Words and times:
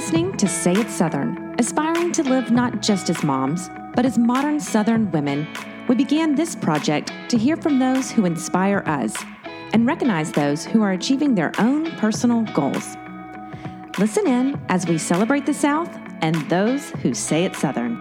listening 0.00 0.34
to 0.34 0.48
Say 0.48 0.72
It 0.72 0.88
Southern, 0.88 1.54
aspiring 1.58 2.10
to 2.12 2.22
live 2.22 2.50
not 2.50 2.80
just 2.80 3.10
as 3.10 3.22
moms, 3.22 3.68
but 3.94 4.06
as 4.06 4.16
modern 4.16 4.58
Southern 4.58 5.10
women. 5.10 5.46
We 5.88 5.94
began 5.94 6.34
this 6.34 6.56
project 6.56 7.12
to 7.28 7.36
hear 7.36 7.54
from 7.54 7.78
those 7.78 8.10
who 8.10 8.24
inspire 8.24 8.82
us 8.86 9.14
and 9.74 9.86
recognize 9.86 10.32
those 10.32 10.64
who 10.64 10.80
are 10.80 10.92
achieving 10.92 11.34
their 11.34 11.52
own 11.58 11.90
personal 11.98 12.44
goals. 12.54 12.96
Listen 13.98 14.26
in 14.26 14.58
as 14.70 14.86
we 14.86 14.96
celebrate 14.96 15.44
the 15.44 15.52
South 15.52 15.94
and 16.22 16.34
those 16.48 16.88
who 17.02 17.12
say 17.12 17.44
it 17.44 17.54
Southern. 17.54 17.98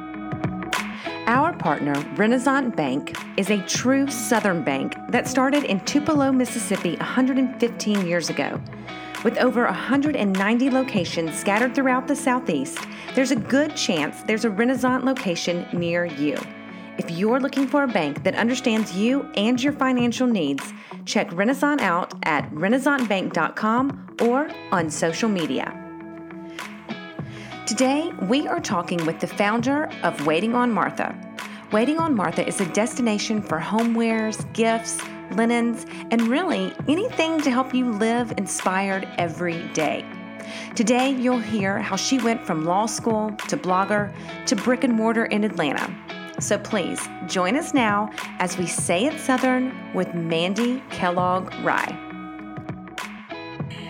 Our 1.27 1.51
partner, 1.51 1.95
Renasant 2.15 2.77
Bank, 2.77 3.13
is 3.35 3.49
a 3.49 3.61
true 3.63 4.09
Southern 4.09 4.63
bank 4.63 4.95
that 5.09 5.27
started 5.27 5.65
in 5.65 5.81
Tupelo, 5.81 6.31
Mississippi 6.31 6.95
115 6.95 8.07
years 8.07 8.29
ago. 8.29 8.57
With 9.23 9.37
over 9.39 9.65
190 9.65 10.69
locations 10.69 11.37
scattered 11.37 11.75
throughout 11.75 12.07
the 12.07 12.15
Southeast, 12.15 12.79
there's 13.15 13.31
a 13.31 13.35
good 13.35 13.75
chance 13.75 14.23
there's 14.23 14.45
a 14.45 14.49
Renasant 14.49 15.03
location 15.03 15.67
near 15.73 16.05
you. 16.05 16.37
If 16.97 17.11
you're 17.11 17.41
looking 17.41 17.67
for 17.67 17.83
a 17.83 17.87
bank 17.87 18.23
that 18.23 18.35
understands 18.35 18.95
you 18.95 19.29
and 19.35 19.61
your 19.61 19.73
financial 19.73 20.25
needs, 20.25 20.73
check 21.03 21.29
Renasant 21.31 21.81
out 21.81 22.13
at 22.23 22.49
renasantbank.com 22.51 24.15
or 24.21 24.49
on 24.71 24.89
social 24.89 25.27
media. 25.27 25.75
Today, 27.65 28.13
we 28.29 28.47
are 28.47 28.61
talking 28.61 29.05
with 29.05 29.19
the 29.19 29.27
founder 29.27 29.89
of 30.01 30.25
Waiting 30.25 30.55
on 30.55 30.71
Martha. 30.71 31.13
Waiting 31.73 31.99
on 31.99 32.15
Martha 32.15 32.47
is 32.47 32.61
a 32.61 32.65
destination 32.67 33.41
for 33.41 33.59
homewares, 33.59 34.51
gifts, 34.53 35.01
linens, 35.31 35.85
and 36.11 36.21
really 36.27 36.73
anything 36.87 37.41
to 37.41 37.51
help 37.51 37.73
you 37.73 37.91
live 37.91 38.33
inspired 38.37 39.07
every 39.17 39.67
day. 39.69 40.05
Today, 40.75 41.11
you'll 41.11 41.39
hear 41.39 41.79
how 41.79 41.95
she 41.95 42.17
went 42.17 42.45
from 42.45 42.65
law 42.65 42.85
school 42.85 43.31
to 43.47 43.57
blogger 43.57 44.13
to 44.47 44.55
brick 44.55 44.83
and 44.83 44.93
mortar 44.93 45.25
in 45.25 45.43
Atlanta. 45.43 45.93
So 46.39 46.57
please 46.57 47.05
join 47.27 47.55
us 47.55 47.73
now 47.73 48.09
as 48.39 48.57
we 48.57 48.65
say 48.65 49.05
it 49.05 49.19
Southern 49.19 49.93
with 49.93 50.13
Mandy 50.13 50.81
Kellogg 50.89 51.53
Rye. 51.63 52.05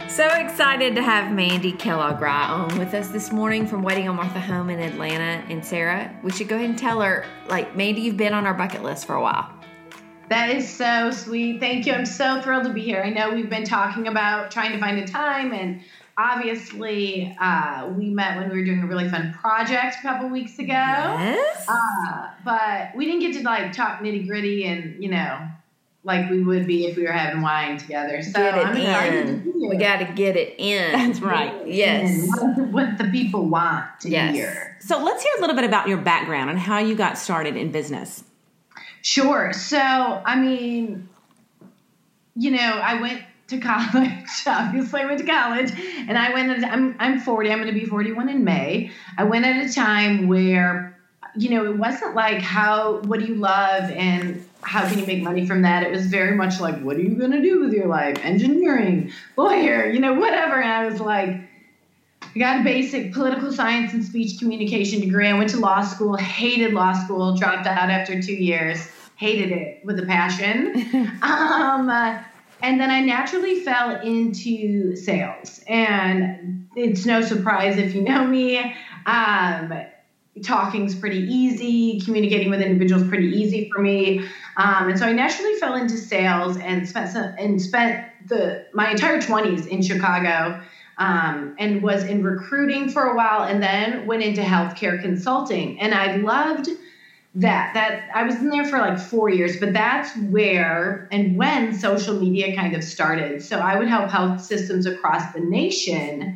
So 0.10 0.28
excited 0.28 0.96
to 0.96 1.04
have 1.04 1.32
Mandy 1.32 1.72
Kellogg 1.72 2.20
Rye 2.20 2.50
on 2.50 2.80
with 2.80 2.96
us 2.96 3.10
this 3.10 3.32
morning 3.32 3.68
from 3.68 3.84
Waiting 3.84 4.10
on 4.10 4.16
Martha 4.16 4.40
Home 4.40 4.72
in 4.72 4.80
Atlanta. 4.80 5.46
And 5.48 5.64
Sarah, 5.64 6.14
we 6.24 6.32
should 6.32 6.48
go 6.48 6.56
ahead 6.56 6.72
and 6.72 6.78
tell 6.78 7.00
her, 7.02 7.26
like, 7.48 7.76
Mandy, 7.76 8.02
you've 8.02 8.18
been 8.18 8.34
on 8.34 8.48
our 8.48 8.56
bucket 8.56 8.82
list 8.82 9.06
for 9.06 9.14
a 9.16 9.22
while. 9.22 9.59
That 10.30 10.50
is 10.50 10.68
so 10.70 11.12
sweet. 11.12 11.60
Thank 11.60 11.86
you. 11.86 11.94
I'm 11.94 12.06
so 12.06 12.42
thrilled 12.42 12.66
to 12.66 12.74
be 12.74 12.82
here. 12.82 13.02
I 13.04 13.10
know 13.10 13.34
we've 13.34 13.50
been 13.50 13.66
talking 13.66 14.08
about 14.08 14.52
trying 14.52 14.72
to 14.74 14.80
find 14.80 15.00
a 15.00 15.08
time, 15.08 15.54
and 15.54 15.82
obviously, 16.18 17.36
uh, 17.40 17.90
we 17.98 18.10
met 18.10 18.38
when 18.38 18.50
we 18.50 18.58
were 18.58 18.64
doing 18.66 18.84
a 18.84 18.88
really 18.88 19.10
fun 19.10 19.34
project 19.34 19.98
a 20.00 20.02
couple 20.02 20.30
weeks 20.30 20.60
ago. 20.60 20.68
Yes. 20.74 21.66
Uh, 21.68 22.30
but 22.46 22.96
we 22.96 23.06
didn't 23.06 23.22
get 23.22 23.34
to 23.38 23.44
like 23.44 23.74
talk 23.74 24.02
nitty 24.02 24.28
gritty 24.28 24.66
and 24.66 25.02
you 25.04 25.10
know 25.10 25.40
like 26.04 26.30
we 26.30 26.42
would 26.42 26.66
be 26.66 26.86
if 26.86 26.96
we 26.96 27.04
were 27.04 27.12
having 27.12 27.42
wine 27.42 27.78
together. 27.78 28.22
So 28.24 28.32
Get 28.34 28.58
it 28.58 28.66
I'm 28.66 28.78
excited 28.78 29.26
to 29.26 29.32
in. 29.34 29.40
be. 29.42 29.68
We 29.68 29.78
got 29.78 29.98
to 29.98 30.06
get 30.14 30.38
it 30.38 30.56
in. 30.58 30.92
That's 30.94 31.20
right. 31.20 31.68
Yes. 31.68 32.30
And 32.40 32.72
what 32.74 32.98
the 32.98 33.04
people 33.06 33.46
want 33.50 33.86
to 34.02 34.10
Yes. 34.10 34.34
hear. 34.34 34.78
So 34.80 35.04
let's 35.04 35.22
hear 35.22 35.34
a 35.38 35.42
little 35.42 35.56
bit 35.58 35.66
about 35.66 35.88
your 35.90 35.98
background 35.98 36.50
and 36.52 36.58
how 36.58 36.80
you 36.80 36.96
got 36.96 37.18
started 37.18 37.58
in 37.58 37.72
business. 37.72 38.24
Sure. 39.02 39.54
So, 39.54 39.80
I 39.80 40.36
mean, 40.36 41.10
you 42.36 42.52
know, 42.52 42.58
I 42.58 43.02
went 43.02 43.22
to 43.50 43.60
college. 43.60 44.14
Obviously, 44.48 45.02
I 45.02 45.06
went 45.06 45.20
to 45.20 45.26
college, 45.26 45.72
and 46.08 46.18
I 46.18 46.34
went. 46.34 46.64
At, 46.64 46.72
I'm 46.72 46.96
I'm 47.00 47.20
40. 47.20 47.52
I'm 47.52 47.62
going 47.62 47.74
to 47.74 47.80
be 47.80 47.86
41 47.86 48.30
in 48.30 48.44
May. 48.44 48.92
I 49.18 49.24
went 49.26 49.46
at 49.46 49.70
a 49.70 49.74
time 49.74 50.28
where, 50.28 50.98
you 51.36 51.50
know, 51.50 51.66
it 51.66 51.78
wasn't 51.78 52.16
like 52.16 52.42
how 52.42 53.02
what 53.02 53.20
do 53.20 53.26
you 53.26 53.36
love 53.36 53.90
and 53.92 54.46
how 54.62 54.88
can 54.88 55.00
you 55.00 55.06
make 55.06 55.24
money 55.24 55.46
from 55.46 55.64
that. 55.64 55.84
It 55.84 55.92
was 55.92 56.08
very 56.08 56.36
much 56.36 56.60
like 56.60 56.82
what 56.82 56.98
are 56.98 57.02
you 57.02 57.16
going 57.16 57.32
to 57.32 57.42
do 57.42 57.60
with 57.60 57.74
your 57.74 57.88
life? 57.88 58.18
Engineering, 58.24 59.12
lawyer, 59.36 59.88
you 59.88 60.00
know, 60.00 60.14
whatever. 60.14 60.62
And 60.62 60.72
I 60.72 60.86
was 60.86 61.00
like. 61.00 61.42
I 62.22 62.38
got 62.38 62.62
a 62.62 62.64
basic 62.64 63.12
political 63.12 63.52
science 63.52 63.94
and 63.94 64.06
speech 64.06 64.38
communication 64.38 65.02
degree. 65.02 65.28
I 65.28 65.34
went 65.34 65.50
to 65.52 65.58
law 65.58 65.82
school, 65.82 66.16
hated 66.16 66.74
law 66.74 66.94
school, 66.94 67.36
dropped 67.36 67.66
out 67.66 67.90
after 67.90 68.22
two 68.22 68.36
years, 68.36 68.88
hated 69.20 69.52
it 69.52 69.84
with 69.84 70.00
a 70.00 70.06
passion. 70.06 70.74
um, 71.22 71.90
uh, 71.90 72.24
and 72.62 72.80
then 72.80 72.90
I 72.90 73.02
naturally 73.02 73.60
fell 73.60 74.00
into 74.00 74.96
sales. 74.96 75.62
And 75.68 76.70
it's 76.76 77.06
no 77.06 77.22
surprise 77.22 77.78
if 77.78 77.94
you 77.94 78.02
know 78.02 78.26
me. 78.26 78.74
Um, 79.06 79.74
talking's 80.42 80.96
pretty 80.96 81.20
easy, 81.20 82.00
communicating 82.00 82.50
with 82.50 82.62
individuals 82.62 83.06
pretty 83.10 83.28
easy 83.28 83.70
for 83.70 83.82
me. 83.82 84.20
Um, 84.56 84.90
and 84.90 84.98
so 84.98 85.06
I 85.06 85.12
naturally 85.12 85.56
fell 85.56 85.76
into 85.76 85.98
sales 85.98 86.56
and 86.56 86.88
spent 86.88 87.12
some, 87.12 87.34
and 87.38 87.62
spent 87.62 88.06
the 88.28 88.68
my 88.74 88.92
entire 88.92 89.20
20s 89.20 89.68
in 89.68 89.82
Chicago 89.82 90.62
um, 90.98 91.56
and 91.60 91.82
was 91.82 92.06
in 92.06 92.24
recruiting 92.24 92.90
for 92.90 93.04
a 93.04 93.16
while 93.18 93.44
and 93.44 93.62
then 93.62 94.06
went 94.06 94.24
into 94.24 94.42
healthcare 94.42 95.02
consulting. 95.02 95.80
And 95.82 95.94
I 95.94 96.18
loved 96.18 96.70
that. 97.42 97.72
That 97.74 98.02
I 98.14 98.24
was 98.24 98.36
in 98.42 98.50
there 98.50 98.66
for 98.66 98.80
like 98.80 99.00
four 99.00 99.30
years, 99.30 99.58
but 99.58 99.74
that's 99.74 100.16
where 100.16 101.08
and 101.12 101.36
when 101.36 101.74
social 101.74 102.14
media 102.16 102.54
kind 102.54 102.76
of 102.76 102.84
started. 102.84 103.42
So 103.42 103.60
I 103.60 103.76
would 103.76 103.88
help 103.88 104.10
health 104.10 104.42
systems 104.42 104.86
across 104.86 105.32
the 105.34 105.40
nation 105.40 106.32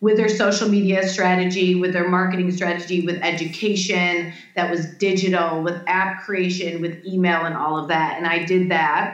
with 0.00 0.16
their 0.16 0.28
social 0.28 0.68
media 0.68 1.02
strategy, 1.02 1.74
with 1.74 1.92
their 1.92 2.04
marketing 2.04 2.50
strategy, 2.52 3.00
with 3.00 3.18
education 3.22 4.28
that 4.54 4.70
was 4.70 4.86
digital, 4.98 5.60
with 5.60 5.76
app 5.86 6.16
creation, 6.18 6.80
with 6.80 6.96
email 7.04 7.44
and 7.44 7.56
all 7.56 7.76
of 7.76 7.88
that. 7.88 8.16
And 8.16 8.26
I 8.26 8.38
did 8.38 8.68
that 8.68 9.12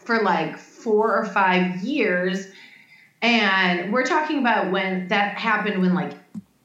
for 0.00 0.18
like 0.20 0.56
four 0.58 1.16
or 1.16 1.24
five 1.24 1.82
years. 1.82 2.48
And 3.22 3.92
we're 3.92 4.04
talking 4.04 4.38
about 4.38 4.70
when 4.70 5.06
that 5.08 5.38
happened 5.38 5.80
when 5.80 5.94
like 5.94 6.12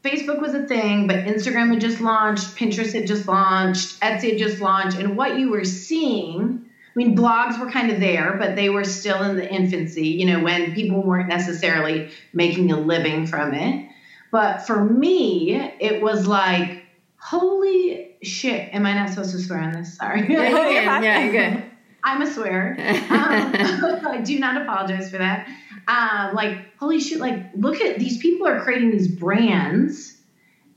Facebook 0.08 0.40
was 0.40 0.54
a 0.54 0.66
thing, 0.66 1.08
but 1.08 1.18
Instagram 1.26 1.70
had 1.70 1.82
just 1.82 2.00
launched, 2.00 2.56
Pinterest 2.56 2.94
had 2.94 3.08
just 3.08 3.28
launched, 3.28 4.00
Etsy 4.00 4.32
had 4.32 4.38
just 4.38 4.62
launched, 4.62 4.98
and 4.98 5.18
what 5.18 5.38
you 5.38 5.50
were 5.50 5.66
seeing, 5.66 6.62
I 6.64 6.92
mean, 6.96 7.16
blogs 7.16 7.60
were 7.60 7.70
kind 7.70 7.92
of 7.92 8.00
there, 8.00 8.38
but 8.40 8.56
they 8.56 8.70
were 8.70 8.84
still 8.84 9.22
in 9.24 9.36
the 9.36 9.52
infancy, 9.52 10.08
you 10.08 10.26
know, 10.26 10.42
when 10.42 10.74
people 10.74 11.02
weren't 11.04 11.28
necessarily 11.28 12.10
making 12.34 12.72
a 12.72 12.80
living 12.80 13.28
from 13.28 13.54
it. 13.54 13.88
But 14.32 14.66
for 14.66 14.84
me, 14.84 15.56
it 15.80 16.02
was 16.02 16.28
like, 16.28 16.84
holy 17.18 18.16
shit. 18.24 18.74
Am 18.74 18.86
I 18.86 18.94
not 18.94 19.10
supposed 19.10 19.32
to 19.32 19.40
swear 19.40 19.60
on 19.60 19.74
this? 19.74 19.98
Sorry. 19.98 20.22
Yeah, 20.22 20.48
you 20.50 20.56
can. 20.56 21.04
yeah, 21.04 21.24
you're 21.24 21.32
good. 21.52 21.64
I'm 22.08 22.22
a 22.22 22.32
swear. 22.32 22.78
Um, 23.10 23.56
I 24.08 24.22
do 24.24 24.40
not 24.40 24.62
apologize 24.62 25.10
for 25.10 25.18
that. 25.18 25.48
Um, 25.88 26.36
like, 26.36 26.78
holy 26.78 27.00
shit, 27.00 27.20
like, 27.20 27.52
look 27.56 27.80
at 27.82 28.00
these 28.00 28.18
people 28.18 28.48
are 28.48 28.60
creating 28.62 28.92
these 28.92 29.08
brands 29.08 30.18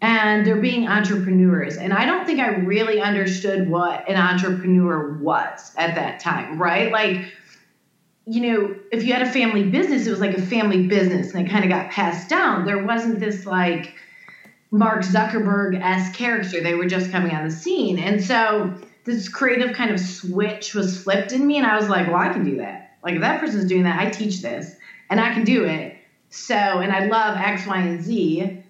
and 0.00 0.46
they're 0.46 0.60
being 0.60 0.88
entrepreneurs. 0.88 1.76
And 1.76 1.92
I 1.92 2.06
don't 2.06 2.24
think 2.24 2.40
I 2.40 2.48
really 2.48 3.00
understood 3.00 3.68
what 3.68 4.08
an 4.08 4.16
entrepreneur 4.16 5.18
was 5.18 5.72
at 5.76 5.96
that 5.96 6.20
time, 6.20 6.60
right? 6.60 6.92
Like, 6.92 7.32
you 8.26 8.40
know, 8.40 8.76
if 8.92 9.04
you 9.04 9.12
had 9.12 9.22
a 9.22 9.30
family 9.30 9.64
business, 9.64 10.06
it 10.06 10.10
was 10.10 10.20
like 10.20 10.36
a 10.36 10.42
family 10.42 10.86
business 10.86 11.34
and 11.34 11.46
it 11.46 11.50
kind 11.50 11.64
of 11.64 11.70
got 11.70 11.90
passed 11.90 12.28
down. 12.28 12.64
There 12.64 12.84
wasn't 12.84 13.18
this 13.18 13.44
like 13.44 13.94
Mark 14.70 15.02
Zuckerberg 15.02 15.80
esque 15.80 16.14
character. 16.14 16.60
They 16.60 16.74
were 16.74 16.86
just 16.86 17.10
coming 17.10 17.34
on 17.34 17.44
the 17.44 17.50
scene. 17.50 17.98
And 17.98 18.22
so 18.22 18.74
this 19.04 19.28
creative 19.28 19.74
kind 19.74 19.90
of 19.90 20.00
switch 20.00 20.74
was 20.74 21.02
flipped 21.02 21.32
in 21.32 21.46
me. 21.46 21.56
And 21.56 21.66
I 21.66 21.76
was 21.76 21.88
like, 21.88 22.06
well, 22.06 22.16
I 22.16 22.28
can 22.28 22.44
do 22.44 22.56
that. 22.58 22.96
Like, 23.02 23.14
if 23.14 23.20
that 23.20 23.40
person's 23.40 23.66
doing 23.66 23.84
that, 23.84 23.98
I 23.98 24.10
teach 24.10 24.42
this 24.42 24.74
and 25.08 25.20
I 25.20 25.32
can 25.32 25.44
do 25.44 25.64
it. 25.64 25.96
So, 26.28 26.54
and 26.54 26.92
I 26.92 27.06
love 27.06 27.36
X, 27.36 27.66
Y, 27.66 27.76
and 27.78 28.02
Z. 28.02 28.62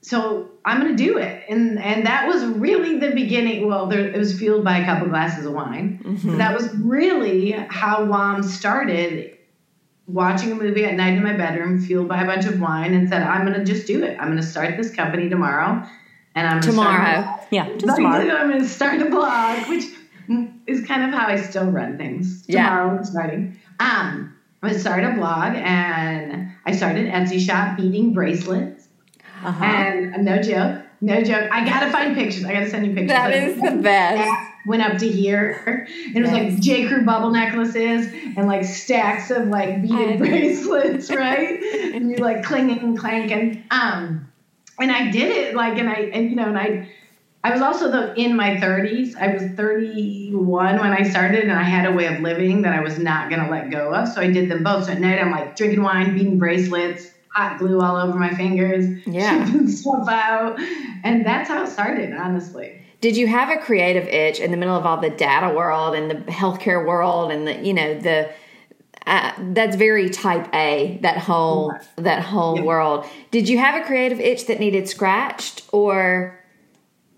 So 0.00 0.50
I'm 0.64 0.80
going 0.80 0.96
to 0.96 1.04
do 1.04 1.18
it. 1.18 1.44
And 1.48 1.78
and 1.78 2.06
that 2.06 2.26
was 2.28 2.44
really 2.44 2.98
the 2.98 3.10
beginning. 3.10 3.66
Well, 3.66 3.86
there, 3.86 4.08
it 4.08 4.16
was 4.16 4.38
fueled 4.38 4.64
by 4.64 4.78
a 4.78 4.84
couple 4.84 5.08
glasses 5.08 5.46
of 5.46 5.52
wine. 5.52 6.00
Mm-hmm. 6.02 6.38
That 6.38 6.54
was 6.54 6.72
really 6.76 7.50
how 7.50 8.04
WOM 8.04 8.42
started 8.42 9.36
watching 10.06 10.52
a 10.52 10.54
movie 10.54 10.84
at 10.84 10.94
night 10.94 11.14
in 11.14 11.22
my 11.22 11.32
bedroom, 11.32 11.80
fueled 11.80 12.08
by 12.08 12.22
a 12.22 12.26
bunch 12.26 12.46
of 12.46 12.60
wine, 12.60 12.94
and 12.94 13.08
said, 13.08 13.22
I'm 13.22 13.44
going 13.44 13.58
to 13.58 13.64
just 13.64 13.86
do 13.86 14.04
it. 14.04 14.16
I'm 14.20 14.28
going 14.28 14.40
to 14.40 14.46
start 14.46 14.76
this 14.76 14.94
company 14.94 15.28
tomorrow. 15.28 15.84
And 16.36 16.46
I'm 16.46 16.60
Tomorrow. 16.60 17.40
Yeah, 17.50 17.74
just. 17.78 17.98
I'm 17.98 18.50
going 18.50 18.60
to 18.60 18.68
start 18.68 19.00
a 19.00 19.06
blog, 19.06 19.68
which 19.68 19.84
is 20.66 20.86
kind 20.86 21.02
of 21.02 21.18
how 21.18 21.26
I 21.26 21.40
still 21.40 21.64
run 21.64 21.96
things. 21.96 22.44
Yeah. 22.46 22.68
Tomorrow 22.68 22.98
I'm 22.98 23.04
starting. 23.04 23.60
Um, 23.80 24.36
I'm 24.62 24.68
going 24.68 24.74
to 24.74 24.80
start 24.80 25.02
a 25.02 25.12
blog, 25.12 25.54
and 25.54 26.52
I 26.66 26.72
started 26.72 27.06
an 27.06 27.26
Etsy 27.26 27.40
shop 27.40 27.78
beading 27.78 28.12
bracelets. 28.12 28.86
Uh-huh. 29.42 29.64
And 29.64 30.24
no 30.24 30.40
joke, 30.42 30.82
no 31.00 31.22
joke. 31.22 31.50
I 31.52 31.64
gotta 31.64 31.90
find 31.92 32.14
pictures. 32.16 32.44
I 32.44 32.52
gotta 32.54 32.70
send 32.70 32.86
you 32.86 32.92
pictures. 32.94 33.08
That 33.10 33.30
Like, 33.30 33.42
is 33.42 33.60
the 33.60 33.82
best. 33.82 34.50
Went 34.66 34.82
up 34.82 34.98
to 34.98 35.08
here. 35.08 35.86
And 36.06 36.16
it 36.16 36.22
was 36.22 36.30
like 36.32 36.60
J. 36.60 36.88
Crew 36.88 37.04
bubble 37.04 37.30
necklaces 37.30 38.06
and 38.36 38.46
like 38.48 38.64
stacks 38.64 39.30
of 39.30 39.48
like 39.48 39.82
beaded 39.82 40.18
bracelets, 40.18 41.10
right? 41.14 41.62
and 41.94 42.10
you're 42.10 42.18
like 42.18 42.42
clinging 42.44 42.78
and 42.78 42.98
clanking. 42.98 43.62
Um, 43.70 44.25
and 44.78 44.90
I 44.92 45.10
did 45.10 45.30
it 45.30 45.54
like, 45.54 45.78
and 45.78 45.88
I, 45.88 46.10
and 46.12 46.30
you 46.30 46.36
know, 46.36 46.46
and 46.46 46.58
I, 46.58 46.88
I 47.44 47.52
was 47.52 47.60
also 47.62 47.90
though 47.90 48.12
in 48.14 48.36
my 48.36 48.56
30s. 48.56 49.16
I 49.16 49.32
was 49.34 49.42
31 49.52 50.78
when 50.80 50.92
I 50.92 51.02
started, 51.02 51.42
and 51.42 51.52
I 51.52 51.62
had 51.62 51.86
a 51.86 51.92
way 51.92 52.06
of 52.06 52.20
living 52.20 52.62
that 52.62 52.72
I 52.72 52.80
was 52.80 52.98
not 52.98 53.30
going 53.30 53.44
to 53.44 53.50
let 53.50 53.70
go 53.70 53.94
of. 53.94 54.08
So 54.08 54.20
I 54.20 54.30
did 54.30 54.50
them 54.50 54.62
both. 54.62 54.86
So 54.86 54.92
at 54.92 55.00
night, 55.00 55.20
I'm 55.20 55.30
like 55.30 55.56
drinking 55.56 55.82
wine, 55.82 56.14
beating 56.14 56.38
bracelets, 56.38 57.12
hot 57.32 57.58
glue 57.58 57.80
all 57.80 57.96
over 57.96 58.18
my 58.18 58.34
fingers, 58.34 59.06
Yeah. 59.06 59.44
stuff 59.66 60.08
out, 60.08 60.58
and 61.04 61.24
that's 61.24 61.48
how 61.48 61.62
it 61.64 61.68
started. 61.68 62.12
Honestly, 62.12 62.80
Did 63.00 63.16
you 63.16 63.26
have 63.28 63.50
a 63.50 63.58
creative 63.62 64.08
itch 64.08 64.40
in 64.40 64.50
the 64.50 64.56
middle 64.56 64.76
of 64.76 64.84
all 64.86 65.00
the 65.00 65.10
data 65.10 65.54
world 65.54 65.94
and 65.94 66.10
the 66.10 66.16
healthcare 66.32 66.84
world 66.84 67.30
and 67.30 67.46
the 67.46 67.54
you 67.58 67.74
know 67.74 67.94
the 67.98 68.30
uh, 69.06 69.32
that's 69.52 69.76
very 69.76 70.10
type 70.10 70.48
A 70.54 70.98
that 71.02 71.18
whole 71.18 71.72
that 71.96 72.22
whole 72.22 72.56
Yeah. 72.56 72.62
world. 72.62 73.06
Did 73.30 73.48
you 73.48 73.58
have 73.58 73.80
a 73.80 73.84
creative 73.84 74.20
itch 74.20 74.46
that 74.46 74.58
needed 74.58 74.88
scratched 74.88 75.62
or 75.72 76.38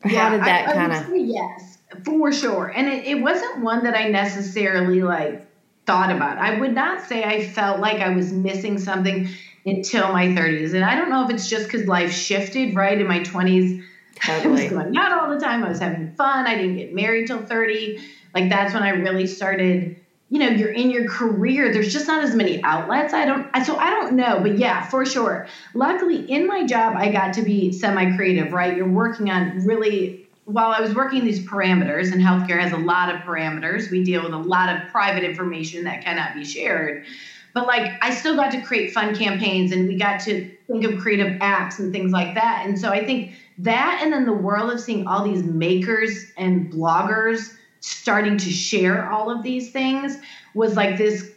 how 0.03 0.11
Yeah, 0.11 0.31
did 0.31 0.41
that 0.45 0.73
kind 0.75 0.93
of 0.93 1.17
yes, 1.17 1.79
for 2.05 2.33
sure. 2.33 2.67
And 2.69 2.89
it, 2.89 3.07
it 3.07 3.23
wasn't 3.23 3.63
one 3.63 3.85
that 3.85 3.97
I 3.97 4.09
necessarily 4.09 5.03
like 5.03 5.47
thought 5.87 6.11
about. 6.15 6.39
I 6.39 6.61
would 6.61 6.75
not 6.75 7.03
say 7.09 7.25
I 7.25 7.47
felt 7.49 7.81
like 7.81 8.01
I 8.01 8.11
was 8.11 8.33
missing 8.33 8.79
something 8.79 9.29
until 9.65 10.13
my 10.13 10.27
30s. 10.29 10.75
And 10.75 10.85
I 10.85 10.95
don't 10.95 11.11
know 11.11 11.25
if 11.25 11.31
it's 11.31 11.49
just 11.49 11.65
because 11.67 11.87
life 11.87 12.13
shifted, 12.13 12.75
right? 12.75 12.99
In 13.01 13.07
my 13.07 13.21
20s, 13.21 13.83
I 14.29 14.47
was 14.47 14.61
totally? 14.61 14.69
going 14.69 14.97
out 14.97 15.13
all 15.19 15.31
the 15.35 15.41
time. 15.41 15.65
I 15.65 15.69
was 15.69 15.79
having 15.81 16.13
fun. 16.15 16.47
I 16.47 16.55
didn't 16.57 16.77
get 16.77 16.95
married 16.95 17.27
till 17.27 17.45
30. 17.45 17.99
Like 18.35 18.51
that's 18.51 18.75
when 18.75 18.83
I 18.83 18.91
really 18.91 19.27
started. 19.27 19.98
You 20.31 20.39
know, 20.41 20.49
you're 20.49 20.73
in 20.73 20.91
your 20.91 21.09
career. 21.09 21.73
There's 21.73 21.93
just 21.93 22.07
not 22.07 22.23
as 22.23 22.35
many 22.35 22.63
outlets. 22.63 23.15
I 23.15 23.25
don't. 23.25 23.47
So 23.65 23.77
I 23.77 23.91
don't 23.91 24.15
know, 24.15 24.41
but 24.41 24.59
yeah, 24.59 24.87
for 24.89 25.07
sure. 25.07 25.47
Luckily, 25.75 26.31
in 26.31 26.47
my 26.47 26.67
job, 26.67 26.95
I 26.97 27.11
got 27.11 27.33
to 27.35 27.43
be 27.43 27.73
semi-creative. 27.73 28.53
Right, 28.53 28.77
you're 28.77 28.89
working 28.89 29.31
on 29.31 29.65
really. 29.65 30.25
While 30.45 30.71
I 30.71 30.81
was 30.81 30.95
working 30.95 31.25
these 31.25 31.47
parameters, 31.47 32.11
and 32.11 32.23
healthcare 32.23 32.59
has 32.59 32.73
a 32.73 32.79
lot 32.79 33.15
of 33.15 33.21
parameters, 33.21 33.91
we 33.91 34.03
deal 34.03 34.23
with 34.23 34.33
a 34.33 34.39
lot 34.39 34.75
of 34.75 34.89
private 34.91 35.23
information 35.23 35.85
that 35.85 36.03
cannot 36.03 36.35
be 36.35 36.43
shared. 36.43 37.05
But 37.53 37.67
like, 37.67 37.93
I 38.01 38.15
still 38.15 38.35
got 38.35 38.53
to 38.53 38.63
create 38.63 38.93
fun 38.93 39.15
campaigns, 39.15 39.73
and 39.73 39.87
we 39.89 39.99
got 39.99 40.21
to 40.21 40.51
think 40.67 40.85
of 40.85 40.99
creative 41.01 41.39
apps 41.41 41.79
and 41.79 41.93
things 41.93 42.13
like 42.13 42.35
that. 42.35 42.65
And 42.67 42.79
so 42.79 42.91
I 42.91 43.05
think 43.05 43.33
that 43.59 44.01
and 44.03 44.13
then 44.13 44.25
the 44.25 44.33
world 44.33 44.71
of 44.71 44.81
seeing 44.81 45.07
all 45.07 45.25
these 45.25 45.43
makers 45.43 46.33
and 46.37 46.73
bloggers 46.73 47.55
starting 47.81 48.37
to 48.39 48.51
share 48.51 49.11
all 49.11 49.31
of 49.31 49.43
these 49.43 49.71
things 49.71 50.19
was 50.55 50.77
like 50.77 50.97
this 50.97 51.31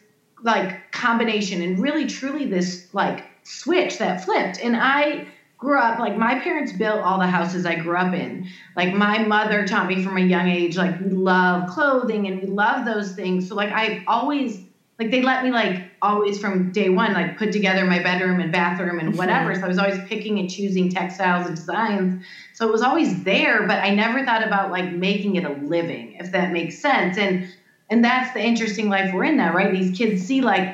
like 0.44 0.92
combination 0.92 1.62
and 1.62 1.80
really 1.80 2.06
truly 2.08 2.46
this 2.46 2.88
like 2.94 3.26
switch 3.44 3.98
that 4.00 4.24
flipped. 4.24 4.60
And 4.60 4.76
i 4.76 5.28
grew 5.58 5.78
up 5.78 6.00
like 6.00 6.18
my 6.18 6.40
parents 6.40 6.74
built 6.74 7.02
all 7.02 7.20
the 7.20 7.28
houses 7.28 7.66
i 7.66 7.76
grew 7.76 7.96
up 7.96 8.14
in. 8.14 8.48
Like 8.76 8.94
my 8.94 9.20
mother 9.20 9.68
taught 9.68 9.88
me 9.88 10.04
from 10.04 10.18
a 10.18 10.22
young 10.22 10.48
age 10.48 10.78
like 10.78 11.00
we 11.00 11.10
love 11.10 11.70
clothing 11.70 12.28
and 12.28 12.42
we 12.42 12.48
love 12.48 12.86
those 12.86 13.14
things. 13.14 13.48
So 13.48 13.56
like 13.56 13.72
i 13.72 14.04
always 14.08 14.60
like 15.00 15.12
they 15.12 15.22
let 15.22 15.44
me 15.44 15.52
like 15.52 15.84
always 16.02 16.40
from 16.40 16.72
day 16.72 16.90
one 16.90 17.14
like 17.14 17.38
put 17.38 17.52
together 17.52 17.86
my 17.86 18.02
bedroom 18.02 18.40
and 18.40 18.52
bathroom 18.52 19.00
and 19.00 19.10
mm-hmm. 19.10 19.18
whatever. 19.18 19.54
So 19.54 19.62
i 19.62 19.68
was 19.68 19.78
always 19.78 20.00
picking 20.08 20.40
and 20.40 20.50
choosing 20.50 20.90
textiles 20.90 21.46
and 21.48 21.56
designs 21.56 22.26
so 22.62 22.68
it 22.68 22.72
was 22.72 22.84
always 22.84 23.24
there 23.24 23.68
but 23.68 23.80
i 23.80 23.90
never 23.90 24.24
thought 24.24 24.44
about 24.44 24.70
like 24.72 24.92
making 24.92 25.36
it 25.36 25.44
a 25.44 25.50
living 25.50 26.14
if 26.20 26.32
that 26.32 26.52
makes 26.52 26.78
sense. 26.78 27.18
And 27.18 27.44
and 27.90 28.04
that's 28.04 28.32
the 28.34 28.42
interesting 28.42 28.88
life 28.88 29.12
we're 29.12 29.26
in 29.26 29.36
now 29.38 29.52
right? 29.54 29.72
These 29.74 29.98
kids 29.98 30.22
see 30.22 30.42
like 30.42 30.70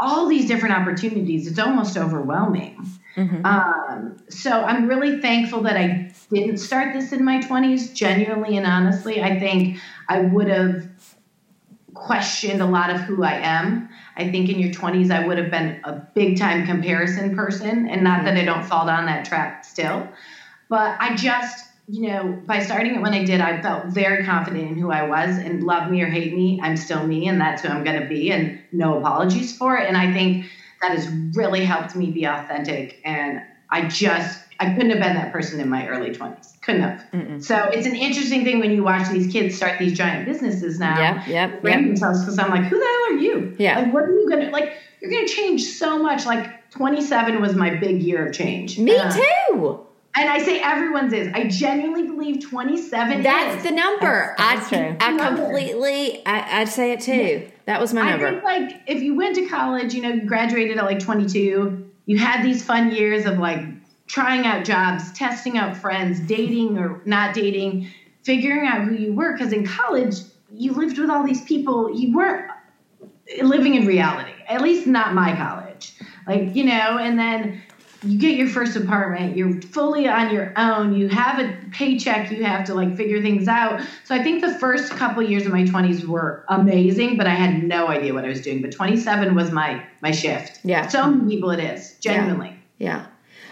all 0.00 0.26
these 0.28 0.46
different 0.46 0.74
opportunities. 0.74 1.46
It's 1.46 1.58
almost 1.60 1.96
overwhelming. 1.96 2.74
Mhm. 3.16 3.46
um, 3.46 4.12
so 4.28 4.64
i'm 4.64 4.86
really 4.86 5.20
thankful 5.20 5.60
that 5.62 5.76
i 5.76 6.04
didn't 6.32 6.58
start 6.58 6.92
this 6.92 7.12
in 7.12 7.24
my 7.24 7.38
20s 7.38 7.92
genuinely 7.92 8.56
and 8.56 8.66
honestly. 8.66 9.22
I 9.22 9.38
think 9.38 9.76
i 10.08 10.18
would 10.18 10.48
have 10.48 10.88
questioned 11.94 12.60
a 12.60 12.66
lot 12.66 12.90
of 12.90 12.98
who 13.00 13.22
I 13.22 13.34
am. 13.34 13.86
I 14.16 14.24
think 14.24 14.48
in 14.48 14.58
your 14.58 14.70
20s, 14.70 15.10
I 15.10 15.20
would 15.20 15.38
have 15.38 15.48
been 15.50 15.76
a 15.84 15.94
big 16.14 16.36
time 16.36 16.64
comparison 16.64 17.30
person, 17.30 17.86
and 17.86 18.02
not 18.02 18.24
that 18.24 18.36
I 18.36 18.42
don't 18.42 18.64
fall 18.64 18.84
down 18.84 19.06
that 19.06 19.24
trap 19.24 19.64
still, 19.64 20.08
but 20.68 20.96
I 21.00 21.14
just, 21.16 21.64
you 21.88 22.08
know, 22.08 22.40
by 22.46 22.60
starting 22.62 22.94
it 22.94 23.02
when 23.02 23.12
I 23.14 23.24
did, 23.24 23.40
I 23.40 23.60
felt 23.60 23.86
very 23.86 24.24
confident 24.24 24.70
in 24.70 24.76
who 24.78 24.90
I 24.90 25.06
was, 25.06 25.36
and 25.36 25.62
love 25.62 25.90
me 25.90 26.00
or 26.02 26.06
hate 26.06 26.34
me, 26.34 26.60
I'm 26.62 26.76
still 26.76 27.06
me, 27.06 27.28
and 27.28 27.40
that's 27.40 27.62
who 27.62 27.68
I'm 27.68 27.84
going 27.84 28.00
to 28.00 28.06
be, 28.08 28.30
and 28.32 28.58
no 28.72 28.98
apologies 28.98 29.56
for 29.56 29.76
it. 29.76 29.86
And 29.88 29.96
I 29.96 30.12
think 30.12 30.46
that 30.80 30.92
has 30.92 31.08
really 31.34 31.64
helped 31.64 31.94
me 31.94 32.10
be 32.10 32.24
authentic, 32.24 33.00
and 33.04 33.42
I 33.70 33.88
just, 33.88 34.40
I 34.60 34.72
couldn't 34.72 34.90
have 34.90 35.00
been 35.00 35.14
that 35.14 35.32
person 35.32 35.60
in 35.60 35.68
my 35.68 35.86
early 35.88 36.10
20s. 36.10 36.60
Couldn't 36.62 36.82
have. 36.82 37.04
Mm-mm. 37.12 37.42
So 37.44 37.56
it's 37.72 37.86
an 37.86 37.96
interesting 37.96 38.44
thing 38.44 38.60
when 38.60 38.70
you 38.70 38.82
watch 38.84 39.08
these 39.10 39.30
kids 39.32 39.54
start 39.56 39.78
these 39.78 39.92
giant 39.96 40.26
businesses 40.26 40.78
now 40.78 40.98
Yeah, 40.98 41.24
yeah. 41.26 41.46
brand 41.60 41.80
yep. 41.80 41.88
themselves 41.88 42.20
because 42.20 42.38
I'm 42.38 42.50
like, 42.50 42.62
who 42.64 42.78
the 42.78 42.84
hell 42.84 43.16
are 43.18 43.20
you? 43.20 43.54
Yeah. 43.58 43.80
Like, 43.80 43.92
what 43.92 44.04
are 44.04 44.12
you 44.12 44.28
gonna 44.30 44.50
like? 44.50 44.72
You're 45.00 45.10
gonna 45.10 45.26
change 45.28 45.64
so 45.64 45.98
much. 46.02 46.24
Like, 46.24 46.70
27 46.70 47.40
was 47.42 47.54
my 47.54 47.74
big 47.74 48.00
year 48.02 48.26
of 48.26 48.32
change. 48.32 48.78
Me 48.78 48.96
Uh, 48.96 49.12
too. 49.48 49.80
And 50.16 50.28
I 50.28 50.38
say 50.38 50.60
everyone's 50.60 51.12
is. 51.12 51.28
I 51.34 51.48
genuinely 51.48 52.06
believe 52.06 52.40
27 52.48 53.22
That's 53.22 53.56
is. 53.58 53.62
the 53.64 53.74
number. 53.74 54.34
That's- 54.38 54.70
that's 54.70 54.72
I 54.72 54.76
true. 54.88 54.96
I 55.00 55.12
Number. 55.12 55.42
completely 55.42 56.24
I, 56.26 56.60
I'd 56.60 56.68
say 56.68 56.92
it 56.92 57.00
too. 57.00 57.50
That 57.66 57.80
was 57.80 57.92
my 57.92 58.02
I 58.02 58.10
number. 58.10 58.30
think 58.30 58.44
like 58.44 58.82
if 58.86 59.02
you 59.02 59.16
went 59.16 59.34
to 59.36 59.46
college, 59.46 59.92
you 59.94 60.02
know, 60.02 60.10
you 60.10 60.22
graduated 60.22 60.78
at 60.78 60.84
like 60.84 61.00
22, 61.00 61.90
you 62.06 62.18
had 62.18 62.44
these 62.44 62.62
fun 62.64 62.92
years 62.94 63.24
of 63.26 63.38
like 63.38 63.60
trying 64.06 64.46
out 64.46 64.64
jobs, 64.64 65.12
testing 65.14 65.56
out 65.58 65.76
friends, 65.76 66.20
dating 66.20 66.78
or 66.78 67.00
not 67.06 67.34
dating, 67.34 67.88
figuring 68.22 68.66
out 68.68 68.82
who 68.84 68.94
you 68.94 69.14
were. 69.14 69.32
Because 69.32 69.52
in 69.52 69.66
college, 69.66 70.16
you 70.52 70.72
lived 70.74 70.98
with 70.98 71.10
all 71.10 71.24
these 71.24 71.42
people. 71.44 71.90
You 71.98 72.14
weren't 72.14 72.50
living 73.42 73.74
in 73.74 73.86
reality. 73.86 74.30
At 74.46 74.60
least 74.60 74.86
not 74.86 75.14
my 75.14 75.34
college. 75.34 75.92
Like 76.26 76.54
you 76.54 76.64
know, 76.64 76.98
and 76.98 77.18
then 77.18 77.62
you 78.04 78.18
get 78.18 78.36
your 78.36 78.48
first 78.48 78.76
apartment 78.76 79.36
you're 79.36 79.60
fully 79.62 80.06
on 80.08 80.32
your 80.32 80.52
own 80.56 80.94
you 80.94 81.08
have 81.08 81.38
a 81.38 81.56
paycheck 81.70 82.30
you 82.30 82.44
have 82.44 82.64
to 82.66 82.74
like 82.74 82.96
figure 82.96 83.22
things 83.22 83.48
out. 83.48 83.80
So 84.04 84.14
i 84.14 84.22
think 84.22 84.42
the 84.42 84.54
first 84.54 84.92
couple 84.92 85.22
years 85.22 85.46
of 85.46 85.52
my 85.52 85.64
20s 85.64 86.04
were 86.04 86.44
amazing 86.48 87.16
but 87.16 87.26
i 87.26 87.34
had 87.34 87.62
no 87.62 87.88
idea 87.88 88.14
what 88.14 88.24
i 88.24 88.28
was 88.28 88.40
doing. 88.40 88.62
But 88.62 88.72
27 88.72 89.34
was 89.34 89.50
my 89.50 89.84
my 90.00 90.10
shift. 90.10 90.60
Yeah. 90.64 90.88
so 90.88 91.10
many 91.10 91.34
people 91.34 91.50
it 91.50 91.60
is 91.60 91.96
genuinely. 92.00 92.58
Yeah. 92.78 93.06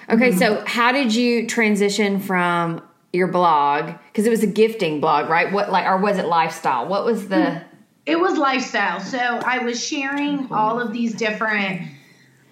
Okay, 0.08 0.30
mm-hmm. 0.30 0.38
so 0.38 0.64
how 0.66 0.92
did 0.92 1.14
you 1.14 1.46
transition 1.46 2.18
from 2.18 2.82
your 3.12 3.28
blog? 3.28 3.92
Because 4.10 4.26
it 4.26 4.30
was 4.30 4.42
a 4.42 4.48
gifting 4.48 5.00
blog, 5.00 5.28
right? 5.28 5.52
What 5.52 5.70
like 5.70 5.86
or 5.86 5.96
was 5.96 6.18
it 6.18 6.26
lifestyle? 6.26 6.86
What 6.88 7.04
was 7.04 7.28
the 7.28 7.62
it 8.04 8.18
was 8.18 8.36
lifestyle. 8.36 9.00
So 9.00 9.18
i 9.18 9.58
was 9.58 9.84
sharing 9.84 10.52
all 10.52 10.80
of 10.80 10.92
these 10.92 11.14
different 11.14 11.82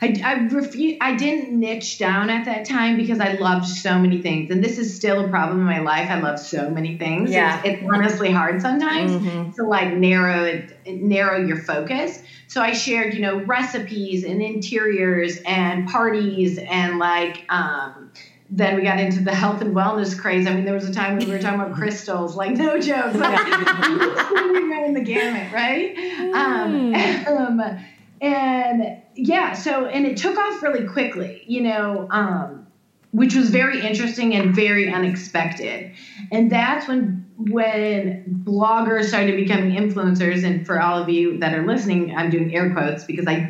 I, 0.02 0.06
I 0.24 0.34
refu- 0.48 0.96
I 1.00 1.14
didn't 1.14 1.58
niche 1.58 1.98
down 1.98 2.30
at 2.30 2.46
that 2.46 2.64
time 2.64 2.96
because 2.96 3.20
I 3.20 3.32
loved 3.32 3.66
so 3.66 3.98
many 3.98 4.22
things. 4.22 4.50
And 4.50 4.64
this 4.64 4.78
is 4.78 4.94
still 4.94 5.24
a 5.24 5.28
problem 5.28 5.60
in 5.60 5.66
my 5.66 5.80
life. 5.80 6.08
I 6.10 6.18
love 6.20 6.38
so 6.38 6.70
many 6.70 6.96
things. 6.96 7.30
Yeah. 7.30 7.60
It's, 7.64 7.82
it's 7.82 7.90
honestly 7.92 8.30
hard 8.30 8.62
sometimes 8.62 9.12
Mhm. 9.12 9.54
to 9.56 9.64
like 9.64 9.92
narrow 9.92 10.44
it, 10.44 10.78
narrow 10.86 11.44
your 11.44 11.58
focus. 11.58 12.22
So 12.46 12.62
I 12.62 12.72
shared, 12.72 13.14
you 13.14 13.20
know, 13.20 13.40
recipes 13.44 14.24
and 14.24 14.40
interiors 14.40 15.36
and 15.46 15.86
parties 15.86 16.58
and 16.58 16.98
like, 16.98 17.44
um, 17.50 18.10
then 18.52 18.74
we 18.76 18.82
got 18.82 18.98
into 18.98 19.22
the 19.22 19.32
health 19.34 19.60
and 19.60 19.76
wellness 19.76 20.18
craze. 20.18 20.46
I 20.46 20.54
mean, 20.54 20.64
there 20.64 20.74
was 20.74 20.88
a 20.88 20.92
time 20.92 21.18
when 21.18 21.26
we 21.28 21.32
were 21.32 21.38
talking 21.38 21.60
about 21.60 21.74
crystals, 21.76 22.34
like 22.36 22.56
no 22.56 22.80
joke. 22.80 23.14
Like, 23.14 23.44
we 24.32 24.68
ran 24.68 24.94
the 24.94 25.02
gamut, 25.04 25.52
right? 25.52 25.96
Um, 26.34 26.94
um, 27.60 27.78
and 28.20 29.00
yeah, 29.22 29.52
so 29.52 29.86
and 29.86 30.06
it 30.06 30.16
took 30.16 30.38
off 30.38 30.62
really 30.62 30.82
quickly, 30.82 31.42
you 31.46 31.60
know, 31.60 32.06
um, 32.10 32.64
which 33.10 33.34
was 33.34 33.50
very 33.50 33.80
interesting 33.80 34.34
and 34.34 34.54
very 34.54 34.88
unexpected. 34.88 35.90
And 36.30 36.50
that's 36.50 36.86
when 36.86 37.18
when 37.36 38.14
bloggers 38.28 39.04
started 39.06 39.36
becoming 39.36 39.70
influencers. 39.70 40.42
And 40.42 40.64
for 40.64 40.80
all 40.80 40.98
of 40.98 41.08
you 41.08 41.38
that 41.38 41.54
are 41.54 41.62
listening, 41.62 42.12
I'm 42.16 42.28
doing 42.28 42.52
air 42.54 42.68
quotes 42.68 43.04
because 43.04 43.26
I, 43.26 43.46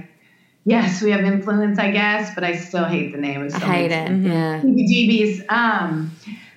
yes, 0.65 1.01
we 1.01 1.11
have 1.11 1.25
influence, 1.25 1.79
I 1.79 1.89
guess, 1.89 2.31
but 2.31 2.45
I 2.45 2.53
still 2.53 2.87
hate 2.87 3.11
the 3.13 3.19
name. 3.19 3.43
It 3.43 3.55
I 3.55 3.59
still 3.59 3.69
hate 3.69 3.93
it. 3.93 4.11
Yeah. 4.23 4.63
Um, 5.49 6.11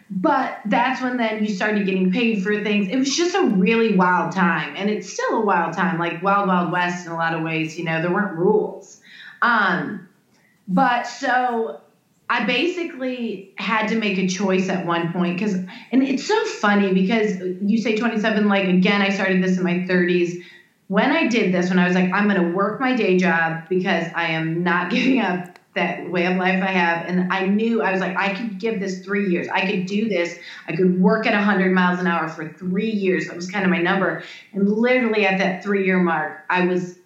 but 0.09 0.53
that's 0.65 1.01
when 1.01 1.17
then 1.17 1.41
you 1.41 1.49
started 1.49 1.85
getting 1.85 2.09
paid 2.11 2.41
for 2.41 2.55
things. 2.61 2.87
It 2.87 2.97
was 2.97 3.09
just 3.09 3.33
a 3.33 3.43
really 3.43 3.95
wild 3.95 4.31
time, 4.31 4.75
and 4.75 4.89
it's 4.89 5.07
still 5.07 5.37
a 5.37 5.41
wild 5.41 5.73
time, 5.73 5.97
like 5.97 6.21
Wild 6.21 6.47
Wild 6.47 6.71
West 6.71 7.05
in 7.05 7.11
a 7.11 7.15
lot 7.15 7.33
of 7.33 7.41
ways. 7.41 7.75
You 7.75 7.83
know, 7.83 7.99
there 7.99 8.11
weren't 8.11 8.37
rules. 8.37 8.99
Um, 9.43 10.07
but 10.67 11.03
so 11.03 11.81
I 12.29 12.45
basically 12.45 13.53
had 13.57 13.87
to 13.89 13.99
make 13.99 14.17
a 14.17 14.27
choice 14.27 14.69
at 14.69 14.85
one 14.85 15.11
point 15.11 15.37
because, 15.37 15.53
and 15.53 16.01
it's 16.01 16.25
so 16.25 16.45
funny 16.45 16.93
because 16.93 17.35
you 17.61 17.77
say 17.77 17.97
27. 17.97 18.47
Like 18.47 18.67
again, 18.67 19.01
I 19.01 19.09
started 19.09 19.43
this 19.43 19.57
in 19.57 19.63
my 19.63 19.85
30s. 19.87 20.41
When 20.87 21.11
I 21.11 21.27
did 21.27 21.53
this, 21.53 21.69
when 21.69 21.77
I 21.77 21.85
was 21.85 21.95
like, 21.95 22.11
I'm 22.11 22.27
going 22.29 22.41
to 22.41 22.55
work 22.55 22.79
my 22.79 22.95
day 22.95 23.17
job 23.17 23.63
because 23.69 24.07
I 24.15 24.27
am 24.27 24.63
not 24.63 24.89
giving 24.91 25.19
up 25.19 25.59
that 25.75 26.09
way 26.09 26.25
of 26.27 26.37
life 26.37 26.63
I 26.63 26.67
have. 26.67 27.07
And 27.07 27.33
I 27.33 27.47
knew 27.47 27.81
I 27.81 27.91
was 27.91 27.99
like, 27.99 28.15
I 28.15 28.33
could 28.33 28.59
give 28.59 28.79
this 28.79 28.99
three 29.03 29.29
years. 29.29 29.47
I 29.51 29.69
could 29.69 29.87
do 29.87 30.07
this. 30.07 30.37
I 30.67 30.75
could 30.75 31.01
work 31.01 31.25
at 31.25 31.33
100 31.33 31.73
miles 31.73 31.99
an 31.99 32.07
hour 32.07 32.29
for 32.29 32.53
three 32.53 32.91
years. 32.91 33.27
That 33.27 33.35
was 33.35 33.49
kind 33.49 33.65
of 33.65 33.71
my 33.71 33.79
number. 33.79 34.23
And 34.53 34.69
literally 34.69 35.25
at 35.25 35.39
that 35.39 35.63
three 35.63 35.85
year 35.85 35.99
mark, 35.99 36.45
I 36.49 36.67
was 36.67 36.97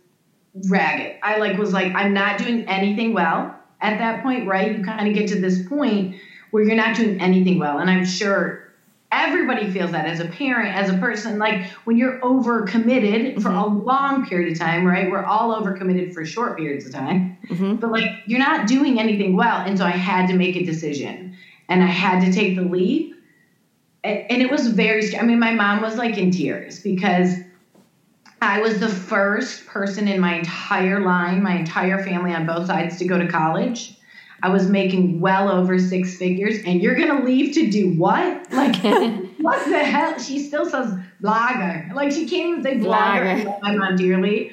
ragged. 0.67 1.17
I 1.23 1.37
like 1.37 1.57
was 1.57 1.73
like, 1.73 1.93
I'm 1.93 2.13
not 2.13 2.37
doing 2.37 2.67
anything 2.67 3.13
well 3.13 3.55
at 3.81 3.97
that 3.99 4.23
point, 4.23 4.47
right? 4.47 4.77
You 4.77 4.83
kind 4.83 5.07
of 5.07 5.13
get 5.13 5.29
to 5.29 5.39
this 5.39 5.67
point 5.67 6.15
where 6.51 6.63
you're 6.63 6.75
not 6.75 6.95
doing 6.95 7.19
anything 7.19 7.59
well. 7.59 7.79
And 7.79 7.89
I'm 7.89 8.05
sure 8.05 8.67
everybody 9.11 9.71
feels 9.71 9.91
that 9.91 10.05
as 10.05 10.19
a 10.19 10.25
parent, 10.25 10.75
as 10.75 10.89
a 10.89 10.97
person. 10.97 11.39
Like 11.39 11.65
when 11.85 11.97
you're 11.97 12.23
over 12.23 12.63
committed 12.63 13.35
mm-hmm. 13.35 13.41
for 13.41 13.49
a 13.49 13.65
long 13.65 14.25
period 14.25 14.51
of 14.51 14.59
time, 14.59 14.85
right? 14.85 15.09
We're 15.09 15.23
all 15.23 15.53
over 15.53 15.73
committed 15.73 16.13
for 16.13 16.25
short 16.25 16.57
periods 16.57 16.85
of 16.85 16.93
time, 16.93 17.37
mm-hmm. 17.47 17.75
but 17.75 17.91
like 17.91 18.09
you're 18.25 18.39
not 18.39 18.67
doing 18.67 18.99
anything 18.99 19.35
well. 19.35 19.61
And 19.61 19.77
so 19.77 19.85
I 19.85 19.91
had 19.91 20.27
to 20.27 20.35
make 20.35 20.55
a 20.55 20.63
decision 20.63 21.35
and 21.69 21.83
I 21.83 21.87
had 21.87 22.25
to 22.25 22.31
take 22.31 22.55
the 22.55 22.63
leap. 22.63 23.15
And, 24.03 24.31
and 24.31 24.41
it 24.41 24.51
was 24.51 24.67
very, 24.67 25.17
I 25.17 25.23
mean, 25.23 25.39
my 25.39 25.53
mom 25.53 25.81
was 25.81 25.95
like 25.95 26.17
in 26.17 26.31
tears 26.31 26.81
because 26.81 27.33
I 28.41 28.61
was 28.61 28.79
the 28.79 28.89
first 28.89 29.65
person 29.65 30.07
in 30.07 30.19
my 30.19 30.35
entire 30.35 30.99
line, 31.01 31.41
my 31.41 31.55
entire 31.55 32.03
family 32.03 32.33
on 32.33 32.45
both 32.45 32.67
sides 32.67 32.97
to 32.97 33.05
go 33.05 33.17
to 33.17 33.27
college. 33.27 33.97
I 34.43 34.49
was 34.49 34.69
making 34.69 35.19
well 35.19 35.49
over 35.49 35.79
six 35.79 36.17
figures, 36.17 36.59
and 36.63 36.81
you're 36.81 36.95
gonna 36.95 37.23
leave 37.23 37.55
to 37.55 37.69
do 37.71 37.97
what? 37.97 38.51
Like, 38.51 38.75
what 39.39 39.65
the 39.67 39.79
hell? 39.83 40.19
She 40.19 40.39
still 40.39 40.69
says 40.69 40.93
blogger. 41.21 41.91
Like, 41.93 42.11
she 42.11 42.27
can't 42.27 42.59
even 42.59 42.63
say 42.63 42.75
blogger. 42.77 43.43
blogger. 43.43 43.59
I 43.63 43.71
love 43.73 43.97
dearly. 43.97 44.51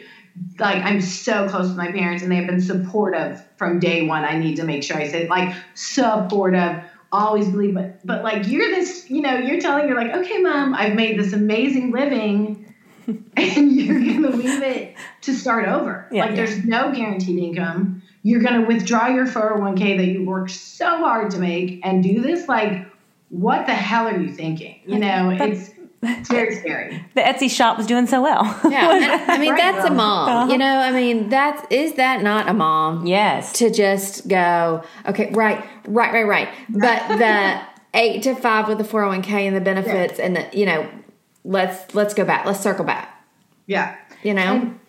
Like, 0.59 0.83
I'm 0.83 1.01
so 1.01 1.49
close 1.49 1.69
to 1.69 1.77
my 1.77 1.93
parents, 1.93 2.23
and 2.23 2.33
they 2.33 2.37
have 2.37 2.47
been 2.47 2.63
supportive 2.63 3.45
from 3.57 3.79
day 3.79 4.07
one. 4.07 4.25
I 4.25 4.39
need 4.39 4.57
to 4.57 4.65
make 4.65 4.83
sure 4.83 4.97
I 4.97 5.07
say, 5.07 5.29
like, 5.29 5.55
supportive. 5.75 6.83
Always 7.13 7.49
believe, 7.51 7.75
but 7.75 8.05
but 8.05 8.25
like 8.25 8.49
you're 8.49 8.69
this, 8.71 9.09
you 9.09 9.23
know, 9.23 9.37
you're 9.37 9.61
telling 9.61 9.87
you're 9.87 9.97
like, 9.97 10.13
okay, 10.17 10.39
mom, 10.39 10.75
I've 10.75 10.95
made 10.95 11.17
this 11.17 11.33
amazing 11.33 11.93
living, 11.93 12.64
and 13.37 13.73
you're 13.73 14.01
gonna 14.01 14.37
leave 14.37 14.63
it 14.63 14.97
to 15.23 15.35
start 15.35 15.69
over. 15.69 16.09
Yeah, 16.11 16.23
like, 16.23 16.31
yeah. 16.31 16.37
there's 16.37 16.65
no 16.65 16.93
guaranteed 16.93 17.39
income 17.39 18.03
you're 18.25 18.41
going 18.41 18.59
to 18.59 18.67
withdraw 18.67 19.07
your 19.09 19.27
401k 19.27 19.99
that 19.99 20.07
you 20.07 20.25
worked 20.25 20.51
so 20.51 20.97
hard 20.97 21.31
to 21.33 21.39
make 21.39 21.81
and 21.85 22.03
do 22.03 22.21
this 22.21 22.49
like 22.49 22.87
what 23.29 23.67
the 23.67 23.75
hell 23.75 24.07
are 24.09 24.19
you 24.19 24.33
thinking 24.33 24.81
you 24.87 24.99
know 24.99 25.31
it's 25.31 25.71
it's 26.07 26.29
very 26.29 26.55
scary. 26.57 27.03
The 27.15 27.23
Etsy 27.23 27.51
shop 27.51 27.79
was 27.79 27.87
doing 27.87 28.07
so 28.07 28.21
well. 28.21 28.45
Yeah, 28.69 29.25
I 29.27 29.39
mean 29.39 29.51
right, 29.53 29.57
that's 29.57 29.89
a 29.89 29.91
mom. 29.91 30.29
Uh-huh. 30.29 30.53
You 30.53 30.59
know, 30.59 30.79
I 30.79 30.93
mean 30.93 31.31
that's 31.31 31.67
is 31.71 31.95
that 31.95 32.23
not 32.23 32.47
a 32.47 32.53
mom? 32.53 33.07
Yes. 33.07 33.55
To 33.55 33.71
just 33.71 34.29
go, 34.29 34.85
okay, 35.07 35.31
right, 35.33 35.65
right, 35.89 36.13
right, 36.13 36.27
right. 36.27 36.49
But 36.69 37.09
the 37.17 37.61
eight 37.95 38.23
to 38.25 38.35
five 38.35 38.69
with 38.69 38.77
the 38.77 38.85
four 38.85 39.01
hundred 39.01 39.15
one 39.15 39.23
k 39.23 39.47
and 39.47 39.57
the 39.57 39.63
benefits, 39.63 40.19
yeah. 40.19 40.27
and 40.27 40.37
the 40.37 40.49
you 40.53 40.67
know, 40.67 40.87
let's 41.45 41.95
let's 41.95 42.15
go 42.15 42.25
back. 42.25 42.47
Let's 42.47 42.61
circle 42.61 42.85
back. 42.85 43.25
Yeah. 43.67 43.97
You 44.23 44.35
know. 44.35 44.43
And, 44.43 44.81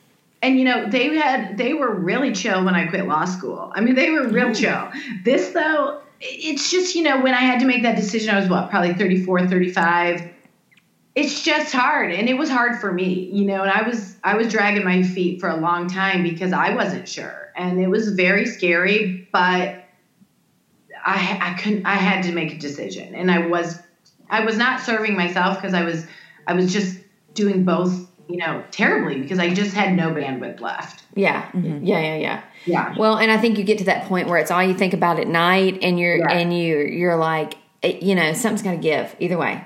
and 0.42 0.60
you 0.60 0.66
know 0.66 0.90
they 0.90 1.16
had 1.16 1.58
they 1.58 1.74
were 1.74 1.94
really 1.94 2.32
chill 2.32 2.64
when 2.64 2.76
I 2.76 2.88
quit 2.88 3.08
law 3.08 3.26
school. 3.26 3.72
I 3.76 3.82
mean 3.82 3.96
they 3.96 4.10
were 4.12 4.28
real 4.28 4.50
mm. 4.50 4.56
chill. 4.56 4.92
This 5.24 5.50
though 5.50 6.02
it's 6.22 6.72
just 6.72 6.96
you 6.96 7.04
know 7.04 7.22
when 7.22 7.34
I 7.34 7.42
had 7.42 7.60
to 7.60 7.66
make 7.66 7.84
that 7.84 7.96
decision 7.96 8.34
I 8.34 8.40
was 8.40 8.50
what 8.50 8.70
probably 8.70 8.94
34 8.94 9.48
35 9.48 10.32
it's 11.14 11.44
just 11.44 11.74
hard 11.74 12.12
and 12.12 12.30
it 12.30 12.36
was 12.36 12.50
hard 12.50 12.80
for 12.80 12.92
me 12.92 13.30
you 13.32 13.46
know 13.46 13.62
and 13.62 13.72
I 13.72 13.88
was 13.88 14.16
I 14.24 14.36
was 14.36 14.48
dragging 14.50 14.84
my 14.84 15.04
feet 15.04 15.40
for 15.40 15.50
a 15.50 15.58
long 15.58 15.88
time 15.88 16.24
because 16.24 16.54
I 16.54 16.74
wasn't 16.74 17.08
sure 17.08 17.52
and 17.56 17.80
it 17.80 17.88
was 17.88 18.10
very 18.10 18.46
scary 18.46 19.28
but 19.32 19.84
I 21.06 21.40
I 21.42 21.62
couldn't 21.62 21.86
I 21.86 21.96
had 21.96 22.24
to 22.24 22.32
make 22.32 22.54
a 22.54 22.58
decision 22.58 23.14
and 23.14 23.30
I 23.30 23.48
was 23.48 23.80
I 24.30 24.44
was 24.46 24.58
not 24.58 24.82
serving 24.82 25.16
myself 25.16 25.58
because 25.58 25.74
I 25.74 25.84
was 25.84 26.06
I 26.48 26.54
was 26.54 26.72
just 26.72 27.00
doing 27.34 27.64
both 27.64 28.08
you 28.28 28.38
know, 28.38 28.64
terribly 28.72 29.22
because 29.22 29.40
I 29.40 29.54
just 29.54 29.74
had 29.74 29.96
no 29.96 30.10
bandwidth 30.10 30.60
left. 30.60 31.04
Yeah. 31.14 31.44
Mm-hmm. 31.52 31.86
Yeah, 31.86 32.00
yeah, 32.00 32.16
yeah. 32.16 32.44
Yeah. 32.66 32.96
Well, 32.98 33.18
and 33.18 33.32
I 33.32 33.38
think 33.38 33.58
you 33.58 33.64
get 33.64 33.78
to 33.80 33.84
that 33.86 34.08
point 34.08 34.28
where 34.28 34.38
it's 34.38 34.52
all 34.52 34.64
you 34.64 34.74
think 34.74 34.94
about 34.94 35.20
at 35.20 35.28
night 35.28 35.80
and 35.82 36.00
you're 36.00 36.18
yeah. 36.18 36.32
and 36.32 36.58
you 36.58 36.80
you're 36.80 37.18
like 37.18 37.56
eh, 37.84 38.00
you 38.02 38.16
know, 38.16 38.34
something's 38.34 38.64
got 38.64 38.72
to 38.72 38.78
give 38.78 39.16
either 39.20 39.38
way. 39.38 39.66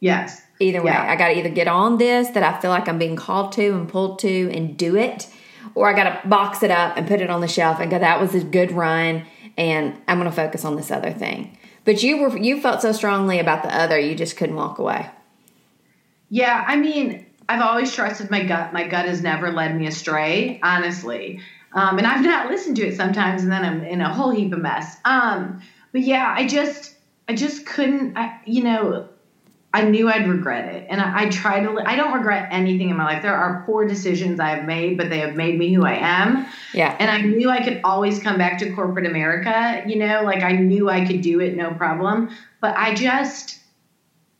Yes. 0.00 0.40
Either 0.60 0.82
way. 0.82 0.92
Yeah. 0.92 1.10
I 1.10 1.16
got 1.16 1.28
to 1.28 1.38
either 1.38 1.48
get 1.48 1.68
on 1.68 1.98
this 1.98 2.28
that 2.30 2.42
I 2.42 2.60
feel 2.60 2.70
like 2.70 2.88
I'm 2.88 2.98
being 2.98 3.16
called 3.16 3.52
to 3.52 3.68
and 3.70 3.88
pulled 3.88 4.20
to 4.20 4.50
and 4.52 4.76
do 4.76 4.96
it 4.96 5.28
or 5.74 5.88
I 5.88 5.92
got 5.94 6.22
to 6.22 6.28
box 6.28 6.62
it 6.62 6.70
up 6.70 6.96
and 6.96 7.06
put 7.06 7.20
it 7.20 7.30
on 7.30 7.40
the 7.40 7.48
shelf 7.48 7.80
and 7.80 7.90
go 7.90 7.98
that 7.98 8.20
was 8.20 8.34
a 8.34 8.44
good 8.44 8.72
run 8.72 9.24
and 9.56 10.00
I'm 10.06 10.18
going 10.18 10.30
to 10.30 10.34
focus 10.34 10.64
on 10.64 10.76
this 10.76 10.90
other 10.90 11.10
thing. 11.10 11.58
But 11.84 12.02
you 12.02 12.18
were 12.18 12.36
you 12.36 12.60
felt 12.60 12.82
so 12.82 12.92
strongly 12.92 13.40
about 13.40 13.62
the 13.62 13.74
other, 13.74 13.98
you 13.98 14.14
just 14.14 14.36
couldn't 14.36 14.56
walk 14.56 14.78
away. 14.78 15.10
Yeah, 16.30 16.64
I 16.66 16.76
mean, 16.76 17.26
I've 17.48 17.62
always 17.62 17.92
trusted 17.92 18.30
my 18.30 18.44
gut. 18.44 18.72
My 18.72 18.86
gut 18.86 19.06
has 19.06 19.22
never 19.22 19.50
led 19.50 19.76
me 19.76 19.86
astray, 19.86 20.60
honestly. 20.62 21.40
Um, 21.72 21.98
and 21.98 22.06
I've 22.06 22.24
not 22.24 22.50
listened 22.50 22.76
to 22.76 22.86
it 22.86 22.96
sometimes, 22.96 23.42
and 23.42 23.52
then 23.52 23.64
I'm 23.64 23.82
in 23.82 24.00
a 24.00 24.12
whole 24.12 24.30
heap 24.30 24.52
of 24.52 24.60
mess. 24.60 24.96
Um, 25.04 25.60
but 25.92 26.02
yeah, 26.02 26.34
I 26.36 26.46
just, 26.46 26.94
I 27.28 27.34
just 27.34 27.66
couldn't. 27.66 28.16
I, 28.16 28.32
you 28.44 28.62
know, 28.62 29.06
I 29.72 29.82
knew 29.82 30.08
I'd 30.08 30.26
regret 30.26 30.74
it, 30.74 30.86
and 30.88 31.00
I, 31.00 31.22
I 31.22 31.28
try 31.28 31.60
to. 31.60 31.80
I 31.86 31.96
don't 31.96 32.12
regret 32.12 32.48
anything 32.50 32.90
in 32.90 32.96
my 32.96 33.04
life. 33.04 33.22
There 33.22 33.36
are 33.36 33.62
poor 33.66 33.86
decisions 33.86 34.40
I 34.40 34.50
have 34.50 34.64
made, 34.64 34.96
but 34.96 35.08
they 35.10 35.20
have 35.20 35.34
made 35.34 35.58
me 35.58 35.72
who 35.72 35.84
I 35.84 35.94
am. 35.94 36.46
Yeah. 36.74 36.94
And 36.98 37.10
I 37.10 37.20
knew 37.20 37.50
I 37.50 37.62
could 37.62 37.80
always 37.84 38.18
come 38.22 38.38
back 38.38 38.58
to 38.58 38.70
corporate 38.70 39.06
America. 39.06 39.82
You 39.86 39.96
know, 39.96 40.22
like 40.24 40.42
I 40.42 40.52
knew 40.52 40.88
I 40.88 41.06
could 41.06 41.20
do 41.22 41.40
it, 41.40 41.54
no 41.54 41.72
problem. 41.74 42.30
But 42.60 42.76
I 42.76 42.94
just, 42.94 43.60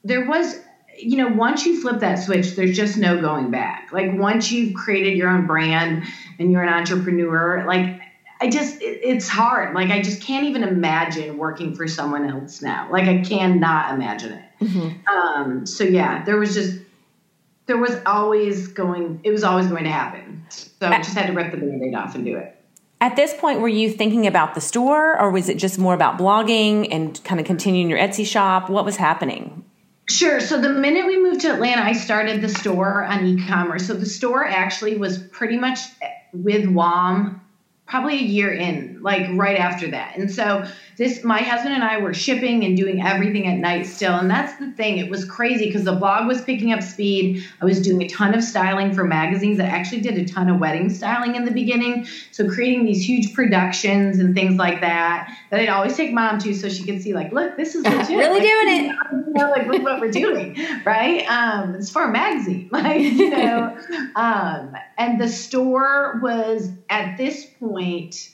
there 0.03 0.27
was 0.27 0.57
you 0.99 1.17
know, 1.17 1.29
once 1.29 1.65
you 1.65 1.81
flip 1.81 2.01
that 2.01 2.17
switch, 2.17 2.57
there's 2.57 2.77
just 2.77 2.97
no 2.97 3.21
going 3.21 3.51
back. 3.51 3.91
Like 3.93 4.13
once 4.15 4.51
you've 4.51 4.75
created 4.75 5.17
your 5.17 5.29
own 5.31 5.47
brand 5.47 6.05
and 6.39 6.53
you're 6.53 6.63
an 6.63 6.69
entrepreneur, 6.69 7.65
like 7.67 8.01
I 8.41 8.49
just 8.49 8.81
it, 8.81 9.01
it's 9.03 9.29
hard. 9.29 9.75
Like 9.75 9.91
I 9.91 10.03
just 10.03 10.23
can't 10.23 10.47
even 10.47 10.63
imagine 10.63 11.39
working 11.39 11.75
for 11.75 11.89
someone 11.89 12.29
else 12.29 12.63
now. 12.63 12.89
Like 12.91 13.09
I 13.09 13.23
cannot 13.23 13.95
imagine 13.95 14.33
it. 14.33 14.45
Mm-hmm. 14.61 15.09
Um, 15.09 15.67
so 15.67 15.85
yeah, 15.85 16.25
there 16.25 16.37
was 16.37 16.55
just 16.55 16.79
there 17.67 17.79
was 17.79 17.97
always 18.07 18.69
going. 18.69 19.21
It 19.25 19.31
was 19.31 19.45
always 19.45 19.67
going 19.67 19.85
to 19.85 19.91
happen. 19.91 20.45
So 20.49 20.87
I 20.87 20.99
just 20.99 21.15
had 21.17 21.27
to 21.27 21.33
rip 21.33 21.51
the 21.51 21.59
band-aid 21.59 21.95
off 21.95 22.15
and 22.15 22.25
do 22.25 22.37
it. 22.37 22.55
At 23.01 23.15
this 23.15 23.35
point, 23.35 23.61
were 23.61 23.69
you 23.69 23.91
thinking 23.91 24.27
about 24.27 24.55
the 24.55 24.61
store, 24.61 25.21
or 25.21 25.31
was 25.31 25.49
it 25.49 25.57
just 25.57 25.79
more 25.79 25.95
about 25.95 26.19
blogging 26.19 26.89
and 26.91 27.23
kind 27.23 27.41
of 27.41 27.47
continuing 27.47 27.89
your 27.89 27.99
Etsy 27.99 28.27
shop? 28.27 28.69
What 28.69 28.85
was 28.85 28.97
happening? 28.97 29.65
Sure. 30.11 30.41
So 30.41 30.61
the 30.61 30.71
minute 30.71 31.07
we 31.07 31.23
moved 31.23 31.43
to 31.43 31.53
Atlanta, 31.53 31.83
I 31.83 31.93
started 31.93 32.41
the 32.41 32.49
store 32.49 33.05
on 33.05 33.27
e-commerce. 33.27 33.87
So 33.87 33.95
the 33.95 34.07
store 34.07 34.45
actually 34.45 34.97
was 34.97 35.19
pretty 35.19 35.59
much 35.59 35.81
with 36.33 36.67
WOM 36.67 37.43
probably 37.87 38.19
a 38.19 38.23
year 38.23 38.53
in, 38.53 39.01
like 39.03 39.29
right 39.35 39.59
after 39.59 39.91
that. 39.91 40.17
And 40.17 40.31
so 40.31 40.67
this 40.99 41.23
my 41.23 41.39
husband 41.39 41.75
and 41.75 41.85
I 41.85 41.99
were 41.99 42.13
shipping 42.13 42.65
and 42.65 42.77
doing 42.77 43.01
everything 43.01 43.47
at 43.47 43.59
night 43.59 43.87
still. 43.87 44.15
And 44.15 44.29
that's 44.29 44.59
the 44.59 44.73
thing. 44.73 44.99
It 44.99 45.09
was 45.09 45.25
crazy 45.25 45.67
because 45.67 45.85
the 45.85 45.95
blog 45.95 46.27
was 46.27 46.43
picking 46.43 46.73
up 46.73 46.83
speed. 46.83 47.45
I 47.63 47.65
was 47.65 47.81
doing 47.81 48.03
a 48.03 48.09
ton 48.09 48.35
of 48.35 48.43
styling 48.43 48.93
for 48.93 49.05
magazines. 49.05 49.61
I 49.61 49.67
actually 49.67 50.01
did 50.01 50.19
a 50.19 50.25
ton 50.25 50.49
of 50.51 50.59
wedding 50.59 50.91
styling 50.91 51.37
in 51.37 51.45
the 51.45 51.53
beginning. 51.53 52.05
So 52.33 52.49
creating 52.49 52.85
these 52.85 53.09
huge 53.09 53.33
productions 53.33 54.19
and 54.19 54.35
things 54.35 54.57
like 54.57 54.81
that 54.81 55.33
that 55.51 55.61
I'd 55.61 55.69
always 55.69 55.97
take 55.97 56.13
mom 56.13 56.41
to 56.41 56.53
so 56.53 56.69
she 56.69 56.85
could 56.85 57.01
see 57.01 57.15
like, 57.15 57.31
look, 57.33 57.57
this 57.57 57.77
is 57.77 57.85
legit. 57.85 58.09
really 58.09 58.41
like, 58.41 58.43
doing 58.43 58.69
it. 58.69 58.97
You 59.13 59.33
know, 59.35 59.51
like 59.51 59.69
look 59.69 59.83
what 59.85 60.01
we're 60.01 60.11
doing. 60.11 60.59
Right. 60.85 61.25
Um, 61.31 61.77
it's 61.77 61.91
for 61.91 62.05
a 62.05 62.11
magazine. 62.11 62.69
Like, 62.79 63.01
you 63.01 63.31
know. 63.31 63.77
um, 64.17 64.77
and 64.97 65.21
the 65.21 65.29
store 65.29 66.21
was 66.23 66.71
at 66.89 67.17
this 67.17 67.45
point 67.45 68.31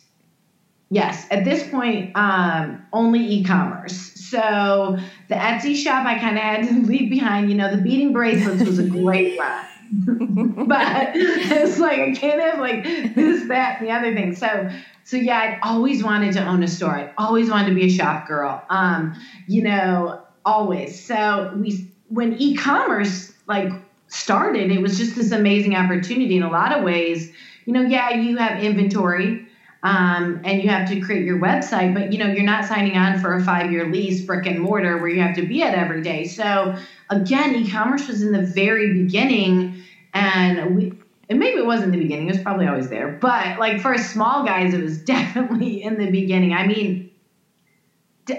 Yes, 0.90 1.26
at 1.30 1.44
this 1.44 1.68
point, 1.68 2.12
um, 2.14 2.84
only 2.92 3.20
e-commerce. 3.20 4.12
So 4.14 4.98
the 5.28 5.34
Etsy 5.34 5.74
shop, 5.76 6.06
I 6.06 6.18
kind 6.18 6.36
of 6.36 6.42
had 6.42 6.68
to 6.68 6.82
leave 6.86 7.10
behind. 7.10 7.50
You 7.50 7.56
know, 7.56 7.74
the 7.74 7.82
beading 7.82 8.12
bracelets 8.12 8.62
was 8.62 8.78
a 8.78 8.88
great 8.88 9.38
run. 9.38 9.66
but 10.66 11.12
it's 11.14 11.78
like 11.78 11.98
I 11.98 12.12
can't 12.14 12.40
have 12.40 12.58
like 12.58 12.84
this, 13.14 13.48
that, 13.48 13.78
and 13.78 13.88
the 13.88 13.92
other 13.92 14.14
thing. 14.14 14.34
So, 14.34 14.70
so 15.04 15.16
yeah, 15.16 15.38
I'd 15.38 15.58
always 15.62 16.02
wanted 16.02 16.32
to 16.34 16.44
own 16.44 16.62
a 16.62 16.68
store. 16.68 16.94
I 16.94 17.12
always 17.16 17.50
wanted 17.50 17.68
to 17.68 17.74
be 17.74 17.86
a 17.86 17.90
shop 17.90 18.26
girl. 18.26 18.62
Um, 18.70 19.14
you 19.46 19.62
know, 19.62 20.22
always. 20.44 21.04
So 21.04 21.52
we, 21.56 21.90
when 22.08 22.34
e-commerce 22.34 23.32
like 23.46 23.70
started, 24.08 24.70
it 24.70 24.80
was 24.80 24.98
just 24.98 25.16
this 25.16 25.32
amazing 25.32 25.76
opportunity 25.76 26.36
in 26.36 26.42
a 26.42 26.50
lot 26.50 26.76
of 26.76 26.82
ways. 26.82 27.30
You 27.66 27.72
know, 27.72 27.82
yeah, 27.82 28.10
you 28.10 28.36
have 28.36 28.62
inventory 28.62 29.46
um, 29.84 30.40
and 30.44 30.60
you 30.62 30.68
have 30.68 30.88
to 30.88 31.00
create 31.00 31.24
your 31.24 31.38
website 31.38 31.94
but 31.94 32.12
you 32.12 32.18
know 32.18 32.26
you're 32.26 32.42
not 32.42 32.64
signing 32.64 32.96
on 32.96 33.20
for 33.20 33.34
a 33.34 33.42
five 33.42 33.70
year 33.70 33.90
lease 33.90 34.24
brick 34.24 34.46
and 34.46 34.58
mortar 34.58 34.98
where 34.98 35.08
you 35.08 35.20
have 35.20 35.36
to 35.36 35.46
be 35.46 35.62
at 35.62 35.74
every 35.74 36.02
day 36.02 36.24
so 36.24 36.74
again 37.10 37.54
e-commerce 37.54 38.08
was 38.08 38.22
in 38.22 38.32
the 38.32 38.42
very 38.42 38.92
beginning 38.92 39.74
and 40.12 40.74
we 40.74 40.92
and 41.28 41.38
maybe 41.38 41.58
it 41.58 41.66
wasn't 41.66 41.92
the 41.92 41.98
beginning, 41.98 42.28
it 42.28 42.32
was 42.32 42.42
probably 42.42 42.66
always 42.66 42.88
there. 42.88 43.08
But 43.08 43.58
like 43.58 43.80
for 43.80 43.96
small 43.96 44.44
guys, 44.44 44.74
it 44.74 44.82
was 44.82 44.98
definitely 45.04 45.82
in 45.82 45.98
the 45.98 46.10
beginning. 46.10 46.52
I 46.52 46.66
mean, 46.66 47.10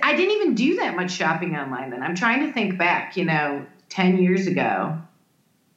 i 0.02 0.16
didn't 0.16 0.32
even 0.32 0.56
do 0.56 0.76
that 0.78 0.96
much 0.96 1.12
shopping 1.12 1.56
online 1.56 1.92
then. 1.92 2.02
I'm 2.02 2.16
trying 2.16 2.46
to 2.46 2.52
think 2.52 2.78
back, 2.78 3.18
you 3.18 3.26
know, 3.26 3.66
10 3.90 4.18
years 4.18 4.48
ago. 4.48 5.00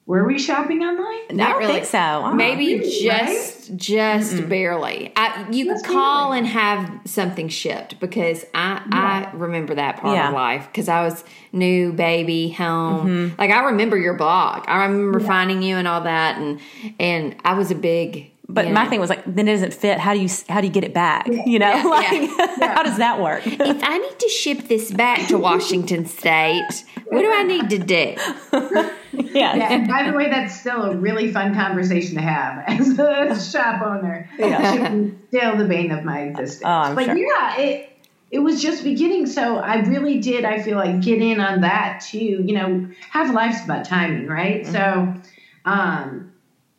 Were 0.09 0.25
we 0.27 0.38
shopping 0.38 0.83
online? 0.83 1.37
Not 1.37 1.49
I 1.49 1.53
don't 1.53 1.59
really. 1.61 1.73
think 1.75 1.85
so. 1.85 1.99
Uh-uh. 1.99 2.33
Maybe 2.35 2.79
Really, 2.79 3.03
just 3.05 3.77
just 3.77 4.49
barely. 4.49 5.12
I, 5.15 5.47
you 5.50 5.67
could 5.67 5.85
call 5.85 6.31
barely. 6.31 6.38
and 6.38 6.47
have 6.49 7.00
something 7.05 7.49
shipped 7.49 8.00
because 8.00 8.45
I 8.55 8.83
I 8.91 9.31
remember 9.37 9.75
that 9.75 9.99
part 9.99 10.17
Yeah. 10.17 10.29
of 10.29 10.35
life 10.35 10.67
because 10.73 10.88
I 10.88 11.05
was 11.05 11.23
new 11.53 11.93
baby 11.93 12.49
home. 12.49 13.07
Mm-hmm. 13.07 13.35
Like 13.38 13.50
I 13.50 13.65
remember 13.67 13.99
your 13.99 14.15
blog. 14.15 14.65
I 14.67 14.87
remember 14.87 15.21
finding 15.21 15.61
you 15.62 15.77
and 15.77 15.87
all 15.87 16.00
that 16.00 16.38
and 16.41 16.59
and 16.99 17.37
I 17.45 17.53
was 17.55 17.71
a 17.71 17.75
big. 17.77 18.33
But 18.50 18.69
you 18.69 18.73
my 18.73 18.87
thing 18.87 18.99
was 18.99 19.11
like, 19.11 19.23
then 19.26 19.47
it 19.47 19.52
doesn't 19.52 19.75
fit. 19.75 19.99
How 19.99 20.14
do 20.14 20.21
you 20.21 20.28
how 20.49 20.62
do 20.62 20.67
you 20.67 20.73
get 20.73 20.83
it 20.83 20.95
back? 20.95 21.26
You 21.26 21.59
know, 21.59 21.69
Yeah, 21.69 21.83
like 21.85 22.31
how 22.61 22.83
does 22.83 22.97
that 22.97 23.21
work? 23.21 23.47
if 23.47 23.83
I 23.83 23.99
need 23.99 24.19
to 24.19 24.28
ship 24.28 24.69
this 24.69 24.90
back 24.90 25.28
to 25.28 25.37
Washington 25.37 26.07
State, 26.07 26.85
what 27.09 27.21
do 27.21 27.31
I 27.31 27.43
need 27.43 27.69
to 27.71 27.78
do? 27.78 28.14
yeah. 29.12 29.55
Yeah, 29.55 29.73
and 29.73 29.87
by 29.87 30.11
the 30.11 30.17
way, 30.17 30.31
that's 30.31 30.59
still 30.59 30.83
a 30.83 30.97
really 30.97 31.31
fun 31.31 31.55
conversation 31.55 32.14
to 32.14 32.23
have 32.23 32.64
as 32.67 32.99
a 32.99 33.50
shop 33.50 33.83
owner. 33.83 34.31
Shipping 34.38 35.21
still 35.28 35.59
the 35.59 35.67
bane 35.67 35.90
of 35.90 36.05
my 36.05 36.21
existence. 36.23 36.62
Oh, 36.64 36.71
I'm 36.71 36.95
but 36.95 37.05
sure. 37.05 37.17
yeah, 37.19 37.59
it 37.59 37.90
it 38.31 38.38
was 38.40 38.62
just 38.62 38.83
beginning, 38.83 39.26
so 39.26 39.59
I 39.59 39.81
really 39.81 40.21
did. 40.21 40.47
I 40.47 40.62
feel 40.62 40.76
like 40.76 41.00
get 41.02 41.21
in 41.21 41.40
on 41.40 41.62
that 41.62 42.02
too. 42.09 42.19
You 42.19 42.55
know, 42.55 42.88
have 43.11 43.35
life's 43.35 43.62
about 43.64 43.85
timing, 43.85 44.26
right? 44.26 44.62
Mm-hmm. 44.62 44.73
So, 44.73 45.21
um, 45.64 46.33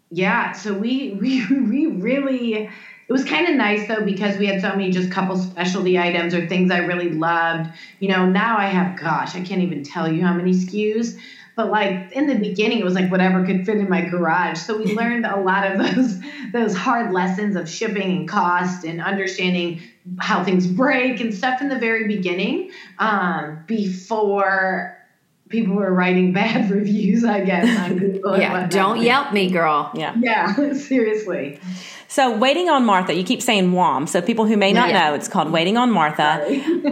yeah. 0.10 0.52
So 0.54 0.74
we 0.74 1.12
we 1.20 1.46
we 1.48 1.86
really. 1.88 2.68
It 3.08 3.12
was 3.14 3.24
kind 3.24 3.48
of 3.48 3.56
nice 3.56 3.88
though 3.88 4.02
because 4.02 4.38
we 4.38 4.46
had 4.46 4.62
so 4.62 4.70
many 4.70 4.92
just 4.92 5.10
couple 5.10 5.36
specialty 5.36 5.98
items 5.98 6.32
or 6.32 6.46
things 6.46 6.70
I 6.70 6.78
really 6.78 7.10
loved. 7.10 7.68
You 7.98 8.08
know, 8.08 8.28
now 8.28 8.56
I 8.56 8.68
have, 8.68 8.96
gosh, 8.96 9.34
I 9.34 9.42
can't 9.42 9.62
even 9.62 9.82
tell 9.82 10.08
you 10.08 10.22
how 10.24 10.32
many 10.32 10.54
SKUs. 10.54 11.16
But 11.56 11.70
like 11.70 12.04
in 12.12 12.28
the 12.28 12.36
beginning, 12.36 12.80
it 12.80 12.84
was 12.84 12.94
like 12.94 13.10
whatever 13.10 13.42
could 13.42 13.66
fit 13.66 13.80
in 13.80 13.90
my 13.90 14.02
garage. 14.02 14.60
So 14.60 14.76
we 14.76 14.86
learned 14.96 15.26
a 15.26 15.38
lot 15.38 15.64
of 15.64 15.78
those 15.78 16.20
those 16.54 16.76
hard 16.76 17.10
lessons 17.10 17.56
of 17.56 17.68
shipping 17.68 18.12
and 18.12 18.28
cost 18.28 18.84
and 18.84 19.02
understanding 19.02 19.80
how 20.20 20.44
things 20.44 20.68
break 20.68 21.20
and 21.20 21.34
stuff 21.34 21.62
in 21.62 21.68
the 21.68 21.78
very 21.78 22.06
beginning 22.06 22.68
um, 23.00 23.58
before 23.66 24.88
people 25.50 25.76
were 25.76 25.94
writing 25.94 26.32
bad 26.32 26.70
reviews. 26.72 27.24
I 27.26 27.42
guess 27.42 27.78
on 27.80 27.98
Google. 28.00 28.34
and 28.34 28.42
Yeah, 28.42 28.68
don't 28.68 29.02
yelp 29.02 29.34
me, 29.34 29.50
girl. 29.50 29.92
Yeah. 29.94 30.16
Yeah, 30.20 30.74
seriously. 30.74 31.60
So 32.08 32.36
waiting 32.36 32.70
on 32.70 32.86
Martha, 32.86 33.14
you 33.14 33.24
keep 33.24 33.42
saying 33.42 33.72
WOM. 33.72 34.08
So 34.08 34.22
people 34.22 34.46
who 34.46 34.58
may 34.58 34.74
not 34.74 34.90
Yeah. 34.90 35.10
know, 35.10 35.14
it's 35.16 35.28
called 35.28 35.52
Waiting 35.52 35.78
on 35.78 35.92
Martha. 35.92 36.44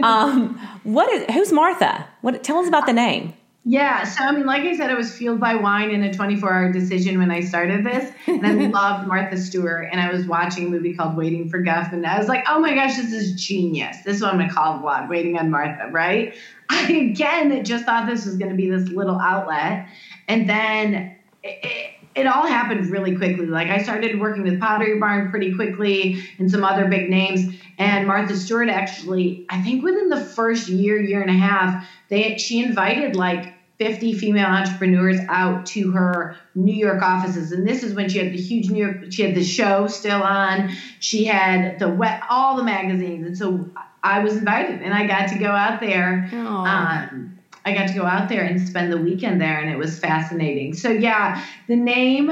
um, 0.02 0.58
what 0.84 1.08
is 1.10 1.24
who's 1.34 1.52
Martha? 1.52 2.06
What 2.20 2.42
tell 2.44 2.58
us 2.58 2.68
about 2.68 2.86
the 2.86 2.92
name. 2.92 3.34
Yeah, 3.64 4.04
so 4.04 4.24
I 4.24 4.32
mean, 4.32 4.46
like 4.46 4.62
I 4.62 4.74
said, 4.76 4.88
I 4.88 4.94
was 4.94 5.14
fueled 5.14 5.40
by 5.40 5.56
wine 5.56 5.90
in 5.90 6.02
a 6.02 6.14
24 6.14 6.50
hour 6.50 6.72
decision 6.72 7.18
when 7.18 7.30
I 7.30 7.40
started 7.40 7.84
this. 7.84 8.10
And 8.26 8.46
I 8.46 8.52
loved 8.52 9.06
Martha 9.06 9.36
Stewart. 9.36 9.88
And 9.92 10.00
I 10.00 10.10
was 10.10 10.26
watching 10.26 10.68
a 10.68 10.70
movie 10.70 10.94
called 10.94 11.16
Waiting 11.18 11.50
for 11.50 11.58
Guff. 11.58 11.92
And 11.92 12.06
I 12.06 12.16
was 12.18 12.28
like, 12.28 12.44
oh 12.48 12.60
my 12.60 12.74
gosh, 12.74 12.96
this 12.96 13.12
is 13.12 13.32
genius. 13.34 13.98
This 14.06 14.16
is 14.16 14.22
what 14.22 14.30
I'm 14.32 14.38
going 14.38 14.48
to 14.48 14.54
call 14.54 14.78
the 14.78 14.84
vlog, 14.86 15.10
Waiting 15.10 15.36
on 15.36 15.50
Martha, 15.50 15.88
right? 15.90 16.34
I, 16.68 16.92
again, 17.12 17.64
just 17.64 17.84
thought 17.84 18.06
this 18.06 18.26
was 18.26 18.36
going 18.36 18.50
to 18.50 18.56
be 18.56 18.70
this 18.70 18.88
little 18.88 19.18
outlet. 19.18 19.88
And 20.26 20.48
then 20.48 21.16
it, 21.42 21.58
it, 21.62 21.90
it 22.14 22.26
all 22.26 22.46
happened 22.46 22.90
really 22.90 23.16
quickly. 23.16 23.46
Like 23.46 23.68
I 23.68 23.82
started 23.82 24.20
working 24.20 24.42
with 24.42 24.60
Pottery 24.60 24.98
Barn 24.98 25.30
pretty 25.30 25.54
quickly 25.54 26.20
and 26.38 26.50
some 26.50 26.64
other 26.64 26.86
big 26.88 27.08
names. 27.08 27.54
And 27.78 28.06
Martha 28.06 28.36
Stewart 28.36 28.68
actually, 28.68 29.46
I 29.48 29.62
think 29.62 29.84
within 29.84 30.08
the 30.08 30.20
first 30.20 30.68
year, 30.68 31.00
year 31.00 31.22
and 31.22 31.30
a 31.30 31.34
half, 31.34 31.86
they 32.08 32.36
she 32.38 32.62
invited 32.62 33.14
like 33.14 33.52
50 33.78 34.12
female 34.14 34.46
entrepreneurs 34.46 35.20
out 35.28 35.64
to 35.66 35.92
her 35.92 36.36
New 36.54 36.74
York 36.74 37.00
offices. 37.00 37.52
And 37.52 37.66
this 37.66 37.84
is 37.84 37.94
when 37.94 38.08
she 38.08 38.18
had 38.18 38.32
the 38.32 38.36
huge 38.36 38.70
New 38.70 38.84
York, 38.84 39.12
she 39.12 39.22
had 39.22 39.36
the 39.36 39.44
show 39.44 39.86
still 39.86 40.20
on. 40.20 40.70
She 40.98 41.24
had 41.24 41.78
the 41.78 41.88
wet, 41.88 42.22
all 42.28 42.56
the 42.56 42.64
magazines. 42.64 43.24
And 43.24 43.38
so 43.38 43.68
I 44.02 44.18
was 44.20 44.36
invited 44.36 44.82
and 44.82 44.92
I 44.92 45.06
got 45.06 45.28
to 45.28 45.38
go 45.38 45.50
out 45.50 45.80
there. 45.80 46.28
Um, 46.66 47.38
I 47.64 47.72
got 47.72 47.88
to 47.88 47.94
go 47.94 48.04
out 48.04 48.28
there 48.28 48.42
and 48.42 48.60
spend 48.60 48.92
the 48.92 48.98
weekend 48.98 49.40
there 49.40 49.60
and 49.60 49.70
it 49.70 49.78
was 49.78 49.98
fascinating. 49.98 50.74
So 50.74 50.90
yeah, 50.90 51.44
the 51.68 51.76
name, 51.76 52.30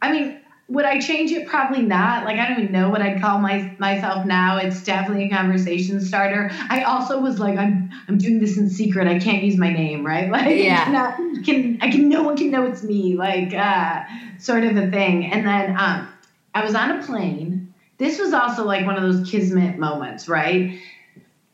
I 0.00 0.12
mean, 0.12 0.37
would 0.68 0.84
I 0.84 1.00
change 1.00 1.32
it? 1.32 1.46
Probably 1.46 1.82
not. 1.82 2.24
Like 2.24 2.38
I 2.38 2.46
don't 2.46 2.60
even 2.60 2.72
know 2.72 2.90
what 2.90 3.00
I'd 3.00 3.20
call 3.20 3.38
my 3.38 3.74
myself 3.78 4.26
now. 4.26 4.58
It's 4.58 4.82
definitely 4.82 5.26
a 5.26 5.30
conversation 5.30 6.00
starter. 6.00 6.50
I 6.68 6.82
also 6.82 7.20
was 7.20 7.38
like, 7.38 7.58
I'm 7.58 7.90
I'm 8.06 8.18
doing 8.18 8.38
this 8.38 8.58
in 8.58 8.68
secret. 8.68 9.08
I 9.08 9.18
can't 9.18 9.42
use 9.42 9.56
my 9.56 9.72
name, 9.72 10.04
right? 10.04 10.30
Like 10.38 10.58
Yeah. 10.58 11.16
Can 11.44 11.78
I 11.80 11.90
can 11.90 12.08
no 12.08 12.22
one 12.22 12.36
can 12.36 12.50
know 12.50 12.66
it's 12.66 12.82
me, 12.82 13.16
like 13.16 13.54
uh 13.54 14.02
sort 14.38 14.64
of 14.64 14.76
a 14.76 14.90
thing. 14.90 15.32
And 15.32 15.46
then 15.46 15.74
um 15.78 16.06
I 16.54 16.62
was 16.62 16.74
on 16.74 16.90
a 16.98 17.02
plane. 17.02 17.66
This 17.96 18.18
was 18.18 18.32
also 18.32 18.64
like 18.64 18.86
one 18.86 18.96
of 18.96 19.02
those 19.02 19.28
kismet 19.28 19.78
moments, 19.78 20.28
right? 20.28 20.76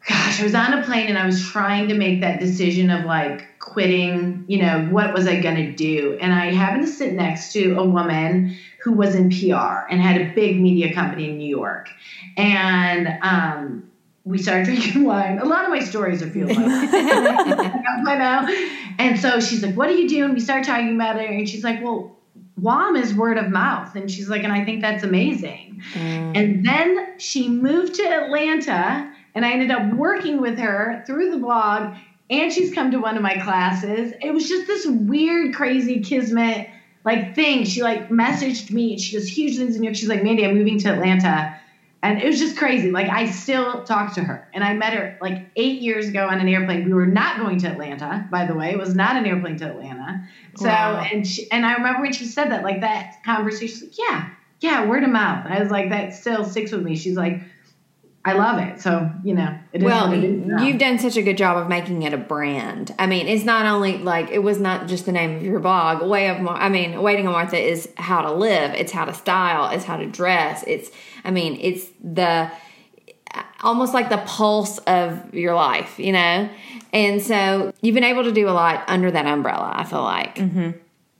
gosh, 0.09 0.40
I 0.40 0.44
was 0.44 0.55
on 0.55 0.74
a 0.74 0.83
plane 0.83 1.09
and 1.09 1.18
I 1.18 1.24
was 1.24 1.42
trying 1.42 1.88
to 1.88 1.94
make 1.94 2.20
that 2.20 2.38
decision 2.40 2.90
of 2.90 3.05
like 3.05 3.46
quitting, 3.59 4.44
you 4.46 4.59
know, 4.59 4.87
what 4.90 5.14
was 5.14 5.27
I 5.27 5.40
going 5.40 5.57
to 5.57 5.72
do? 5.72 6.18
And 6.20 6.33
I 6.33 6.53
happened 6.53 6.87
to 6.87 6.92
sit 6.92 7.14
next 7.14 7.53
to 7.53 7.77
a 7.79 7.85
woman 7.85 8.53
who 8.85 8.92
was 8.92 9.14
in 9.14 9.31
PR 9.31 9.88
and 9.88 9.99
had 10.03 10.20
a 10.20 10.35
big 10.35 10.61
media 10.61 10.92
company 10.92 11.31
in 11.31 11.38
New 11.38 11.49
York. 11.49 11.88
And 12.37 13.09
um, 13.23 13.90
we 14.25 14.37
started 14.37 14.66
drinking 14.66 15.05
wine. 15.05 15.38
A 15.38 15.47
lot 15.47 15.64
of 15.64 15.70
my 15.70 15.81
stories 15.81 16.23
are 16.23 16.27
like 16.27 16.59
I 16.59 18.18
know. 18.18 18.94
And 18.99 19.18
so 19.18 19.40
she's 19.40 19.62
like, 19.62 19.75
What 19.75 19.88
are 19.88 19.94
you 19.94 20.07
doing? 20.07 20.35
We 20.35 20.40
started 20.40 20.66
talking 20.66 20.94
about 20.94 21.16
it. 21.16 21.31
And 21.31 21.49
she's 21.49 21.64
like, 21.64 21.83
Well, 21.83 22.14
WOM 22.61 22.97
is 22.97 23.14
word 23.14 23.38
of 23.38 23.49
mouth. 23.49 23.97
And 23.97 24.11
she's 24.11 24.29
like, 24.29 24.44
And 24.44 24.53
I 24.53 24.66
think 24.66 24.83
that's 24.83 25.03
amazing. 25.03 25.83
And 26.35 26.64
then 26.64 27.18
she 27.18 27.49
moved 27.49 27.94
to 27.94 28.03
Atlanta, 28.03 29.12
and 29.35 29.44
I 29.44 29.53
ended 29.53 29.70
up 29.70 29.94
working 29.94 30.40
with 30.40 30.59
her 30.59 31.03
through 31.07 31.31
the 31.31 31.38
blog, 31.38 31.94
and 32.31 32.53
she's 32.53 32.73
come 32.75 32.90
to 32.90 32.99
one 32.99 33.16
of 33.16 33.23
my 33.23 33.35
classes. 33.35 34.12
It 34.23 34.33
was 34.33 34.49
just 34.49 34.66
this 34.66 34.87
weird, 34.87 35.55
crazy 35.55 36.01
kismet 36.01 36.68
like 37.04 37.34
thing. 37.34 37.64
She 37.64 37.82
like 37.82 38.08
messaged 38.08 38.70
me. 38.70 38.98
She 38.98 39.16
does 39.16 39.28
huge 39.28 39.56
things 39.56 39.76
in 39.76 39.82
New 39.82 39.86
York. 39.88 39.96
She's 39.96 40.08
like, 40.08 40.22
Mandy, 40.22 40.44
I'm 40.44 40.54
moving 40.54 40.78
to 40.80 40.88
Atlanta. 40.90 41.48
And 42.02 42.18
it 42.18 42.26
was 42.26 42.38
just 42.38 42.56
crazy. 42.56 42.90
Like 42.90 43.08
I 43.08 43.26
still 43.26 43.82
talk 43.84 44.14
to 44.14 44.22
her. 44.22 44.46
And 44.52 44.62
I 44.64 44.74
met 44.74 44.92
her 44.92 45.14
like 45.20 45.42
eight 45.56 45.80
years 45.80 46.08
ago 46.08 46.28
on 46.28 46.40
an 46.40 46.48
airplane. 46.48 46.84
We 46.84 46.92
were 46.92 47.06
not 47.06 47.38
going 47.38 47.58
to 47.60 47.68
Atlanta, 47.68 48.26
by 48.30 48.44
the 48.44 48.54
way. 48.54 48.72
It 48.72 48.78
was 48.78 48.94
not 48.94 49.16
an 49.16 49.26
airplane 49.26 49.56
to 49.58 49.66
Atlanta. 49.68 50.20
So 50.54 50.68
Wow. 50.68 51.02
and 51.12 51.26
she, 51.26 51.46
and 51.50 51.64
I 51.64 51.74
remember 51.74 52.02
when 52.02 52.12
she 52.12 52.26
said 52.26 52.50
that, 52.50 52.62
like 52.62 52.80
that 52.80 53.06
conversation, 53.24 53.68
she's 53.68 53.82
like, 53.82 53.98
yeah, 53.98 54.24
yeah, 54.60 54.86
word 54.86 55.04
of 55.04 55.10
mouth. 55.10 55.46
I 55.46 55.60
was 55.60 55.70
like, 55.70 55.90
that 55.90 56.12
still 56.14 56.44
sticks 56.44 56.72
with 56.72 56.82
me. 56.82 56.94
She's 56.94 57.16
like, 57.16 57.40
I 58.26 58.32
love 58.32 58.58
it. 58.58 58.80
So, 58.80 59.10
you 59.22 59.34
know, 59.34 59.54
it 59.72 59.82
is 59.82 59.84
Well, 59.84 60.08
what 60.08 60.16
it 60.18 60.24
is. 60.24 60.46
now. 60.46 60.62
you've 60.62 60.78
done 60.78 60.98
such 60.98 61.16
a 61.18 61.22
good 61.22 61.37
job 61.37 61.58
of 61.58 61.68
making 61.68 62.02
it 62.04 62.14
a 62.14 62.16
brand. 62.16 62.94
I 62.98 63.06
mean, 63.06 63.28
it's 63.28 63.44
not 63.44 63.66
only 63.66 63.98
like 63.98 64.30
it 64.30 64.38
was 64.42 64.58
not 64.58 64.88
just 64.88 65.04
the 65.04 65.12
name 65.12 65.37
of 65.37 65.42
your 65.42 65.60
blog. 65.60 66.02
Way 66.08 66.28
of, 66.28 66.40
Mar- 66.40 66.56
I 66.56 66.70
mean, 66.70 67.02
waiting 67.02 67.26
on 67.26 67.32
Martha 67.34 67.58
is 67.58 67.88
how 67.96 68.22
to 68.22 68.32
live. 68.32 68.72
It's 68.74 68.92
how 68.92 69.04
to 69.04 69.12
style. 69.12 69.70
It's 69.70 69.84
how 69.84 69.98
to 69.98 70.06
dress. 70.06 70.64
It's, 70.66 70.90
I 71.22 71.30
mean, 71.32 71.58
it's 71.60 71.87
the 72.02 72.50
almost 73.62 73.94
like 73.94 74.10
the 74.10 74.18
pulse 74.18 74.78
of 74.78 75.34
your 75.34 75.54
life, 75.54 75.98
you 75.98 76.12
know. 76.12 76.48
And 76.92 77.20
so 77.20 77.72
you've 77.82 77.94
been 77.94 78.04
able 78.04 78.24
to 78.24 78.32
do 78.32 78.48
a 78.48 78.52
lot 78.52 78.84
under 78.88 79.10
that 79.10 79.26
umbrella. 79.26 79.72
I 79.74 79.84
feel 79.84 80.02
like. 80.02 80.37
Mm-hmm. 80.37 80.70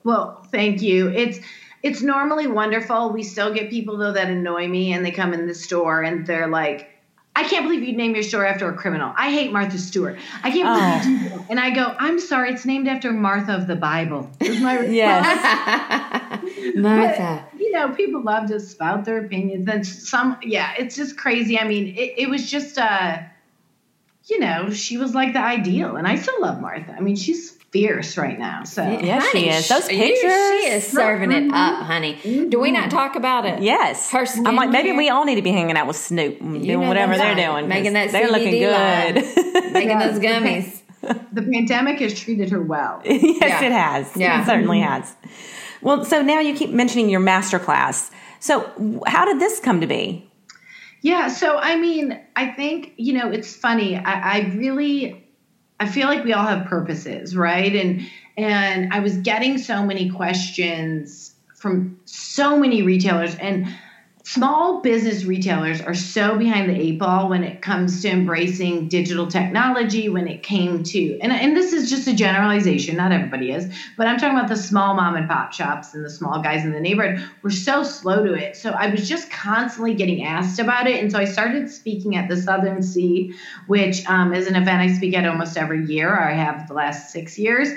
Well, 0.04 0.42
thank 0.50 0.80
you. 0.82 1.08
It's 1.08 1.38
it's 1.82 2.00
normally 2.02 2.46
wonderful. 2.46 3.10
We 3.10 3.22
still 3.22 3.52
get 3.52 3.68
people 3.70 3.96
though 3.98 4.12
that 4.12 4.28
annoy 4.28 4.68
me 4.68 4.92
and 4.92 5.04
they 5.04 5.10
come 5.10 5.34
in 5.34 5.46
the 5.46 5.54
store 5.54 6.02
and 6.02 6.26
they're 6.26 6.48
like, 6.48 6.88
I 7.36 7.42
can't 7.44 7.64
believe 7.64 7.82
you'd 7.82 7.96
name 7.96 8.14
your 8.14 8.22
store 8.22 8.46
after 8.46 8.68
a 8.68 8.74
criminal. 8.74 9.12
I 9.16 9.30
hate 9.32 9.52
Martha 9.52 9.76
Stewart. 9.76 10.18
I 10.44 10.52
can't 10.52 11.04
believe 11.04 11.20
you 11.22 11.28
do 11.28 11.36
that. 11.36 11.50
And 11.50 11.58
I 11.58 11.70
go, 11.70 11.94
I'm 11.98 12.20
sorry, 12.20 12.52
it's 12.52 12.64
named 12.64 12.86
after 12.86 13.12
Martha 13.12 13.54
of 13.56 13.66
the 13.66 13.74
Bible. 13.74 14.30
Is 14.40 14.60
my. 14.60 14.80
Yes. 14.80 16.44
Martha. 16.76 17.44
you 17.58 17.72
know, 17.72 17.92
people 17.94 18.22
love 18.22 18.48
to 18.48 18.60
spout 18.60 19.04
their 19.04 19.24
opinions. 19.24 19.66
Then 19.66 19.82
some, 19.82 20.38
yeah, 20.42 20.74
it's 20.78 20.94
just 20.94 21.16
crazy. 21.16 21.58
I 21.58 21.66
mean, 21.66 21.88
it, 21.96 22.14
it 22.18 22.30
was 22.30 22.48
just, 22.48 22.78
uh, 22.78 23.18
you 24.26 24.38
know, 24.38 24.70
she 24.70 24.96
was 24.96 25.14
like 25.14 25.32
the 25.32 25.40
ideal, 25.40 25.96
and 25.96 26.06
I 26.06 26.16
still 26.16 26.40
love 26.40 26.60
Martha. 26.60 26.92
I 26.92 27.00
mean, 27.00 27.16
she's 27.16 27.53
fierce 27.74 28.16
right 28.16 28.38
now. 28.38 28.62
So 28.62 28.82
Yes, 28.84 29.32
she 29.32 29.48
is. 29.48 29.68
Those 29.68 29.88
pictures. 29.88 30.20
she 30.20 30.68
is 30.68 30.87
serving 30.87 31.32
it 31.32 31.52
up, 31.52 31.74
mm-hmm. 31.74 31.82
honey. 31.82 32.46
Do 32.48 32.60
we 32.60 32.70
not 32.70 32.88
talk 32.88 33.16
about 33.16 33.44
it? 33.46 33.62
Yes. 33.62 34.12
Her 34.12 34.24
I'm 34.46 34.54
like, 34.54 34.70
maybe 34.70 34.90
skincare. 34.90 34.96
we 34.96 35.10
all 35.10 35.24
need 35.24 35.34
to 35.34 35.42
be 35.42 35.50
hanging 35.50 35.76
out 35.76 35.88
with 35.88 35.96
Snoop 35.96 36.40
and 36.40 36.58
You 36.58 36.74
doing 36.74 36.82
know 36.82 36.88
whatever 36.88 37.16
they're 37.16 37.34
right. 37.34 37.56
doing. 37.56 37.68
making 37.68 37.94
that 37.94 38.12
They're 38.12 38.30
looking 38.30 38.52
CBD 38.52 39.14
good. 39.14 39.72
Making 39.72 39.98
those 39.98 40.20
gummies. 40.20 40.80
the 41.32 41.42
pandemic 41.42 41.98
has 41.98 42.14
treated 42.18 42.50
her 42.50 42.62
well. 42.62 43.02
yes, 43.04 43.40
Yeah. 43.40 43.64
it 43.64 43.72
has. 43.72 44.16
Yeah. 44.16 44.42
It 44.42 44.46
certainly 44.46 44.78
mm-hmm. 44.78 45.02
has. 45.02 45.16
Well, 45.82 46.04
so 46.04 46.22
now 46.22 46.38
you 46.38 46.54
keep 46.54 46.70
mentioning 46.70 47.10
your 47.10 47.20
master 47.20 47.58
class. 47.58 48.12
So, 48.38 49.02
how 49.06 49.24
did 49.24 49.40
this 49.40 49.58
come 49.58 49.80
to 49.80 49.88
be? 49.88 50.30
Yeah, 51.02 51.28
so 51.28 51.58
I 51.58 51.76
mean, 51.76 52.18
I 52.37 52.46
think, 52.52 52.92
you 52.96 53.14
know, 53.14 53.30
it's 53.30 53.54
funny. 53.54 53.96
I, 53.96 54.38
I 54.38 54.54
really 54.54 55.23
I 55.80 55.87
feel 55.87 56.08
like 56.08 56.24
we 56.24 56.32
all 56.32 56.46
have 56.46 56.66
purposes, 56.66 57.37
right? 57.37 57.74
And 57.74 58.06
and 58.37 58.92
I 58.92 59.00
was 59.00 59.16
getting 59.18 59.58
so 59.58 59.84
many 59.84 60.10
questions 60.10 61.34
from 61.54 61.98
so 62.04 62.58
many 62.58 62.82
retailers 62.82 63.37
and 63.37 63.66
small 64.24 64.80
business 64.80 65.26
retailers 65.26 65.82
are 65.82 65.92
so 65.92 66.38
behind 66.38 66.66
the 66.66 66.74
eight 66.74 66.98
ball 66.98 67.28
when 67.28 67.44
it 67.44 67.60
comes 67.60 68.00
to 68.00 68.08
embracing 68.08 68.88
digital 68.88 69.26
technology 69.26 70.08
when 70.08 70.26
it 70.26 70.42
came 70.42 70.82
to 70.82 71.18
and, 71.20 71.30
and 71.30 71.54
this 71.54 71.74
is 71.74 71.90
just 71.90 72.08
a 72.08 72.14
generalization 72.14 72.96
not 72.96 73.12
everybody 73.12 73.50
is 73.50 73.70
but 73.98 74.06
i'm 74.06 74.18
talking 74.18 74.34
about 74.34 74.48
the 74.48 74.56
small 74.56 74.94
mom 74.94 75.14
and 75.14 75.28
pop 75.28 75.52
shops 75.52 75.92
and 75.92 76.02
the 76.02 76.08
small 76.08 76.40
guys 76.40 76.64
in 76.64 76.72
the 76.72 76.80
neighborhood 76.80 77.22
we're 77.42 77.50
so 77.50 77.82
slow 77.82 78.24
to 78.24 78.32
it. 78.32 78.56
So 78.56 78.70
i 78.70 78.88
was 78.88 79.06
just 79.06 79.30
constantly 79.30 79.92
getting 79.94 80.24
asked 80.24 80.58
about 80.58 80.87
it. 80.87 81.02
And 81.02 81.12
so 81.12 81.18
i 81.18 81.26
started 81.26 81.68
speaking 81.68 82.16
at 82.16 82.26
the 82.26 82.38
Southern 82.38 82.82
C 82.82 83.30
which 83.66 84.08
um, 84.08 84.32
is 84.32 84.46
an 84.46 84.56
event 84.56 84.80
i 84.80 84.88
speak 84.88 85.14
at 85.14 85.26
almost 85.26 85.58
every 85.58 85.84
year. 85.84 86.18
I 86.18 86.32
have 86.32 86.66
the 86.66 86.72
last 86.74 87.10
six 87.10 87.37
years. 87.37 87.68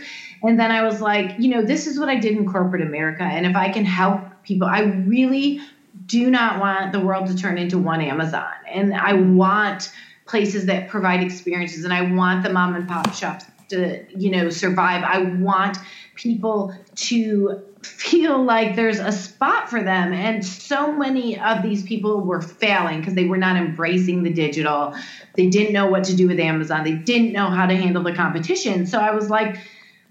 And 0.42 0.58
then 0.58 0.72
i 0.72 0.82
was 0.82 1.02
like 1.02 1.34
you 1.38 1.50
know 1.50 1.62
this 1.62 1.88
is 1.88 2.00
what 2.00 2.08
i 2.08 2.16
did 2.16 2.36
in 2.36 2.46
corporate 2.46 2.82
america. 2.82 3.24
And 3.24 3.46
if 3.46 3.58
i 3.58 3.70
can 3.70 3.84
help 3.84 4.30
people 4.44 4.68
i 4.68 4.80
really 4.80 5.60
do 6.08 6.32
not 6.32 6.60
want 6.60 6.92
the 6.92 7.00
world 7.00 7.28
to 7.28 7.36
turn 7.36 7.58
into 7.58 7.78
one 7.78 8.02
Amazon. 8.02 8.52
And 8.68 8.96
I 8.96 9.14
want 9.14 9.92
places 10.26 10.66
that 10.66 10.90
provide 10.90 11.22
experiences 11.22 11.84
and 11.84 11.94
I 11.94 12.02
want 12.14 12.44
the 12.44 12.50
mom 12.52 12.76
and 12.76 12.88
pop 12.88 13.14
shops 13.14 13.46
to, 13.70 14.06
you 14.18 14.32
know, 14.32 14.50
survive. 14.50 15.04
I 15.04 15.20
want 15.20 15.78
people 16.16 16.74
to 16.96 17.62
feel 17.82 18.44
like 18.44 18.76
there's 18.76 19.00
a 19.00 19.12
spot 19.12 19.70
for 19.70 19.82
them. 19.84 20.14
And 20.14 20.46
so 20.46 20.92
many 20.92 21.40
of 21.40 21.62
these 21.62 21.84
people 21.84 22.22
were 22.22 22.42
failing 22.42 23.00
because 23.00 23.14
they 23.14 23.26
were 23.26 23.38
not 23.38 23.56
embracing 23.56 24.24
the 24.24 24.32
digital. 24.32 24.96
They 25.36 25.48
didn't 25.50 25.74
know 25.74 25.88
what 25.88 26.06
to 26.06 26.16
do 26.16 26.28
with 26.28 26.40
Amazon. 26.40 26.84
They 26.84 26.94
didn't 26.94 27.34
know 27.34 27.48
how 27.48 27.66
to 27.66 27.76
handle 27.76 28.04
the 28.04 28.14
competition. 28.14 28.88
So 28.88 29.00
I 29.00 29.12
was 29.12 29.30
like, 29.30 29.58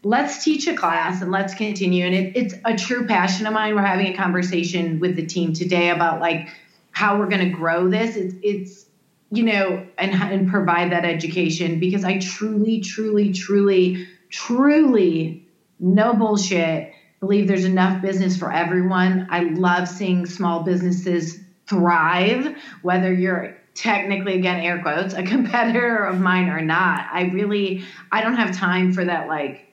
let's 0.02 0.42
teach 0.42 0.66
a 0.66 0.74
class 0.74 1.22
and 1.22 1.30
let's 1.30 1.54
continue. 1.54 2.04
And 2.04 2.14
it, 2.14 2.32
it's 2.35 2.54
a 2.64 2.74
true 2.76 3.06
passion 3.06 3.46
of 3.46 3.52
mine. 3.52 3.74
We're 3.74 3.82
having 3.82 4.06
a 4.06 4.16
conversation 4.16 4.98
with 4.98 5.16
the 5.16 5.26
team 5.26 5.52
today 5.52 5.90
about 5.90 6.20
like 6.20 6.48
how 6.90 7.18
we're 7.18 7.28
going 7.28 7.44
to 7.44 7.50
grow 7.50 7.88
this. 7.88 8.16
It's, 8.16 8.35
it's, 8.42 8.87
you 9.30 9.42
know, 9.42 9.82
and, 9.98 10.14
and 10.14 10.48
provide 10.48 10.92
that 10.92 11.04
education 11.04 11.78
because 11.78 12.04
I 12.04 12.18
truly, 12.18 12.80
truly, 12.80 13.32
truly, 13.32 13.96
truly, 14.30 15.37
no 15.78 16.14
bullshit, 16.14 16.88
believe 17.20 17.48
there's 17.48 17.64
enough 17.64 18.00
business 18.00 18.37
for 18.37 18.52
everyone. 18.52 19.26
I 19.30 19.40
love 19.40 19.88
seeing 19.88 20.26
small 20.26 20.61
businesses 20.61 21.38
thrive, 21.66 22.54
whether 22.82 23.12
you're 23.12 23.50
technically 23.76 24.35
again 24.35 24.59
air 24.59 24.80
quotes 24.80 25.14
a 25.14 25.22
competitor 25.35 26.04
of 26.04 26.18
mine 26.18 26.48
or 26.48 26.62
not 26.62 27.04
i 27.12 27.24
really 27.24 27.82
i 28.11 28.22
don't 28.22 28.35
have 28.35 28.50
time 28.50 28.90
for 28.90 29.04
that 29.04 29.28
like 29.28 29.65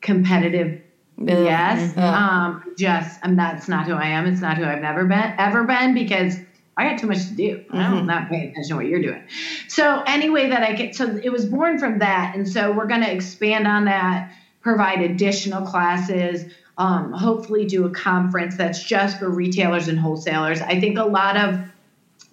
competitive 0.00 0.82
yes. 1.18 1.96
Um 1.96 2.74
just 2.76 3.20
and 3.22 3.38
that's 3.38 3.68
not 3.68 3.86
who 3.86 3.94
i 3.94 4.06
am. 4.06 4.26
It's 4.26 4.40
not 4.40 4.56
who 4.58 4.64
i've 4.64 4.82
never 4.82 5.04
been 5.04 5.34
ever 5.38 5.64
been 5.64 5.94
because 5.94 6.36
i 6.76 6.88
got 6.88 6.98
too 6.98 7.06
much 7.06 7.26
to 7.28 7.34
do. 7.34 7.58
Mm-hmm. 7.58 7.76
i'm 7.76 8.06
not 8.06 8.28
paying 8.28 8.50
attention 8.50 8.70
to 8.70 8.76
what 8.76 8.86
you're 8.86 9.02
doing. 9.02 9.22
So 9.68 10.02
anyway 10.06 10.50
that 10.50 10.62
i 10.62 10.72
get 10.72 10.94
so 10.94 11.18
it 11.22 11.30
was 11.30 11.46
born 11.46 11.78
from 11.78 12.00
that. 12.00 12.34
And 12.34 12.48
so 12.48 12.72
we're 12.72 12.86
going 12.86 13.02
to 13.02 13.12
expand 13.12 13.66
on 13.66 13.86
that 13.86 14.32
provide 14.60 15.00
additional 15.00 15.64
classes 15.64 16.44
um, 16.78 17.12
hopefully 17.12 17.64
do 17.64 17.86
a 17.86 17.90
conference 17.90 18.56
that's 18.56 18.82
just 18.82 19.18
for 19.18 19.30
retailers 19.30 19.88
and 19.88 19.98
wholesalers. 19.98 20.60
I 20.60 20.78
think 20.78 20.98
a 20.98 21.04
lot 21.04 21.36
of 21.36 21.60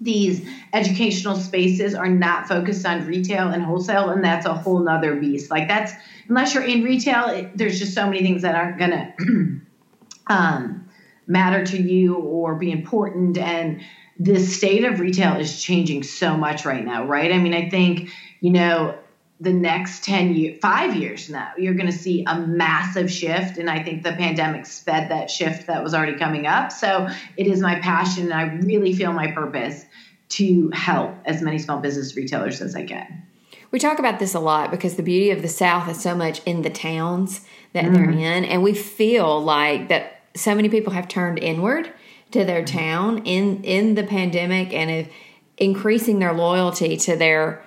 these 0.03 0.45
educational 0.73 1.35
spaces 1.35 1.95
are 1.95 2.09
not 2.09 2.47
focused 2.47 2.85
on 2.85 3.05
retail 3.05 3.49
and 3.49 3.63
wholesale 3.63 4.09
and 4.09 4.23
that's 4.23 4.45
a 4.45 4.53
whole 4.53 4.79
nother 4.79 5.15
beast 5.15 5.49
like 5.49 5.67
that's 5.67 5.93
unless 6.27 6.53
you're 6.53 6.63
in 6.63 6.83
retail 6.83 7.27
it, 7.27 7.57
there's 7.57 7.79
just 7.79 7.93
so 7.93 8.05
many 8.05 8.21
things 8.21 8.41
that 8.41 8.55
aren't 8.55 8.79
to 8.79 9.61
um, 10.27 10.87
matter 11.27 11.65
to 11.65 11.81
you 11.81 12.15
or 12.15 12.55
be 12.55 12.71
important 12.71 13.37
and 13.37 13.81
the 14.19 14.39
state 14.39 14.83
of 14.83 14.99
retail 14.99 15.37
is 15.37 15.61
changing 15.61 16.03
so 16.03 16.35
much 16.37 16.65
right 16.65 16.83
now 16.83 17.05
right 17.05 17.31
i 17.31 17.37
mean 17.37 17.53
i 17.53 17.69
think 17.69 18.09
you 18.41 18.51
know 18.51 18.97
the 19.43 19.51
next 19.51 20.05
10 20.05 20.35
years, 20.35 20.59
five 20.61 20.95
years 20.95 21.29
now, 21.29 21.51
you're 21.57 21.73
going 21.73 21.91
to 21.91 21.97
see 21.97 22.23
a 22.25 22.39
massive 22.39 23.11
shift. 23.11 23.57
And 23.57 23.69
I 23.69 23.83
think 23.83 24.03
the 24.03 24.13
pandemic 24.13 24.65
sped 24.65 25.11
that 25.11 25.29
shift 25.29 25.67
that 25.67 25.83
was 25.83 25.93
already 25.93 26.17
coming 26.17 26.47
up. 26.47 26.71
So 26.71 27.09
it 27.35 27.47
is 27.47 27.59
my 27.59 27.79
passion. 27.79 28.31
And 28.31 28.33
I 28.33 28.43
really 28.65 28.93
feel 28.93 29.11
my 29.11 29.31
purpose 29.31 29.85
to 30.33 30.69
help 30.71 31.15
as 31.25 31.41
many 31.41 31.59
small 31.59 31.79
business 31.79 32.15
retailers 32.15 32.61
as 32.61 32.75
I 32.75 32.85
can. 32.85 33.23
We 33.71 33.79
talk 33.79 33.99
about 33.99 34.19
this 34.19 34.33
a 34.33 34.39
lot 34.39 34.71
because 34.71 34.95
the 34.95 35.03
beauty 35.03 35.31
of 35.31 35.41
the 35.41 35.47
South 35.47 35.89
is 35.89 36.01
so 36.01 36.15
much 36.15 36.41
in 36.45 36.61
the 36.61 36.69
towns 36.69 37.41
that 37.73 37.85
mm-hmm. 37.85 37.93
they're 37.93 38.11
in. 38.11 38.45
And 38.45 38.63
we 38.63 38.73
feel 38.73 39.41
like 39.41 39.89
that 39.89 40.21
so 40.35 40.55
many 40.55 40.69
people 40.69 40.93
have 40.93 41.07
turned 41.07 41.39
inward 41.39 41.91
to 42.31 42.45
their 42.45 42.63
mm-hmm. 42.63 42.77
town 42.77 43.25
in, 43.25 43.63
in 43.63 43.95
the 43.95 44.03
pandemic 44.03 44.73
and 44.73 44.89
if 44.89 45.09
increasing 45.57 46.19
their 46.19 46.33
loyalty 46.33 46.97
to 46.97 47.15
their 47.15 47.63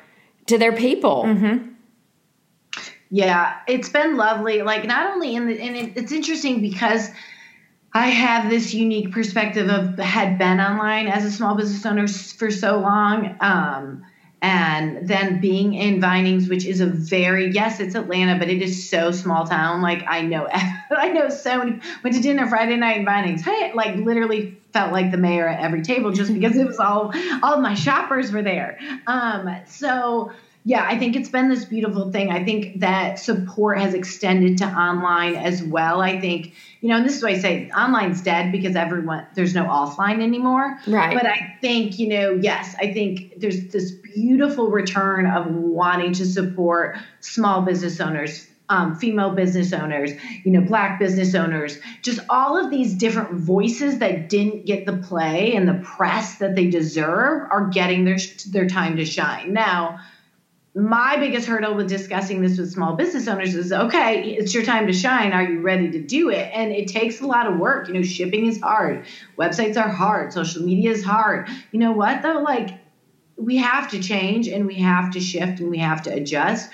to 0.47 0.59
their 0.59 0.73
people. 0.73 1.25
Mm-hmm. 1.25 1.73
Yeah, 3.11 3.59
it's 3.69 3.89
been 3.89 4.17
lovely. 4.17 4.63
Like 4.63 4.85
not 4.85 5.13
only 5.13 5.35
in 5.35 5.47
the 5.47 5.61
and 5.61 5.77
it, 5.77 5.97
it's 5.97 6.13
interesting 6.13 6.61
because 6.61 7.09
I 7.97 8.09
have 8.09 8.51
this 8.51 8.75
unique 8.75 9.11
perspective 9.11 9.71
of 9.71 9.99
had 9.99 10.37
been 10.37 10.61
online 10.61 11.09
as 11.09 11.25
a 11.25 11.31
small 11.31 11.55
business 11.55 11.87
owner 11.87 12.07
for 12.07 12.51
so 12.51 12.79
long. 12.79 13.35
Um, 13.41 14.05
and 14.43 15.09
then 15.09 15.41
being 15.41 15.73
in 15.73 15.99
Vinings, 15.99 16.47
which 16.47 16.67
is 16.67 16.83
a 16.83 16.87
very 16.87 17.51
yes, 17.53 17.81
it's 17.81 17.95
Atlanta, 17.95 18.39
but 18.39 18.51
it 18.51 18.61
is 18.61 18.91
so 18.91 19.13
small 19.13 19.47
town. 19.47 19.81
Like 19.81 20.05
I 20.07 20.21
know, 20.21 20.47
I 20.91 21.09
know 21.09 21.31
so 21.31 21.57
many. 21.57 21.81
Went 22.05 22.15
to 22.17 22.21
dinner 22.21 22.47
Friday 22.47 22.77
night 22.77 22.99
in 22.99 23.07
Vinings. 23.07 23.43
Hey, 23.43 23.73
like 23.73 23.97
literally 23.97 24.61
felt 24.75 24.93
like 24.93 25.11
the 25.11 25.17
mayor 25.17 25.49
at 25.49 25.61
every 25.61 25.81
table 25.81 26.13
just 26.13 26.35
because 26.35 26.55
it 26.55 26.67
was 26.67 26.79
all 26.79 27.15
all 27.43 27.63
my 27.63 27.73
shoppers 27.73 28.31
were 28.31 28.43
there. 28.43 28.79
Um, 29.07 29.49
so 29.67 30.33
yeah, 30.67 30.85
I 30.85 30.99
think 30.99 31.15
it's 31.15 31.29
been 31.29 31.49
this 31.49 31.65
beautiful 31.65 32.11
thing. 32.11 32.33
I 32.33 32.45
think 32.45 32.81
that 32.81 33.21
support 33.21 33.79
has 33.79 33.95
extended 33.95 34.59
to 34.59 34.65
online 34.65 35.37
as 35.37 35.63
well. 35.63 36.01
I 36.01 36.21
think, 36.21 36.55
you 36.81 36.89
know, 36.89 36.97
and 36.97 37.07
this 37.07 37.17
is 37.17 37.23
why 37.23 37.31
I 37.31 37.39
say 37.39 37.71
online's 37.71 38.21
dead 38.21 38.51
because 38.51 38.75
everyone, 38.75 39.29
there's 39.37 39.55
no 39.55 39.63
offline 39.63 40.21
anymore. 40.21 40.77
Right. 40.89 41.15
But 41.15 41.25
I 41.25 41.57
think, 41.61 42.01
you 42.01 42.09
know, 42.09 42.33
yes, 42.33 42.75
I 42.81 42.93
think 42.93 43.39
there's 43.39 43.69
this 43.69 43.93
beautiful 43.93 44.69
return 44.69 45.29
of 45.29 45.47
wanting 45.47 46.15
to 46.15 46.27
support 46.27 46.99
small 47.21 47.63
business 47.63 48.01
owners, 48.01 48.45
um, 48.69 48.97
female 48.97 49.31
business 49.31 49.73
owners, 49.73 50.11
you 50.43 50.51
know, 50.51 50.63
black 50.63 50.99
business 50.99 51.37
owners, 51.37 51.79
just 52.03 52.19
all 52.29 52.57
of 52.57 52.73
these 52.73 52.95
different 52.95 53.35
voices 53.35 54.01
that 54.01 54.29
didn't 54.29 54.67
get 54.67 54.85
the 54.85 54.97
play 54.97 55.55
and 55.55 55.69
the 55.69 55.81
press 55.85 56.39
that 56.39 56.57
they 56.57 56.69
deserve 56.69 57.47
are 57.53 57.69
getting 57.69 58.05
their 58.05 58.19
their 58.49 58.67
time 58.67 58.97
to 58.97 59.05
shine. 59.05 59.53
Now, 59.53 60.01
my 60.77 61.17
biggest 61.17 61.47
hurdle 61.49 61.75
with 61.75 61.89
discussing 61.89 62.43
this 62.43 62.59
with 62.59 62.71
small 62.71 62.97
business 62.97 63.27
owners 63.29 63.55
is 63.55 63.73
okay, 63.73 64.35
it's 64.35 64.53
your 64.53 64.63
time 64.63 64.87
to 64.87 64.93
shine. 64.93 65.33
Are 65.33 65.43
you 65.43 65.63
ready 65.63 65.91
to 65.91 65.99
do 65.99 66.29
it? 66.29 66.51
And 66.53 66.71
it 66.71 66.89
takes 66.89 67.23
a 67.23 67.27
lot 67.27 67.51
of 67.51 67.59
work. 67.59 67.89
You 67.89 67.95
know, 67.95 68.03
shipping 68.03 68.45
is 68.45 68.61
hard, 68.61 69.07
websites 69.39 69.79
are 69.79 69.89
hard, 69.89 70.35
social 70.35 70.63
media 70.63 70.91
is 70.91 71.03
hard. 71.03 71.49
You 71.73 71.81
know 71.81 71.93
what, 71.93 72.21
though? 72.21 72.41
Like, 72.41 72.79
we 73.39 73.57
have 73.57 73.91
to 73.93 74.01
change 74.01 74.49
and 74.49 74.67
we 74.67 74.75
have 74.75 75.13
to 75.13 75.21
shift 75.21 75.61
and 75.61 75.71
we 75.71 75.79
have 75.79 76.03
to 76.03 76.13
adjust, 76.13 76.69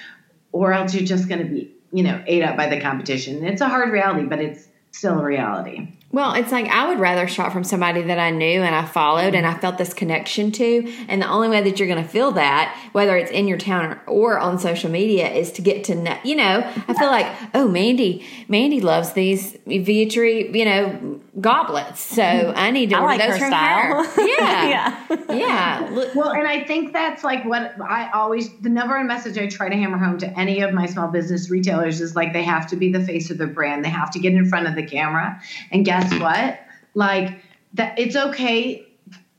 or 0.51 0.73
else 0.73 0.95
you're 0.95 1.07
just 1.07 1.29
going 1.29 1.47
to 1.47 1.49
be, 1.49 1.71
you 1.93 2.03
know, 2.03 2.21
ate 2.27 2.43
up 2.43 2.57
by 2.57 2.67
the 2.67 2.81
competition. 2.81 3.45
It's 3.45 3.61
a 3.61 3.69
hard 3.69 3.93
reality, 3.93 4.27
but 4.27 4.41
it's 4.41 4.67
still 4.91 5.21
a 5.21 5.25
reality. 5.25 5.87
Well, 6.13 6.35
it's 6.35 6.53
like 6.53 6.67
I 6.69 6.89
would 6.89 7.01
rather 7.01 7.27
shop 7.27 7.55
from 7.55 7.65
somebody 7.65 8.03
that 8.03 8.19
I 8.19 8.31
knew 8.31 8.61
and 8.63 8.75
I 8.75 8.85
followed 8.85 9.35
and 9.35 9.47
I 9.47 9.55
felt 9.55 9.79
this 9.79 9.95
connection 9.95 10.53
to. 10.53 10.93
And 11.09 11.23
the 11.23 11.27
only 11.27 11.49
way 11.49 11.63
that 11.63 11.79
you're 11.79 11.89
going 11.89 12.03
to 12.03 12.09
feel 12.09 12.33
that, 12.33 12.79
whether 12.93 13.17
it's 13.17 13.31
in 13.31 13.49
your 13.49 13.57
town 13.57 13.87
or, 13.87 14.03
or 14.07 14.39
on 14.39 14.59
social 14.59 14.91
media, 14.91 15.31
is 15.31 15.51
to 15.53 15.63
get 15.63 15.85
to 15.85 15.95
know. 15.95 16.19
You 16.23 16.37
know, 16.37 16.71
I 16.87 16.93
feel 16.93 17.09
like, 17.09 17.35
oh, 17.55 17.67
Mandy, 17.67 18.27
Mandy 18.47 18.83
loves 18.83 19.15
these 19.15 19.55
Vietri, 19.67 20.55
you 20.55 20.67
know, 20.67 21.21
goblets. 21.41 22.01
So 22.01 22.23
I 22.23 22.71
need 22.71 22.91
to 22.91 22.97
I 22.97 23.01
order 23.01 23.15
like 23.17 23.21
those 23.31 23.39
her 23.39 23.39
from 23.39 23.51
style. 23.51 24.05
her. 24.05 24.23
Yeah, 24.33 25.07
yeah, 25.09 25.35
yeah. 25.35 26.09
Well, 26.15 26.31
and 26.31 26.47
I 26.47 26.65
think 26.65 26.93
that's 26.93 27.25
like 27.25 27.45
what 27.45 27.81
I 27.81 28.11
always 28.13 28.51
the 28.61 28.69
number 28.69 28.97
one 28.97 29.07
message 29.07 29.39
I 29.39 29.47
try 29.47 29.69
to 29.69 29.77
hammer 29.77 29.99
home 29.99 30.19
to 30.19 30.39
any 30.39 30.61
of 30.61 30.73
my 30.73 30.87
small 30.87 31.09
business 31.09 31.51
retailers 31.51 32.01
is 32.01 32.15
like 32.17 32.33
they 32.33 32.43
have 32.43 32.67
to 32.69 32.77
be 32.77 32.93
the 32.93 33.01
face 33.01 33.31
of 33.31 33.39
their 33.39 33.47
brand. 33.47 33.85
They 33.85 33.89
have 33.89 34.11
to 34.13 34.19
get 34.19 34.35
in 34.35 34.47
front 34.47 34.69
of 34.69 34.75
the 34.75 34.83
camera 34.83 35.41
and 35.71 35.85
guess 35.85 36.02
what? 36.15 36.61
Like 36.95 37.43
that, 37.75 37.99
it's 37.99 38.17
okay 38.17 38.87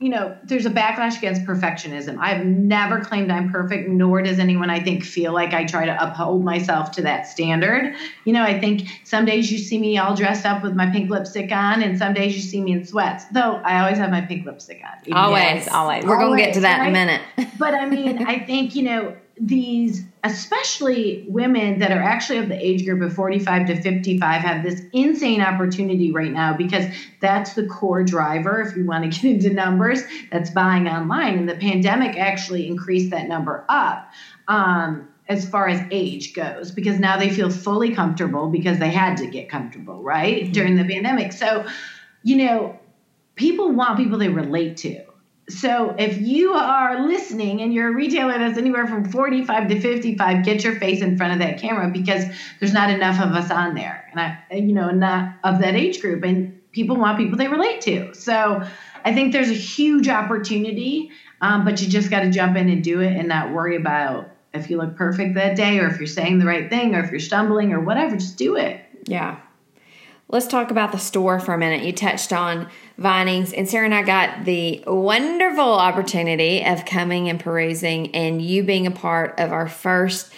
you 0.04 0.10
know, 0.10 0.36
there's 0.44 0.66
a 0.66 0.70
backlash 0.70 1.16
against 1.16 1.44
perfectionism. 1.44 2.18
I've 2.18 2.44
never 2.44 3.00
claimed 3.00 3.30
I'm 3.30 3.50
perfect, 3.50 3.88
nor 3.88 4.20
does 4.20 4.38
anyone 4.38 4.68
I 4.68 4.82
think 4.82 5.02
feel 5.02 5.32
like 5.32 5.54
I 5.54 5.64
try 5.64 5.86
to 5.86 5.96
uphold 6.04 6.44
myself 6.44 6.90
to 6.92 7.02
that 7.02 7.26
standard. 7.26 7.94
You 8.24 8.34
know, 8.34 8.42
I 8.42 8.60
think 8.60 8.88
some 9.04 9.24
days 9.24 9.50
you 9.50 9.56
see 9.56 9.78
me 9.78 9.96
all 9.96 10.14
dressed 10.14 10.44
up 10.44 10.62
with 10.62 10.74
my 10.74 10.90
pink 10.90 11.08
lipstick 11.10 11.50
on, 11.52 11.82
and 11.82 11.96
some 11.96 12.12
days 12.12 12.34
you 12.34 12.42
see 12.42 12.60
me 12.60 12.72
in 12.72 12.84
sweats. 12.84 13.24
Though 13.32 13.54
I 13.64 13.80
always 13.80 13.96
have 13.96 14.10
my 14.10 14.20
pink 14.20 14.44
lipstick 14.44 14.82
on. 14.84 15.12
Always, 15.14 15.68
always. 15.68 16.04
We're 16.04 16.18
going 16.18 16.36
to 16.38 16.44
get 16.44 16.54
to 16.54 16.60
that 16.60 16.82
in 16.82 16.88
a 16.88 16.90
minute. 16.90 17.22
but 17.58 17.72
I 17.72 17.88
mean, 17.88 18.26
I 18.26 18.40
think, 18.40 18.74
you 18.74 18.82
know, 18.82 19.16
these, 19.38 20.04
especially 20.22 21.24
women 21.28 21.80
that 21.80 21.90
are 21.90 22.02
actually 22.02 22.38
of 22.38 22.48
the 22.48 22.64
age 22.64 22.84
group 22.84 23.02
of 23.02 23.12
45 23.12 23.66
to 23.66 23.80
55, 23.80 24.40
have 24.40 24.62
this 24.62 24.82
insane 24.92 25.40
opportunity 25.40 26.12
right 26.12 26.30
now 26.30 26.56
because 26.56 26.84
that's 27.20 27.54
the 27.54 27.66
core 27.66 28.04
driver. 28.04 28.60
If 28.60 28.76
you 28.76 28.84
want 28.84 29.04
to 29.04 29.10
get 29.20 29.24
into 29.24 29.50
numbers, 29.50 30.02
that's 30.30 30.50
buying 30.50 30.88
online. 30.88 31.38
And 31.38 31.48
the 31.48 31.56
pandemic 31.56 32.16
actually 32.16 32.66
increased 32.66 33.10
that 33.10 33.28
number 33.28 33.64
up. 33.68 34.08
Um, 34.46 35.08
as 35.26 35.48
far 35.48 35.68
as 35.68 35.80
age 35.90 36.34
goes, 36.34 36.70
because 36.70 36.98
now 36.98 37.16
they 37.16 37.30
feel 37.30 37.48
fully 37.48 37.94
comfortable 37.94 38.48
because 38.48 38.78
they 38.78 38.90
had 38.90 39.16
to 39.16 39.26
get 39.26 39.48
comfortable, 39.48 40.02
right? 40.02 40.52
During 40.52 40.76
the 40.76 40.84
pandemic. 40.84 41.32
So, 41.32 41.64
you 42.22 42.36
know, 42.36 42.78
people 43.34 43.72
want 43.72 43.96
people 43.96 44.18
they 44.18 44.28
relate 44.28 44.76
to. 44.78 45.03
So 45.48 45.94
if 45.98 46.18
you 46.18 46.54
are 46.54 47.06
listening 47.06 47.60
and 47.60 47.72
you're 47.72 47.88
a 47.88 47.94
retailer 47.94 48.38
that's 48.38 48.56
anywhere 48.56 48.86
from 48.86 49.10
45 49.10 49.68
to 49.68 49.80
55, 49.80 50.44
get 50.44 50.64
your 50.64 50.76
face 50.76 51.02
in 51.02 51.18
front 51.18 51.34
of 51.34 51.38
that 51.40 51.60
camera 51.60 51.90
because 51.90 52.24
there's 52.60 52.72
not 52.72 52.90
enough 52.90 53.20
of 53.20 53.32
us 53.32 53.50
on 53.50 53.74
there. 53.74 54.08
And 54.10 54.20
I, 54.20 54.54
you 54.54 54.72
know, 54.72 54.90
not 54.90 55.34
of 55.44 55.60
that 55.60 55.74
age 55.74 56.00
group. 56.00 56.24
And 56.24 56.54
people 56.72 56.96
want 56.96 57.18
people 57.18 57.38
they 57.38 57.48
relate 57.48 57.80
to. 57.82 58.14
So 58.14 58.62
I 59.04 59.14
think 59.14 59.32
there's 59.32 59.50
a 59.50 59.54
huge 59.54 60.08
opportunity, 60.08 61.10
um, 61.40 61.64
but 61.64 61.80
you 61.80 61.88
just 61.88 62.10
got 62.10 62.20
to 62.20 62.30
jump 62.30 62.56
in 62.56 62.68
and 62.68 62.82
do 62.82 63.00
it 63.00 63.16
and 63.16 63.28
not 63.28 63.52
worry 63.52 63.76
about 63.76 64.30
if 64.54 64.70
you 64.70 64.78
look 64.78 64.96
perfect 64.96 65.34
that 65.34 65.56
day 65.56 65.78
or 65.78 65.88
if 65.88 65.98
you're 65.98 66.06
saying 66.06 66.38
the 66.38 66.46
right 66.46 66.70
thing 66.70 66.94
or 66.94 67.00
if 67.00 67.10
you're 67.10 67.20
stumbling 67.20 67.72
or 67.72 67.80
whatever, 67.80 68.16
just 68.16 68.38
do 68.38 68.56
it. 68.56 68.80
Yeah. 69.06 69.38
Let's 70.28 70.46
talk 70.46 70.70
about 70.70 70.90
the 70.92 70.98
store 70.98 71.38
for 71.38 71.52
a 71.52 71.58
minute. 71.58 71.84
You 71.84 71.92
touched 71.92 72.32
on 72.32 72.68
Vinings, 72.98 73.52
and 73.52 73.68
Sarah 73.68 73.84
and 73.84 73.94
I 73.94 74.02
got 74.02 74.44
the 74.44 74.82
wonderful 74.86 75.74
opportunity 75.74 76.64
of 76.64 76.86
coming 76.86 77.28
and 77.28 77.38
perusing, 77.38 78.14
and 78.14 78.40
you 78.40 78.62
being 78.62 78.86
a 78.86 78.90
part 78.90 79.38
of 79.38 79.52
our 79.52 79.68
first 79.68 80.32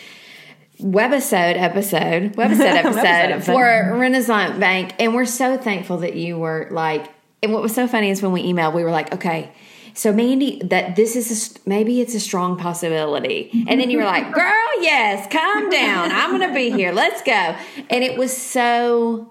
webisode 0.81 1.57
episode, 1.57 2.33
webisode 2.37 2.85
episode 2.85 3.45
for 3.45 3.63
Renasant 3.63 4.59
Bank, 4.59 4.95
and 4.99 5.15
we're 5.15 5.25
so 5.25 5.57
thankful 5.57 5.99
that 5.99 6.17
you 6.17 6.39
were 6.39 6.69
like. 6.71 7.13
And 7.43 7.53
what 7.53 7.63
was 7.63 7.75
so 7.75 7.87
funny 7.87 8.11
is 8.11 8.23
when 8.23 8.33
we 8.33 8.43
emailed, 8.43 8.75
we 8.75 8.83
were 8.83 8.91
like, 8.91 9.15
okay. 9.15 9.53
So 9.95 10.13
Mandy, 10.13 10.61
that 10.65 10.97
this 10.97 11.15
is 11.15 11.57
a, 11.57 11.69
maybe 11.69 12.01
it's 12.01 12.15
a 12.15 12.21
strong 12.21 12.59
possibility, 12.59 13.51
and 13.69 13.81
then 13.81 13.91
you 13.91 13.99
were 13.99 14.05
like, 14.05 14.33
"Girl, 14.35 14.83
yes, 14.83 15.27
calm 15.33 15.71
down. 15.71 16.11
I'm 16.13 16.37
going 16.37 16.47
to 16.49 16.55
be 16.55 16.71
here. 16.71 16.93
Let's 16.93 17.23
go." 17.23 17.57
And 17.89 18.05
it 18.05 18.19
was 18.19 18.37
so 18.37 19.31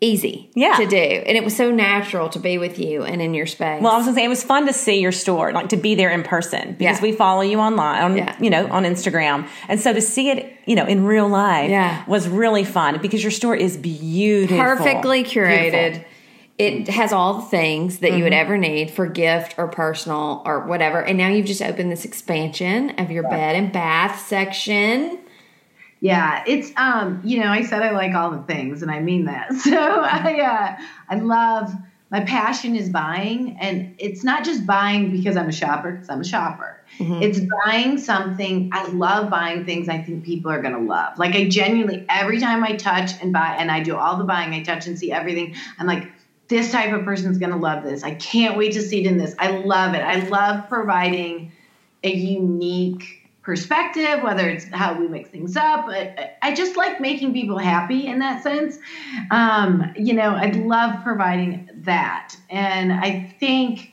easy 0.00 0.50
Yeah. 0.54 0.74
to 0.76 0.86
do, 0.86 0.96
and 0.96 1.36
it 1.36 1.42
was 1.44 1.56
so 1.56 1.70
natural 1.70 2.28
to 2.30 2.38
be 2.38 2.58
with 2.58 2.78
you 2.78 3.02
and 3.02 3.22
in 3.22 3.32
your 3.32 3.46
space. 3.46 3.80
Well, 3.82 3.92
I 3.92 3.96
was 3.96 4.04
gonna 4.06 4.16
say 4.16 4.24
it 4.24 4.28
was 4.28 4.42
fun 4.44 4.66
to 4.66 4.72
see 4.72 5.00
your 5.00 5.12
store, 5.12 5.52
like 5.52 5.70
to 5.70 5.76
be 5.78 5.94
there 5.94 6.10
in 6.10 6.22
person 6.22 6.74
because 6.78 6.98
Yeah. 6.98 7.02
we 7.02 7.12
follow 7.12 7.40
you 7.42 7.58
online, 7.60 8.02
on, 8.02 8.16
Yeah. 8.16 8.34
you 8.38 8.50
know, 8.50 8.66
on 8.70 8.84
Instagram, 8.84 9.46
and 9.68 9.80
so 9.80 9.92
to 9.94 10.00
see 10.02 10.28
it, 10.30 10.52
you 10.66 10.74
know, 10.76 10.84
in 10.84 11.04
real 11.06 11.28
life, 11.28 11.70
Yeah. 11.70 12.02
was 12.06 12.28
really 12.28 12.64
fun 12.64 12.98
because 13.00 13.22
your 13.24 13.30
store 13.30 13.56
is 13.56 13.76
beautiful, 13.78 14.58
perfectly 14.58 15.24
curated. 15.24 15.70
Beautiful. 15.72 16.04
It 16.58 16.88
has 16.88 17.12
all 17.12 17.34
the 17.34 17.42
things 17.46 17.98
that 17.98 18.12
you 18.14 18.24
would 18.24 18.32
Mm-hmm. 18.32 18.40
ever 18.40 18.56
need 18.58 18.90
for 18.90 19.06
gift 19.06 19.54
or 19.58 19.68
personal 19.68 20.42
or 20.46 20.60
whatever. 20.66 21.00
And 21.00 21.18
now 21.18 21.28
you've 21.28 21.44
just 21.46 21.60
opened 21.62 21.92
this 21.92 22.04
expansion 22.06 22.92
of 22.98 23.10
your 23.10 23.24
bed 23.24 23.56
and 23.56 23.70
bath 23.72 24.24
section. 24.26 25.18
Yeah, 26.06 26.44
it's 26.46 26.72
um, 26.76 27.20
you 27.24 27.40
know, 27.40 27.50
I 27.50 27.62
said 27.62 27.82
I 27.82 27.90
like 27.90 28.14
all 28.14 28.30
the 28.30 28.42
things, 28.42 28.82
and 28.82 28.90
I 28.90 29.00
mean 29.00 29.24
that. 29.24 29.52
So 29.66 29.76
I, 29.76 30.40
uh, 30.40 30.82
I 31.08 31.16
love 31.16 31.72
my 32.10 32.20
passion 32.20 32.76
is 32.76 32.88
buying, 32.88 33.56
and 33.60 33.96
it's 33.98 34.22
not 34.22 34.44
just 34.44 34.64
buying 34.64 35.10
because 35.10 35.36
I'm 35.36 35.48
a 35.48 35.52
shopper, 35.52 35.92
because 35.92 36.08
I'm 36.08 36.20
a 36.20 36.24
shopper. 36.24 36.80
It's 37.22 37.40
buying 37.64 37.98
something. 37.98 38.70
I 38.72 38.86
love 38.86 39.28
buying 39.28 39.64
things 39.64 39.88
I 39.88 39.98
think 39.98 40.24
people 40.24 40.52
are 40.52 40.62
gonna 40.62 40.78
love. 40.78 41.18
Like 41.18 41.34
I 41.34 41.48
genuinely, 41.48 42.04
every 42.08 42.38
time 42.38 42.62
I 42.62 42.76
touch 42.76 43.20
and 43.20 43.32
buy, 43.32 43.56
and 43.58 43.70
I 43.72 43.80
do 43.80 43.96
all 43.96 44.16
the 44.16 44.24
buying, 44.24 44.54
I 44.54 44.62
touch 44.62 44.86
and 44.86 44.96
see 44.96 45.10
everything. 45.10 45.54
I'm 45.78 45.86
like, 45.88 46.08
this 46.46 46.70
type 46.70 46.92
of 46.92 47.04
person's 47.04 47.38
gonna 47.38 47.56
love 47.56 47.82
this. 47.82 48.04
I 48.04 48.14
can't 48.14 48.56
wait 48.56 48.74
to 48.74 48.82
see 48.82 49.04
it 49.04 49.06
in 49.06 49.18
this. 49.18 49.34
I 49.40 49.48
love 49.48 49.94
it. 49.94 50.02
I 50.02 50.28
love 50.28 50.68
providing 50.68 51.50
a 52.04 52.14
unique 52.14 53.25
perspective, 53.46 54.24
whether 54.24 54.48
it's 54.48 54.64
how 54.72 54.92
we 54.92 55.06
mix 55.06 55.30
things 55.30 55.56
up. 55.56 55.86
I, 55.86 56.32
I 56.42 56.52
just 56.52 56.76
like 56.76 57.00
making 57.00 57.32
people 57.32 57.58
happy 57.58 58.08
in 58.08 58.18
that 58.18 58.42
sense. 58.42 58.76
Um, 59.30 59.92
you 59.94 60.14
know, 60.14 60.34
I 60.34 60.50
love 60.50 61.04
providing 61.04 61.70
that. 61.84 62.36
And 62.50 62.92
I 62.92 63.32
think 63.38 63.92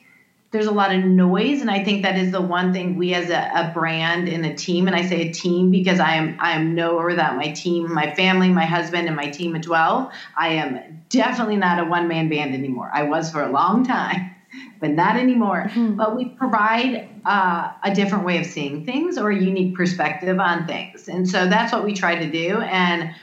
there's 0.50 0.66
a 0.66 0.72
lot 0.72 0.94
of 0.94 1.02
noise 1.02 1.60
and 1.62 1.68
i 1.68 1.82
think 1.82 2.04
that 2.04 2.16
is 2.16 2.30
the 2.30 2.40
one 2.40 2.72
thing 2.72 2.94
we 2.94 3.12
as 3.12 3.28
a, 3.28 3.50
a 3.56 3.72
brand 3.74 4.28
and 4.28 4.46
a 4.46 4.54
team 4.54 4.86
and 4.86 4.94
i 4.94 5.04
say 5.04 5.28
a 5.28 5.32
team 5.32 5.68
because 5.68 5.98
i 5.98 6.14
am 6.14 6.36
i 6.38 6.52
am 6.52 6.76
no 6.76 6.92
nowhere 6.92 7.06
without 7.06 7.36
my 7.36 7.50
team 7.50 7.92
my 7.92 8.14
family 8.14 8.50
my 8.50 8.64
husband 8.64 9.08
and 9.08 9.16
my 9.16 9.28
team 9.28 9.56
of 9.56 9.62
12 9.62 10.12
i 10.36 10.50
am 10.50 11.02
definitely 11.08 11.56
not 11.56 11.80
a 11.80 11.84
one-man 11.84 12.28
band 12.28 12.54
anymore 12.54 12.88
i 12.94 13.02
was 13.02 13.32
for 13.32 13.42
a 13.42 13.50
long 13.50 13.84
time 13.84 14.33
but 14.80 14.90
not 14.90 15.16
anymore 15.16 15.70
but 15.76 16.16
we 16.16 16.26
provide 16.26 17.08
uh, 17.24 17.72
a 17.82 17.94
different 17.94 18.24
way 18.24 18.38
of 18.38 18.46
seeing 18.46 18.84
things 18.84 19.18
or 19.18 19.30
a 19.30 19.36
unique 19.36 19.74
perspective 19.74 20.38
on 20.38 20.66
things 20.66 21.08
and 21.08 21.28
so 21.28 21.48
that's 21.48 21.72
what 21.72 21.84
we 21.84 21.94
try 21.94 22.14
to 22.14 22.30
do 22.30 22.60
and 22.60 23.14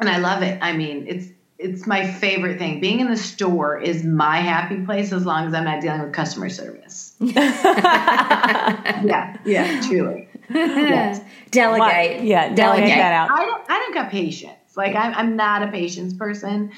and 0.00 0.08
i 0.08 0.18
love 0.18 0.42
it 0.42 0.58
i 0.62 0.72
mean 0.72 1.06
it's 1.06 1.28
it's 1.58 1.86
my 1.86 2.10
favorite 2.10 2.58
thing. 2.58 2.80
Being 2.80 3.00
in 3.00 3.10
the 3.10 3.16
store 3.16 3.78
is 3.78 4.04
my 4.04 4.38
happy 4.38 4.84
place 4.84 5.12
as 5.12 5.26
long 5.26 5.46
as 5.46 5.54
I'm 5.54 5.64
not 5.64 5.80
dealing 5.80 6.02
with 6.02 6.12
customer 6.12 6.48
service. 6.48 7.14
yeah, 7.20 9.36
yeah, 9.44 9.80
truly. 9.80 10.28
Yes. 10.48 11.20
Delegate. 11.50 12.18
What? 12.18 12.24
Yeah, 12.24 12.54
delegate 12.54 12.88
that 12.88 13.12
out. 13.12 13.30
I 13.30 13.44
don't. 13.44 13.70
I 13.70 13.78
don't 13.78 13.94
got 13.94 14.10
patience. 14.10 14.76
Like 14.76 14.94
I'm, 14.94 15.14
I'm 15.14 15.36
not 15.36 15.62
a 15.62 15.68
patience 15.68 16.12
person. 16.12 16.70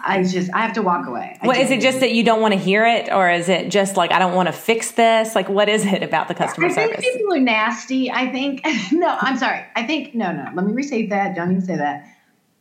I 0.00 0.22
just 0.22 0.52
I 0.52 0.60
have 0.60 0.74
to 0.74 0.82
walk 0.82 1.06
away. 1.06 1.38
I 1.40 1.46
What 1.46 1.56
is 1.56 1.70
it? 1.70 1.80
Just 1.80 2.00
that 2.00 2.12
you 2.12 2.24
don't 2.24 2.40
want 2.40 2.52
to 2.52 2.60
hear 2.60 2.84
it, 2.86 3.10
or 3.10 3.30
is 3.30 3.48
it 3.48 3.70
just 3.70 3.96
like 3.96 4.12
I 4.12 4.18
don't 4.18 4.34
want 4.34 4.48
to 4.48 4.52
fix 4.52 4.92
this? 4.92 5.34
Like, 5.34 5.48
what 5.48 5.68
is 5.68 5.86
it 5.86 6.02
about 6.02 6.28
the 6.28 6.34
customer 6.34 6.66
I 6.66 6.72
think 6.72 6.92
service? 6.92 7.06
people 7.06 7.32
are 7.34 7.40
nasty. 7.40 8.10
I 8.10 8.30
think 8.30 8.62
no. 8.92 9.16
I'm 9.20 9.38
sorry. 9.38 9.64
I 9.74 9.86
think 9.86 10.14
no, 10.14 10.32
no. 10.32 10.50
Let 10.54 10.66
me 10.66 10.72
restate 10.72 11.10
that. 11.10 11.34
Don't 11.34 11.50
even 11.50 11.62
say 11.62 11.76
that. 11.76 12.06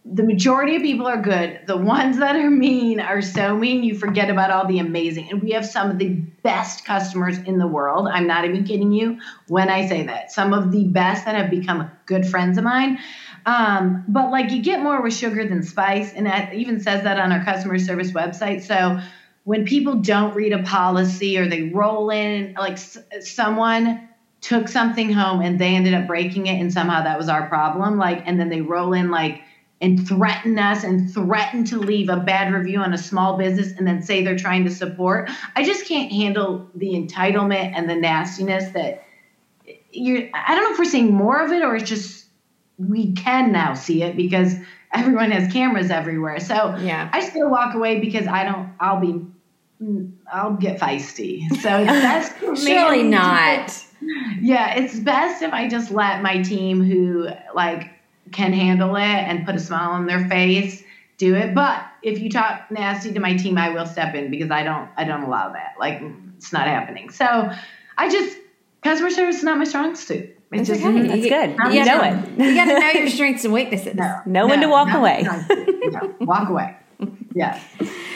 The 0.04 0.24
majority 0.24 0.78
of 0.78 0.82
people 0.82 1.06
are 1.06 1.21
good. 1.21 1.60
The 1.67 1.78
ones 1.78 2.17
that 2.17 2.36
are 2.36 2.50
mean 2.50 3.00
are 3.00 3.21
so 3.21 3.56
mean 3.56 3.84
you 3.84 3.95
forget 3.95 4.32
about 4.32 4.50
all 4.50 4.65
the 4.65 4.80
amazing. 4.80 5.30
And 5.30 5.43
we 5.43 5.52
have 5.52 5.65
some 5.65 5.91
of 5.91 6.00
the 6.00 6.10
best 6.10 6.86
customers 6.86 7.38
in 7.38 7.60
the 7.60 7.67
world. 7.67 8.08
I'm 8.12 8.26
not 8.26 8.45
even 8.45 8.63
kidding 8.63 8.91
you 8.91 9.19
when 9.47 9.69
I 9.69 9.88
say 9.88 10.04
that. 10.08 10.32
Some 10.32 10.54
of 10.54 10.71
the 10.71 10.86
best 10.86 11.26
that 11.26 11.36
have 11.36 11.52
become 11.52 11.91
good 12.08 12.26
friends 12.26 12.58
of 12.58 12.63
mine. 12.63 12.97
Um, 13.45 14.04
but 14.08 14.32
like 14.32 14.51
you 14.51 14.62
get 14.62 14.82
more 14.82 15.01
with 15.01 15.13
sugar 15.13 15.45
than 15.47 15.63
spice, 15.63 16.13
and 16.13 16.25
that 16.25 16.54
even 16.54 16.80
says 16.80 17.04
that 17.04 17.19
on 17.19 17.32
our 17.32 17.43
customer 17.43 17.80
service 17.80 18.12
website. 18.12 18.62
So 18.63 18.99
when 19.43 19.65
people 19.65 19.95
don't 19.95 20.36
read 20.36 20.54
a 20.54 20.63
policy 20.63 21.38
or 21.38 21.47
they 21.47 21.63
roll 21.63 22.10
in, 22.10 22.54
like 22.58 22.73
s- 22.73 22.97
someone 23.21 24.08
took 24.41 24.67
something 24.67 25.12
home 25.12 25.41
and 25.41 25.60
they 25.60 25.75
ended 25.75 25.93
up 25.93 26.08
breaking 26.08 26.47
it, 26.47 26.60
and 26.60 26.71
somehow 26.71 27.01
that 27.04 27.17
was 27.17 27.30
our 27.30 27.47
problem. 27.47 27.97
Like, 27.97 28.23
and 28.25 28.39
then 28.39 28.49
they 28.49 28.62
roll 28.62 28.93
in 28.93 29.12
like 29.12 29.41
and 29.82 30.08
threaten 30.08 30.60
us 30.60 30.84
and 30.84 31.12
threaten 31.12 31.65
to 31.65 31.80
leave 31.80 32.08
a 32.08 32.17
bad 32.17 32.54
review 32.54 32.80
on 32.80 32.93
a 32.93 32.97
small 32.99 33.36
business 33.36 33.73
and 33.77 33.88
then 33.88 33.99
say 34.01 34.23
they're 34.23 34.36
trying 34.38 34.63
to 34.63 34.69
support. 34.69 35.27
I 35.56 35.63
just 35.63 35.88
can't 35.88 36.12
handle 36.12 36.67
the 36.75 36.91
entitlement 36.93 37.71
and 37.75 37.89
the 37.89 37.95
nastiness 37.95 38.69
that 38.71 38.99
you're. 39.91 40.23
I 40.34 40.54
don't 40.56 40.63
know 40.63 40.73
if 40.73 40.80
we're 40.80 40.86
seeing 40.86 41.12
more 41.13 41.41
of 41.43 41.51
it 41.51 41.63
or 41.63 41.75
it's 41.75 41.89
just 41.89 42.20
we 42.89 43.13
can 43.13 43.51
now 43.51 43.73
see 43.73 44.03
it 44.03 44.15
because 44.15 44.55
everyone 44.93 45.31
has 45.31 45.51
cameras 45.51 45.89
everywhere. 45.89 46.39
So 46.39 46.75
Yeah. 46.77 47.09
I 47.11 47.21
still 47.21 47.49
walk 47.49 47.75
away 47.75 47.99
because 47.99 48.27
I 48.27 48.43
don't. 48.43 48.73
I'll 48.79 48.99
be. 48.99 49.25
I'll 50.31 50.53
get 50.53 50.79
feisty. 50.79 51.47
So 51.61 51.77
it's 51.79 51.91
best. 51.91 52.63
Surely 52.63 53.03
not. 53.03 53.85
yeah, 54.41 54.75
it's 54.75 54.99
best 54.99 55.41
if 55.41 55.53
I 55.53 55.67
just 55.67 55.91
let 55.91 56.21
my 56.21 56.41
team 56.41 56.83
who 56.83 57.29
like 57.55 57.89
can 58.31 58.53
handle 58.53 58.95
it 58.95 59.01
and 59.01 59.45
put 59.45 59.55
a 59.55 59.59
smile 59.59 59.91
on 59.91 60.05
their 60.05 60.27
face 60.29 60.83
do 61.21 61.35
it. 61.35 61.53
But 61.53 61.85
if 62.01 62.19
you 62.19 62.31
talk 62.31 62.71
nasty 62.71 63.13
to 63.13 63.19
my 63.19 63.37
team, 63.37 63.55
I 63.55 63.69
will 63.69 63.85
step 63.85 64.15
in 64.15 64.31
because 64.31 64.49
I 64.49 64.63
don't 64.63 64.89
I 64.97 65.03
don't 65.03 65.21
allow 65.21 65.53
that. 65.53 65.75
Like 65.79 66.01
it's 66.37 66.51
not 66.51 66.65
happening. 66.65 67.11
So 67.11 67.51
I 67.97 68.09
just 68.09 68.37
customer 68.81 69.11
service 69.11 69.37
is 69.37 69.43
not 69.43 69.59
my 69.59 69.65
strong 69.65 69.95
suit. 69.95 70.35
It's 70.51 70.67
just 70.67 70.81
okay. 70.83 71.07
That's 71.07 71.23
You- 71.23 71.29
good. 71.29 71.49
You, 71.73 71.79
You 71.79 71.85
gotta- 71.85 72.15
know 72.35 72.43
it. 72.45 72.49
You 72.49 72.55
got 72.55 72.65
to 72.65 72.79
know 72.79 72.89
your 72.99 73.09
strengths 73.17 73.45
and 73.45 73.53
weaknesses. 73.53 73.95
no, 73.95 74.19
Know 74.25 74.47
when 74.47 74.59
to 74.61 74.67
walk 74.67 74.87
not 74.87 75.01
my 75.01 75.19
away. 75.19 75.23
strong. 75.23 75.45
No, 76.19 76.25
walk 76.25 76.49
away. 76.49 76.75
Yeah. 77.33 77.57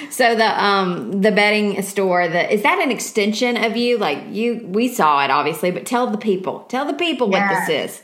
So 0.10 0.36
the 0.36 0.64
um 0.64 1.22
the 1.22 1.32
bedding 1.32 1.82
store, 1.82 2.28
the 2.28 2.54
is 2.54 2.62
that 2.64 2.80
an 2.80 2.92
extension 2.92 3.56
of 3.64 3.78
you? 3.78 3.98
Like 3.98 4.20
you, 4.30 4.68
we 4.68 4.90
saw 4.90 5.24
it 5.24 5.32
obviously, 5.32 5.72
but 5.72 5.86
tell 5.86 6.08
the 6.08 6.18
people, 6.18 6.60
tell 6.68 6.86
the 6.86 6.94
people 6.94 7.30
what 7.30 7.38
Yes. 7.38 7.68
this 7.68 7.92
is. 7.92 8.02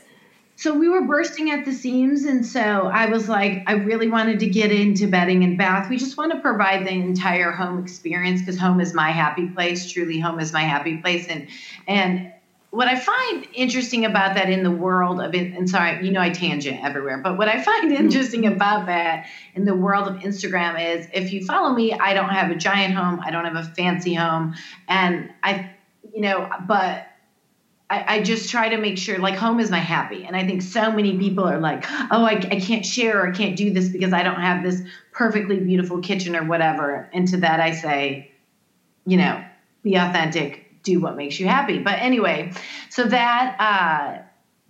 So 0.56 0.72
we 0.74 0.88
were 0.88 1.02
bursting 1.02 1.50
at 1.50 1.64
the 1.66 1.72
seams, 1.72 2.24
and 2.24 2.44
so 2.46 2.60
I 2.60 3.06
was 3.06 3.28
like, 3.28 3.62
I 3.66 3.72
really 3.74 4.08
wanted 4.08 4.40
to 4.40 4.46
get 4.46 4.72
into 4.72 5.06
bedding 5.06 5.44
and 5.44 5.58
bath. 5.58 5.90
We 5.90 5.96
just 5.98 6.16
want 6.16 6.32
to 6.32 6.40
provide 6.40 6.86
the 6.86 6.92
entire 6.92 7.52
home 7.52 7.78
experience 7.82 8.40
because 8.40 8.58
home 8.58 8.80
is 8.80 8.94
my 8.94 9.10
happy 9.10 9.48
place. 9.48 9.90
Truly, 9.92 10.18
home 10.18 10.40
is 10.40 10.52
my 10.52 10.62
happy 10.62 10.96
place, 10.96 11.26
and 11.28 11.46
and 11.86 12.32
what 12.72 12.88
I 12.88 12.98
find 12.98 13.46
interesting 13.52 14.06
about 14.06 14.34
that 14.36 14.48
in 14.48 14.62
the 14.62 14.70
world 14.70 15.20
of 15.20 15.34
it, 15.34 15.52
and 15.52 15.68
sorry, 15.68 16.06
you 16.06 16.10
know, 16.10 16.22
I 16.22 16.30
tangent 16.30 16.82
everywhere, 16.82 17.18
but 17.18 17.36
what 17.36 17.46
I 17.46 17.60
find 17.60 17.92
mm-hmm. 17.92 18.02
interesting 18.02 18.46
about 18.46 18.86
that 18.86 19.26
in 19.54 19.66
the 19.66 19.74
world 19.74 20.08
of 20.08 20.16
Instagram 20.22 20.96
is 20.96 21.06
if 21.12 21.34
you 21.34 21.44
follow 21.44 21.74
me, 21.74 21.92
I 21.92 22.14
don't 22.14 22.30
have 22.30 22.50
a 22.50 22.54
giant 22.54 22.94
home, 22.94 23.20
I 23.22 23.30
don't 23.30 23.44
have 23.44 23.56
a 23.56 23.64
fancy 23.74 24.14
home, 24.14 24.54
and 24.88 25.28
I, 25.42 25.70
you 26.14 26.22
know, 26.22 26.48
but 26.66 27.08
I, 27.90 28.16
I 28.16 28.22
just 28.22 28.48
try 28.48 28.70
to 28.70 28.78
make 28.78 28.96
sure 28.96 29.18
like 29.18 29.34
home 29.34 29.60
is 29.60 29.70
my 29.70 29.78
happy 29.78 30.24
and 30.24 30.34
i 30.34 30.46
think 30.46 30.62
so 30.62 30.90
many 30.90 31.18
people 31.18 31.44
are 31.44 31.58
like 31.58 31.84
oh 32.10 32.24
I, 32.24 32.36
I 32.50 32.58
can't 32.58 32.86
share 32.86 33.20
or 33.20 33.28
i 33.28 33.36
can't 33.36 33.54
do 33.54 33.70
this 33.70 33.90
because 33.90 34.14
i 34.14 34.22
don't 34.22 34.40
have 34.40 34.62
this 34.62 34.80
perfectly 35.12 35.60
beautiful 35.60 36.00
kitchen 36.00 36.34
or 36.34 36.42
whatever 36.44 37.10
and 37.12 37.28
to 37.28 37.36
that 37.38 37.60
i 37.60 37.72
say 37.72 38.32
you 39.04 39.18
know 39.18 39.44
be 39.82 39.96
authentic 39.96 40.71
do 40.82 41.00
what 41.00 41.16
makes 41.16 41.38
you 41.38 41.46
happy 41.46 41.78
but 41.78 41.98
anyway 42.00 42.52
so 42.88 43.04
that 43.04 43.56
uh 43.58 44.22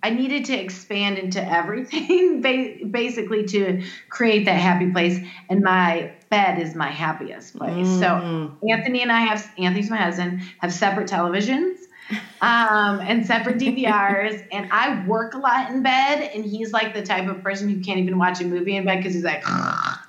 I 0.03 0.11
needed 0.11 0.47
to 0.47 0.55
expand 0.55 1.19
into 1.19 1.41
everything, 1.41 2.41
basically, 2.91 3.45
to 3.47 3.83
create 4.09 4.47
that 4.47 4.59
happy 4.59 4.91
place. 4.91 5.21
And 5.49 5.61
my 5.61 6.13
bed 6.29 6.59
is 6.59 6.75
my 6.75 6.89
happiest 6.89 7.57
place. 7.57 7.87
So 8.01 8.07
Anthony 8.69 9.03
and 9.03 9.13
I 9.13 9.21
have 9.21 9.49
Anthony's 9.59 9.91
my 9.91 9.99
husband 9.99 10.43
have 10.59 10.73
separate 10.73 11.09
televisions 11.09 11.77
um, 12.41 13.01
and 13.01 13.25
separate 13.25 13.59
DVRs. 13.59 14.45
and 14.53 14.69
I 14.73 15.07
work 15.07 15.35
a 15.35 15.39
lot 15.39 15.71
in 15.71 15.83
bed, 15.83 16.31
and 16.35 16.45
he's 16.45 16.73
like 16.73 16.95
the 16.95 17.03
type 17.03 17.29
of 17.29 17.43
person 17.43 17.69
who 17.69 17.81
can't 17.81 17.99
even 17.99 18.19
watch 18.19 18.41
a 18.41 18.45
movie 18.45 18.77
in 18.77 18.85
bed 18.85 18.99
because 18.99 19.15
he's 19.15 19.25
like, 19.25 19.45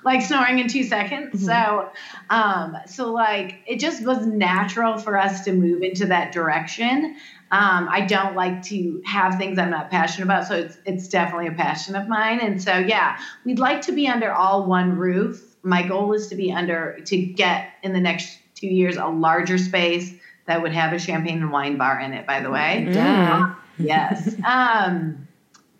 like 0.04 0.22
snoring 0.22 0.58
in 0.58 0.68
two 0.68 0.82
seconds. 0.84 1.44
So, 1.44 1.88
um, 2.30 2.76
so 2.86 3.10
like 3.12 3.56
it 3.66 3.80
just 3.80 4.04
was 4.04 4.26
natural 4.26 4.98
for 4.98 5.16
us 5.16 5.44
to 5.44 5.52
move 5.52 5.82
into 5.82 6.06
that 6.06 6.32
direction. 6.32 7.16
Um, 7.50 7.88
I 7.90 8.02
don't 8.02 8.34
like 8.34 8.62
to 8.64 9.00
have 9.04 9.36
things 9.36 9.58
I'm 9.58 9.70
not 9.70 9.90
passionate 9.90 10.24
about, 10.24 10.46
so 10.46 10.56
it's 10.56 10.76
it's 10.84 11.08
definitely 11.08 11.48
a 11.48 11.52
passion 11.52 11.96
of 11.96 12.08
mine. 12.08 12.40
And 12.40 12.62
so 12.62 12.76
yeah, 12.76 13.18
we'd 13.44 13.58
like 13.58 13.82
to 13.82 13.92
be 13.92 14.06
under 14.06 14.32
all 14.32 14.66
one 14.66 14.96
roof. 14.96 15.56
My 15.62 15.86
goal 15.86 16.12
is 16.12 16.26
to 16.28 16.36
be 16.36 16.52
under 16.52 16.98
to 17.06 17.16
get 17.16 17.70
in 17.82 17.92
the 17.92 18.00
next 18.00 18.38
two 18.54 18.66
years 18.66 18.96
a 18.96 19.06
larger 19.06 19.56
space 19.58 20.14
that 20.46 20.60
would 20.60 20.72
have 20.72 20.92
a 20.92 20.98
champagne 20.98 21.40
and 21.40 21.50
wine 21.50 21.78
bar 21.78 22.00
in 22.00 22.12
it. 22.12 22.26
By 22.26 22.40
the 22.40 22.50
way, 22.50 22.88
Duh. 22.92 23.54
yes. 23.78 24.34
Um, 24.44 25.26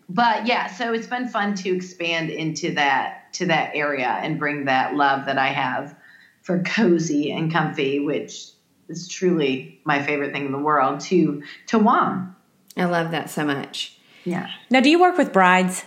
but 0.09 0.45
yeah, 0.47 0.67
so 0.67 0.93
it's 0.93 1.07
been 1.07 1.27
fun 1.27 1.55
to 1.55 1.75
expand 1.75 2.29
into 2.29 2.73
that 2.75 3.24
to 3.35 3.47
that 3.47 3.71
area 3.75 4.07
and 4.07 4.39
bring 4.39 4.65
that 4.65 4.95
love 4.95 5.25
that 5.25 5.37
I 5.37 5.47
have 5.47 5.95
for 6.41 6.61
cozy 6.63 7.31
and 7.31 7.51
comfy, 7.51 7.99
which 7.99 8.49
is 8.87 9.07
truly 9.07 9.81
my 9.83 10.01
favorite 10.01 10.31
thing 10.31 10.45
in 10.45 10.51
the 10.51 10.59
world, 10.59 10.99
to 11.01 11.43
to 11.67 11.79
WOM. 11.79 12.35
I 12.77 12.85
love 12.85 13.11
that 13.11 13.29
so 13.29 13.45
much. 13.45 13.97
Yeah. 14.25 14.49
Now, 14.69 14.81
do 14.81 14.89
you 14.89 14.99
work 14.99 15.17
with 15.17 15.31
brides 15.31 15.85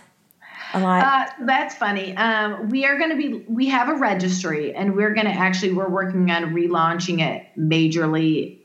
a 0.72 0.80
lot? 0.80 1.04
Uh, 1.04 1.44
that's 1.44 1.74
funny. 1.74 2.16
Um, 2.16 2.70
we 2.70 2.84
are 2.86 2.98
going 2.98 3.10
to 3.10 3.16
be. 3.16 3.44
We 3.48 3.66
have 3.68 3.88
a 3.88 3.94
registry, 3.94 4.74
and 4.74 4.94
we're 4.94 5.14
going 5.14 5.26
to 5.26 5.32
actually. 5.32 5.72
We're 5.72 5.88
working 5.88 6.30
on 6.30 6.54
relaunching 6.54 7.20
it 7.20 7.46
majorly. 7.58 8.58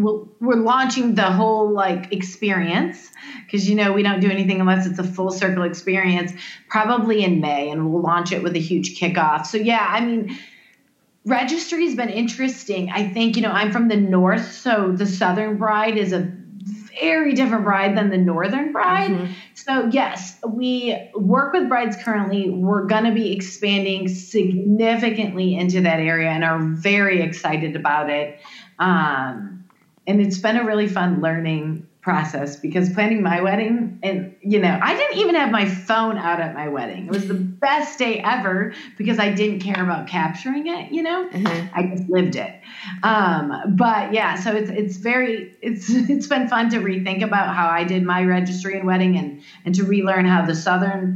We'll, 0.00 0.28
we're 0.40 0.56
launching 0.56 1.14
the 1.14 1.30
whole 1.30 1.70
like 1.70 2.12
experience 2.12 3.10
because 3.44 3.68
you 3.68 3.74
know 3.74 3.92
we 3.92 4.02
don't 4.02 4.20
do 4.20 4.30
anything 4.30 4.60
unless 4.60 4.86
it's 4.86 4.98
a 4.98 5.04
full 5.04 5.30
circle 5.30 5.62
experience. 5.62 6.32
Probably 6.68 7.22
in 7.24 7.40
May, 7.40 7.70
and 7.70 7.92
we'll 7.92 8.02
launch 8.02 8.32
it 8.32 8.42
with 8.42 8.56
a 8.56 8.60
huge 8.60 8.98
kickoff. 8.98 9.46
So 9.46 9.58
yeah, 9.58 9.86
I 9.88 10.00
mean, 10.04 10.38
registry 11.24 11.84
has 11.86 11.94
been 11.94 12.08
interesting. 12.08 12.90
I 12.90 13.08
think 13.08 13.36
you 13.36 13.42
know 13.42 13.50
I'm 13.50 13.72
from 13.72 13.88
the 13.88 13.96
north, 13.96 14.52
so 14.52 14.92
the 14.92 15.06
Southern 15.06 15.58
Bride 15.58 15.96
is 15.96 16.12
a 16.12 16.32
very 17.00 17.34
different 17.34 17.64
bride 17.64 17.96
than 17.96 18.10
the 18.10 18.18
northern 18.18 18.72
bride. 18.72 19.10
So 19.54 19.88
yes, 19.92 20.38
we 20.46 20.96
work 21.14 21.52
with 21.52 21.68
brides 21.68 21.96
currently. 21.96 22.50
We're 22.50 22.84
going 22.84 23.04
to 23.04 23.12
be 23.12 23.32
expanding 23.32 24.08
significantly 24.08 25.56
into 25.56 25.82
that 25.82 26.00
area 26.00 26.30
and 26.30 26.44
are 26.44 26.58
very 26.58 27.22
excited 27.22 27.76
about 27.76 28.10
it. 28.10 28.38
Um, 28.78 29.59
and 30.10 30.20
it's 30.20 30.38
been 30.38 30.56
a 30.56 30.64
really 30.64 30.86
fun 30.88 31.20
learning 31.20 31.82
process 32.02 32.56
because 32.56 32.88
planning 32.88 33.22
my 33.22 33.40
wedding 33.42 33.90
and 34.02 34.26
you 34.40 34.58
know 34.58 34.78
i 34.80 34.94
didn't 34.94 35.18
even 35.18 35.34
have 35.34 35.50
my 35.50 35.66
phone 35.66 36.16
out 36.16 36.40
at 36.40 36.54
my 36.54 36.66
wedding. 36.68 37.06
It 37.06 37.10
was 37.12 37.26
the 37.26 37.34
best 37.60 37.98
day 37.98 38.18
ever 38.24 38.72
because 38.96 39.18
i 39.18 39.28
didn't 39.28 39.60
care 39.60 39.82
about 39.82 40.06
capturing 40.06 40.66
it 40.66 40.90
you 40.90 41.02
know? 41.02 41.26
I 41.32 41.82
just 41.90 42.04
lived 42.08 42.36
it. 42.36 42.50
Um, 43.02 43.52
but 43.68 44.12
yeah 44.12 44.34
so 44.34 44.54
it's 44.54 44.70
it's 44.70 44.96
very 44.96 45.46
it's 45.60 45.88
it's 46.08 46.26
been 46.26 46.48
fun 46.48 46.70
to 46.70 46.78
rethink 46.78 47.22
about 47.22 47.54
how 47.54 47.68
i 47.68 47.84
did 47.84 48.02
my 48.02 48.24
registry 48.24 48.76
and 48.76 48.86
wedding 48.86 49.16
and 49.18 49.34
and 49.64 49.74
to 49.74 49.84
relearn 49.84 50.24
how 50.24 50.42
the 50.42 50.54
southern 50.54 51.14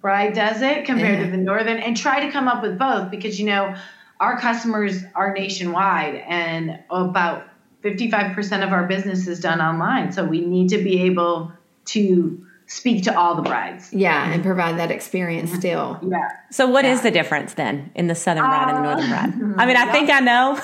bride 0.00 0.32
does 0.32 0.62
it 0.62 0.84
compared 0.84 1.18
Yeah. 1.18 1.24
to 1.26 1.30
the 1.30 1.38
northern 1.38 1.78
and 1.78 1.96
try 1.96 2.20
to 2.20 2.28
come 2.28 2.48
up 2.48 2.62
with 2.62 2.78
both 2.78 3.10
because 3.10 3.38
you 3.38 3.46
know 3.46 3.72
our 4.20 4.36
customers 4.36 5.04
are 5.14 5.32
nationwide 5.32 6.14
and 6.26 6.78
about 6.90 7.49
55% 7.82 8.64
of 8.64 8.72
our 8.72 8.86
business 8.86 9.26
is 9.26 9.40
done 9.40 9.60
online 9.60 10.12
so 10.12 10.24
we 10.24 10.40
need 10.40 10.68
to 10.70 10.78
be 10.78 11.02
able 11.02 11.52
to 11.86 12.46
speak 12.66 13.04
to 13.04 13.18
all 13.18 13.34
the 13.34 13.42
brides 13.42 13.92
Yeah, 13.92 14.30
and 14.30 14.42
provide 14.42 14.78
that 14.78 14.90
experience 14.90 15.52
still. 15.52 15.98
yeah 16.02 16.28
so, 16.52 16.66
what 16.66 16.84
is 16.84 17.02
the 17.02 17.12
difference 17.12 17.54
then 17.54 17.92
in 17.94 18.08
the 18.08 18.14
southern 18.16 18.42
bride 18.42 18.74
and 18.74 18.78
the 18.78 18.82
northern 18.82 19.08
bride? 19.08 19.32
I 19.62 19.66
mean, 19.66 19.76
I 19.76 19.88
uh, 19.88 19.92
think 19.92 20.10
I 20.10 20.18
know. 20.18 20.58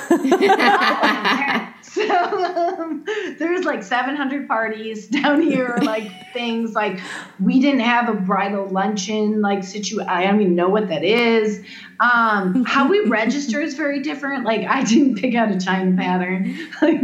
so 1.97 2.79
um, 2.79 3.05
there's 3.39 3.65
like 3.65 3.83
700 3.83 4.47
parties 4.47 5.07
down 5.19 5.41
here 5.41 5.79
like 5.83 6.11
things 6.33 6.75
like 6.75 7.01
we 7.41 7.61
didn't 7.61 7.81
have 7.81 8.09
a 8.09 8.15
bridal 8.15 8.67
luncheon 8.69 9.41
like 9.41 9.65
situ 9.65 10.03
i 10.03 10.25
don't 10.25 10.41
even 10.41 10.55
know 10.55 10.69
what 10.69 10.89
that 10.89 11.05
is. 11.05 11.65
Um 11.99 12.65
how 12.65 12.89
we 12.89 13.01
register 13.07 13.61
is 13.61 13.75
very 13.75 14.01
different. 14.01 14.45
Like 14.45 14.67
i 14.67 14.85
didn't 14.85 15.17
pick 15.17 15.35
out 15.35 15.51
a 15.51 15.59
chime 15.59 15.97
pattern. 15.97 16.57
Like, 16.83 17.01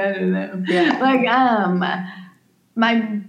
i 0.00 0.12
don't 0.12 0.32
know. 0.32 0.64
Yeah. 0.68 0.98
like 1.00 1.26
um 1.28 1.84
my 2.76 3.20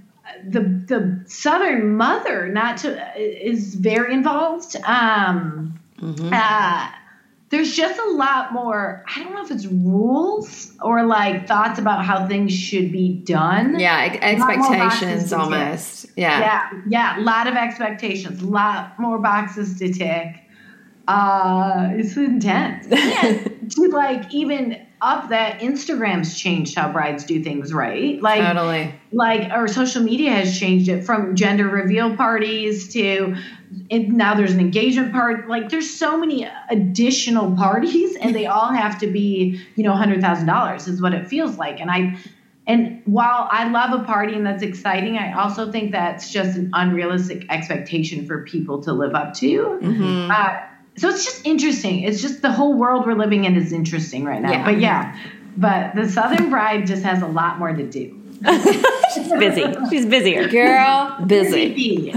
the 0.48 0.60
the 0.62 1.24
southern 1.26 1.96
mother 1.96 2.50
not 2.50 2.78
to 2.78 3.20
is 3.20 3.76
very 3.76 4.14
involved. 4.14 4.76
Um 4.86 5.80
uh, 6.02 6.92
there's 7.56 7.74
just 7.76 8.00
a 8.00 8.10
lot 8.12 8.52
more 8.54 9.04
i 9.16 9.24
don't 9.24 9.34
know 9.34 9.44
if 9.44 9.52
it's 9.52 9.66
rules 9.66 10.72
or 10.82 11.06
like 11.06 11.48
thoughts 11.48 11.80
about 11.80 12.04
how 12.06 12.28
things 12.28 12.54
should 12.54 12.92
be 12.92 13.14
done 13.26 13.80
Yeah, 13.80 14.18
ex- 14.22 14.40
lot 14.40 14.58
more 14.58 14.70
boxes 14.70 15.04
expectations 15.32 15.34
almost. 15.34 16.06
Yeah. 16.18 16.40
yeah 16.40 16.70
yeah 16.88 17.20
a 17.20 17.22
lot 17.22 17.48
of 17.48 17.56
expectations 17.56 18.42
a 18.42 18.46
lot 18.46 19.00
more 19.00 19.20
boxes 19.20 19.78
to 19.80 19.92
tick 19.92 20.42
uh 21.08 21.90
it's 21.94 22.18
intense. 22.18 22.88
And 23.66 23.72
to 23.72 23.88
like 23.90 24.34
even 24.34 24.86
up 25.02 25.30
that 25.30 25.60
instagram's 25.60 26.40
changed 26.40 26.76
how 26.76 26.92
brides 26.92 27.26
do 27.26 27.44
things 27.44 27.74
right? 27.74 28.22
Like 28.22 28.42
Totally. 28.42 28.94
like 29.12 29.52
our 29.52 29.68
social 29.68 30.04
media 30.04 30.32
has 30.32 30.60
changed 30.60 30.90
it 30.90 31.04
from 31.04 31.36
gender 31.36 31.68
reveal 31.68 32.16
parties 32.16 32.94
to 32.94 33.36
now 33.92 34.36
there's 34.36 34.54
an 34.54 34.60
engagement 34.60 35.12
part. 35.12 35.50
Like 35.50 35.70
there's 35.70 35.90
so 35.90 36.18
many 36.18 36.48
additional 36.70 37.56
parties 37.56 38.16
and 38.16 38.34
they 38.34 38.46
all 38.46 38.72
have 38.72 39.00
to 39.00 39.08
be 39.08 39.62
you 39.76 39.84
know 39.84 39.94
$100000 39.94 40.88
is 40.88 41.02
what 41.02 41.14
it 41.14 41.28
feels 41.28 41.58
like. 41.58 41.80
And 41.80 41.92
i 41.92 42.18
and 42.68 43.02
while 43.06 43.48
i 43.52 43.70
love 43.70 44.00
a 44.00 44.04
party 44.06 44.34
and 44.34 44.44
that's 44.44 44.64
exciting 44.64 45.20
i 45.20 45.34
also 45.34 45.72
think 45.72 45.92
that's 45.92 46.32
just 46.32 46.58
an 46.58 46.72
unrealistic 46.74 47.46
expectation 47.52 48.26
for 48.26 48.44
people 48.44 48.82
to 48.82 48.94
live 48.94 49.14
up 49.14 49.34
to. 49.36 49.80
Mm-hmm. 49.82 50.32
uh, 50.32 50.75
so 50.98 51.10
it's 51.10 51.24
just 51.26 51.46
interesting 51.46 52.04
it's 52.04 52.22
just 52.22 52.42
the 52.42 52.52
whole 52.52 52.74
world 52.74 53.06
we're 53.06 53.14
living 53.14 53.46
in 53.46 53.56
is 53.56 53.72
interesting 53.74 54.24
right 54.26 54.42
now 54.42 54.52
Yeah. 54.52 54.66
but 54.66 54.80
yeah 54.80 55.20
but 55.58 55.96
the 55.96 56.10
southern 56.10 56.50
bride 56.50 56.86
just 56.88 57.04
has 57.04 57.22
a 57.22 57.28
lot 57.28 57.60
more 57.60 57.74
to 57.74 57.84
do 57.84 58.22
She's 59.16 59.30
busy. 59.32 59.64
She's 59.90 60.06
busier. 60.06 60.50
Girl, 60.50 61.18
busy. 61.26 61.70
Busy 61.74 62.12
bee. 62.12 62.16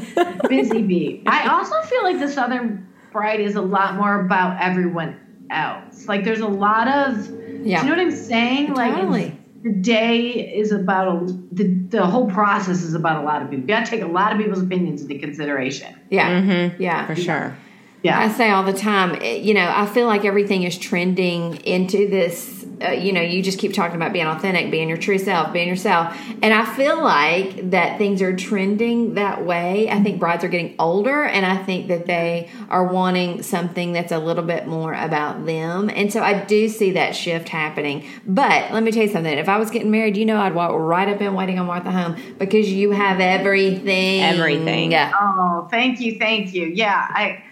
Busy 0.49 0.83
bee. 0.83 1.23
I 1.27 1.49
also 1.49 1.81
feel 1.83 2.03
like 2.03 2.19
the 2.19 2.29
Southern 2.29 2.89
Bride 3.13 3.39
is 3.39 3.55
a 3.55 3.63
lot 3.63 3.95
more 3.95 4.21
about 4.21 4.61
everyone 4.61 5.19
else. 5.49 6.09
Like 6.09 6.25
there's 6.25 6.41
a 6.41 6.49
lot 6.49 6.89
of 6.89 7.19
Yeah. 7.65 7.81
do 7.83 7.87
you 7.87 7.95
know 7.97 8.03
what 8.03 8.07
I'm 8.07 8.11
saying? 8.11 8.75
Like 8.75 8.95
Totally. 8.97 9.39
the 9.63 9.71
day 9.73 10.53
is 10.57 10.73
about 10.73 11.07
a, 11.09 11.27
the 11.53 11.65
the 11.89 12.05
whole 12.05 12.29
process 12.29 12.83
is 12.83 12.95
about 12.95 13.23
a 13.23 13.25
lot 13.25 13.41
of 13.43 13.49
people. 13.51 13.63
You 13.63 13.69
gotta 13.69 13.87
take 13.89 14.03
a 14.03 14.07
lot 14.07 14.33
of 14.33 14.39
people's 14.39 14.63
opinions 14.63 15.03
into 15.03 15.19
consideration. 15.21 15.95
Yeah. 16.11 16.41
Mm-hmm. 16.43 16.83
Yeah. 16.83 17.07
For 17.07 17.15
sure. 17.15 17.57
Yeah. 18.03 18.19
I 18.19 18.29
say 18.29 18.51
all 18.51 18.63
the 18.63 18.73
time, 18.73 19.17
eh, 19.21 19.37
you 19.37 19.55
know, 19.55 19.73
I 19.75 19.87
feel 19.87 20.07
like 20.07 20.25
everything 20.25 20.63
is 20.63 20.79
trending 20.79 21.57
into 21.63 22.09
this. 22.09 22.65
Uh, 22.81 22.91
you 22.91 23.13
know, 23.13 23.21
you 23.21 23.43
just 23.43 23.59
keep 23.59 23.75
talking 23.75 23.97
about 23.97 24.13
being 24.13 24.27
authentic, 24.27 24.71
being 24.71 24.89
your 24.89 24.99
true 24.99 25.19
self, 25.19 25.53
being 25.53 25.67
yourself. 25.67 26.17
And 26.43 26.55
I 26.55 26.65
feel 26.65 27.03
like 27.03 27.73
that 27.73 27.99
things 27.99 28.23
are 28.23 28.37
trending 28.37 29.15
that 29.15 29.45
way. 29.45 29.91
I 29.91 30.01
think 30.01 30.21
brides 30.21 30.45
are 30.45 30.49
getting 30.49 30.77
older, 30.79 31.25
and 31.25 31.45
I 31.45 31.57
think 31.57 31.89
that 31.89 32.07
they 32.07 32.49
are 32.71 32.85
wanting 32.85 33.43
something 33.43 33.93
that's 33.93 34.13
a 34.13 34.19
little 34.21 34.45
bit 34.45 34.69
more 34.69 34.95
about 34.95 35.45
them. 35.45 35.91
And 35.91 36.13
so 36.13 36.23
I 36.23 36.45
do 36.45 36.69
see 36.69 36.93
that 36.93 37.17
shift 37.17 37.49
happening. 37.49 38.07
But 38.25 38.71
let 38.73 38.85
me 38.85 38.93
tell 38.93 39.03
you 39.03 39.09
something 39.09 39.37
if 39.37 39.49
I 39.49 39.57
was 39.59 39.71
getting 39.71 39.91
married, 39.91 40.17
you 40.17 40.25
know, 40.25 40.41
I'd 40.41 40.55
walk 40.55 40.71
right 40.73 41.09
up 41.09 41.21
in 41.21 41.35
waiting 41.35 41.59
on 41.59 41.67
Martha 41.67 41.91
home 41.91 42.17
because 42.39 42.71
you 42.71 42.93
have 42.93 43.19
everything. 43.19 44.23
Everything. 44.23 44.93
Yeah. 44.93 45.13
Oh, 45.21 45.67
thank 45.69 45.99
you, 45.99 46.17
thank 46.17 46.55
you. 46.55 46.67
Yeah, 46.67 46.95
I, 47.11 47.43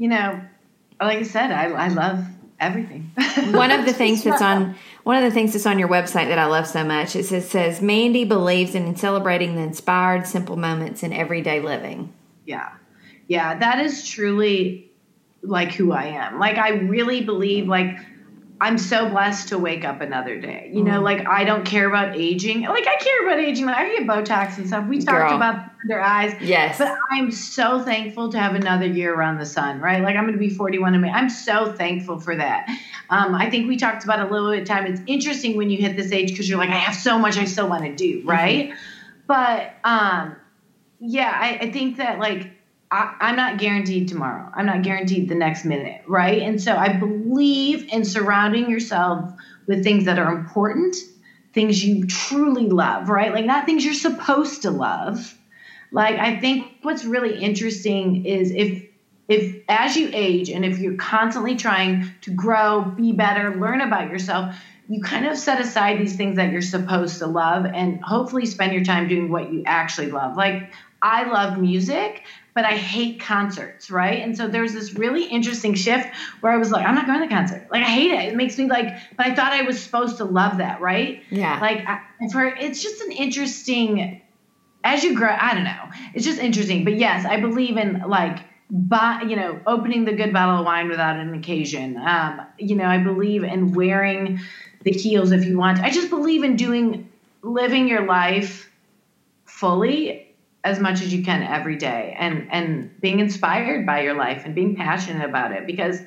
you 0.00 0.08
know, 0.08 0.40
like 0.98 1.18
I 1.18 1.22
said, 1.24 1.52
I, 1.52 1.66
I 1.66 1.88
love 1.88 2.24
everything. 2.58 3.12
one 3.52 3.70
of 3.70 3.84
the 3.84 3.92
things 3.92 4.24
that's 4.24 4.40
on 4.40 4.74
one 5.04 5.22
of 5.22 5.22
the 5.22 5.30
things 5.30 5.52
that's 5.52 5.66
on 5.66 5.78
your 5.78 5.88
website 5.88 6.28
that 6.28 6.38
I 6.38 6.46
love 6.46 6.66
so 6.66 6.82
much 6.84 7.14
is 7.14 7.30
it 7.32 7.42
says 7.42 7.82
Mandy 7.82 8.24
believes 8.24 8.74
in 8.74 8.96
celebrating 8.96 9.56
the 9.56 9.60
inspired 9.60 10.26
simple 10.26 10.56
moments 10.56 11.02
in 11.02 11.12
everyday 11.12 11.60
living. 11.60 12.14
Yeah. 12.46 12.72
Yeah, 13.28 13.58
that 13.58 13.80
is 13.80 14.08
truly 14.08 14.90
like 15.42 15.72
who 15.72 15.92
I 15.92 16.04
am. 16.04 16.38
Like 16.38 16.56
I 16.56 16.70
really 16.70 17.22
believe 17.22 17.68
like 17.68 17.98
I'm 18.62 18.76
so 18.76 19.08
blessed 19.08 19.48
to 19.48 19.58
wake 19.58 19.84
up 19.84 20.02
another 20.02 20.38
day. 20.38 20.70
You 20.72 20.82
know, 20.82 21.00
like 21.00 21.26
I 21.26 21.44
don't 21.44 21.64
care 21.64 21.88
about 21.88 22.16
aging. 22.16 22.62
Like 22.62 22.86
I 22.86 22.96
care 22.96 23.26
about 23.26 23.38
aging. 23.38 23.64
Like 23.64 23.76
I 23.76 23.88
get 23.96 24.06
Botox 24.06 24.58
and 24.58 24.66
stuff. 24.66 24.86
We 24.86 24.98
talked 24.98 25.30
Girl. 25.30 25.36
about 25.36 25.70
their 25.88 26.02
eyes. 26.02 26.34
Yes. 26.42 26.76
But 26.76 26.94
I'm 27.10 27.30
so 27.30 27.82
thankful 27.82 28.30
to 28.32 28.38
have 28.38 28.54
another 28.54 28.86
year 28.86 29.14
around 29.14 29.38
the 29.38 29.46
sun, 29.46 29.80
right? 29.80 30.02
Like 30.02 30.14
I'm 30.16 30.24
going 30.24 30.34
to 30.34 30.38
be 30.38 30.50
41 30.50 30.94
in 30.94 31.00
May. 31.00 31.10
I'm 31.10 31.30
so 31.30 31.72
thankful 31.72 32.20
for 32.20 32.36
that. 32.36 32.68
Um, 33.08 33.34
I 33.34 33.48
think 33.48 33.66
we 33.66 33.78
talked 33.78 34.04
about 34.04 34.20
a 34.20 34.30
little 34.30 34.50
bit 34.50 34.60
of 34.60 34.68
time. 34.68 34.86
It's 34.86 35.00
interesting 35.06 35.56
when 35.56 35.70
you 35.70 35.78
hit 35.78 35.96
this 35.96 36.12
age 36.12 36.28
because 36.28 36.46
you're 36.46 36.58
like, 36.58 36.68
I 36.68 36.76
have 36.76 36.94
so 36.94 37.18
much 37.18 37.38
I 37.38 37.46
still 37.46 37.68
want 37.68 37.84
to 37.84 37.94
do, 37.96 38.22
right? 38.26 38.74
But 39.26 39.74
um, 39.84 40.36
yeah, 41.00 41.32
I, 41.34 41.66
I 41.66 41.72
think 41.72 41.96
that 41.96 42.18
like 42.18 42.50
I, 42.90 43.14
I'm 43.20 43.36
not 43.36 43.58
guaranteed 43.58 44.08
tomorrow. 44.08 44.50
I'm 44.54 44.66
not 44.66 44.82
guaranteed 44.82 45.28
the 45.28 45.34
next 45.34 45.64
minute, 45.64 46.02
right? 46.06 46.42
And 46.42 46.60
so 46.60 46.76
I 46.76 46.88
believe 46.88 47.84
in 47.92 48.04
surrounding 48.04 48.68
yourself 48.68 49.32
with 49.66 49.84
things 49.84 50.04
that 50.06 50.18
are 50.18 50.32
important, 50.32 50.96
things 51.52 51.84
you 51.84 52.06
truly 52.06 52.68
love, 52.68 53.08
right? 53.08 53.32
Like 53.32 53.44
not 53.44 53.66
things 53.66 53.84
you're 53.84 53.94
supposed 53.94 54.62
to 54.62 54.70
love. 54.70 55.36
Like 55.92 56.18
I 56.18 56.38
think 56.38 56.72
what's 56.82 57.04
really 57.04 57.38
interesting 57.38 58.24
is 58.24 58.50
if 58.50 58.84
if 59.28 59.62
as 59.68 59.96
you 59.96 60.10
age 60.12 60.50
and 60.50 60.64
if 60.64 60.80
you're 60.80 60.96
constantly 60.96 61.54
trying 61.54 62.04
to 62.22 62.32
grow, 62.32 62.82
be 62.82 63.12
better, 63.12 63.54
learn 63.54 63.80
about 63.80 64.10
yourself, 64.10 64.56
you 64.88 65.00
kind 65.00 65.24
of 65.24 65.38
set 65.38 65.60
aside 65.60 66.00
these 66.00 66.16
things 66.16 66.34
that 66.34 66.50
you're 66.50 66.60
supposed 66.60 67.18
to 67.20 67.28
love 67.28 67.64
and 67.64 68.02
hopefully 68.02 68.44
spend 68.44 68.72
your 68.72 68.82
time 68.82 69.06
doing 69.06 69.30
what 69.30 69.52
you 69.52 69.62
actually 69.66 70.10
love. 70.10 70.36
Like 70.36 70.72
I 71.00 71.30
love 71.30 71.58
music, 71.58 72.24
but 72.54 72.64
I 72.64 72.76
hate 72.76 73.20
concerts, 73.20 73.90
right? 73.90 74.22
And 74.22 74.36
so 74.36 74.48
there's 74.48 74.72
this 74.72 74.94
really 74.94 75.24
interesting 75.24 75.74
shift 75.74 76.08
where 76.40 76.52
I 76.52 76.56
was 76.56 76.70
like, 76.70 76.86
I'm 76.86 76.94
not 76.94 77.06
going 77.06 77.20
to 77.20 77.26
the 77.26 77.32
concert. 77.32 77.68
Like 77.70 77.82
I 77.82 77.88
hate 77.88 78.12
it. 78.12 78.32
It 78.32 78.36
makes 78.36 78.58
me 78.58 78.66
like, 78.66 78.94
but 79.16 79.26
I 79.26 79.34
thought 79.34 79.52
I 79.52 79.62
was 79.62 79.80
supposed 79.80 80.16
to 80.18 80.24
love 80.24 80.58
that, 80.58 80.80
right? 80.80 81.22
Yeah. 81.30 81.58
Like 81.60 81.86
I, 81.86 82.00
for 82.32 82.46
it's 82.46 82.82
just 82.82 83.00
an 83.02 83.12
interesting 83.12 84.20
as 84.82 85.04
you 85.04 85.14
grow. 85.14 85.36
I 85.38 85.54
don't 85.54 85.64
know. 85.64 85.90
It's 86.14 86.24
just 86.24 86.38
interesting. 86.38 86.84
But 86.84 86.96
yes, 86.96 87.24
I 87.26 87.40
believe 87.40 87.76
in 87.76 88.02
like 88.08 88.40
buy, 88.70 89.22
you 89.26 89.36
know, 89.36 89.60
opening 89.66 90.04
the 90.04 90.12
good 90.12 90.32
bottle 90.32 90.60
of 90.60 90.64
wine 90.64 90.88
without 90.88 91.16
an 91.16 91.34
occasion. 91.34 91.96
Um, 91.96 92.42
you 92.58 92.76
know, 92.76 92.86
I 92.86 92.98
believe 92.98 93.44
in 93.44 93.72
wearing 93.72 94.40
the 94.82 94.92
heels 94.92 95.32
if 95.32 95.44
you 95.44 95.58
want. 95.58 95.80
I 95.80 95.90
just 95.90 96.10
believe 96.10 96.44
in 96.44 96.56
doing 96.56 97.08
living 97.42 97.88
your 97.88 98.06
life 98.06 98.70
fully 99.44 100.29
as 100.62 100.78
much 100.78 101.00
as 101.00 101.12
you 101.12 101.24
can 101.24 101.42
every 101.42 101.76
day 101.76 102.14
and 102.18 102.48
and 102.52 103.00
being 103.00 103.18
inspired 103.20 103.86
by 103.86 104.02
your 104.02 104.14
life 104.14 104.42
and 104.44 104.54
being 104.54 104.76
passionate 104.76 105.24
about 105.28 105.52
it 105.52 105.66
because 105.66 106.00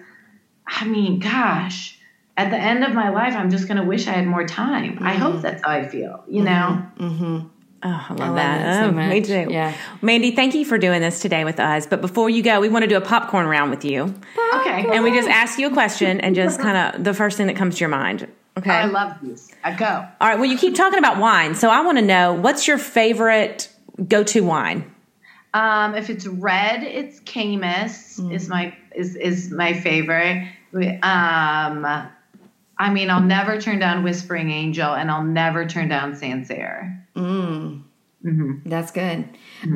I 0.68 0.86
mean, 0.86 1.20
gosh, 1.20 1.98
at 2.38 2.50
the 2.52 2.58
end 2.58 2.84
of 2.84 2.94
my 2.94 3.10
life 3.10 3.36
I'm 3.36 3.50
just 3.52 3.68
going 3.68 3.78
to 3.78 3.84
wish 3.84 4.08
I 4.08 4.12
had 4.12 4.26
more 4.28 4.46
time. 4.48 5.00
I 5.02 5.14
hope 5.14 5.42
that's 5.42 5.64
how 5.64 5.72
I 5.72 5.88
feel, 5.88 6.24
you 6.28 6.44
know. 6.44 6.86
Mm-hmm. 7.00 7.40
Oh, 7.86 8.06
I 8.10 8.14
love, 8.14 8.20
love 8.20 8.36
that. 8.38 8.64
that 8.64 8.84
so 8.86 8.90
Oh, 8.90 8.92
Me 8.94 9.20
much. 9.20 9.28
too. 9.28 9.48
Yeah. 9.52 9.76
Mandy, 10.02 10.32
thank 10.32 10.56
you 10.56 10.64
for 10.64 10.78
doing 10.78 11.02
this 11.02 11.20
today 11.20 11.44
with 11.44 11.60
us. 11.60 11.86
But 11.86 12.00
before 12.00 12.30
you 12.30 12.42
go, 12.42 12.62
we 12.62 12.70
want 12.70 12.84
to 12.84 12.88
do 12.88 12.96
a 12.96 13.02
popcorn 13.02 13.46
round 13.46 13.72
with 13.72 13.84
you. 13.84 14.04
Okay. 14.56 14.86
And 14.90 15.04
we 15.04 15.12
just 15.12 15.28
ask 15.28 15.60
you 15.60 15.68
a 15.68 15.74
question 15.74 16.22
and 16.22 16.34
just 16.34 16.62
kind 16.62 16.96
of 16.96 17.04
the 17.04 17.14
first 17.14 17.36
thing 17.36 17.48
that 17.48 17.58
comes 17.58 17.76
to 17.76 17.80
your 17.82 17.90
mind. 17.90 18.26
Okay. 18.58 18.72
I 18.72 18.86
love 18.86 19.18
this. 19.22 19.52
I 19.66 19.76
go. 19.76 19.86
All 20.22 20.28
right. 20.30 20.40
Well, 20.40 20.50
you 20.50 20.58
keep 20.58 20.76
talking 20.76 20.98
about 21.00 21.18
wine. 21.18 21.56
So 21.56 21.70
I 21.70 21.82
want 21.82 21.98
to 21.98 22.04
know 22.04 22.32
what's 22.34 22.68
your 22.70 22.78
favorite 22.78 23.68
go 24.08 24.24
to 24.24 24.42
wine? 24.42 24.94
Um, 25.54 25.96
if 25.96 26.10
it's 26.10 26.26
red, 26.26 26.84
it's 26.84 27.20
Caymus 27.22 28.20
is 28.32 28.50
my 28.50 28.76
is 28.96 29.16
is 29.16 29.52
my 29.52 29.74
favorite. 29.74 30.48
Um, 30.74 31.86
I 32.76 32.90
mean, 32.92 33.12
I'll 33.12 33.22
never 33.22 33.62
turn 33.62 33.78
down 33.80 34.04
Whispering 34.04 34.50
Angel, 34.50 34.94
and 34.94 35.12
I'll 35.12 35.24
never 35.24 35.68
turn 35.68 35.90
down 35.90 36.16
Sancerre. 36.16 37.06
That's 38.66 38.92
good. 38.92 39.28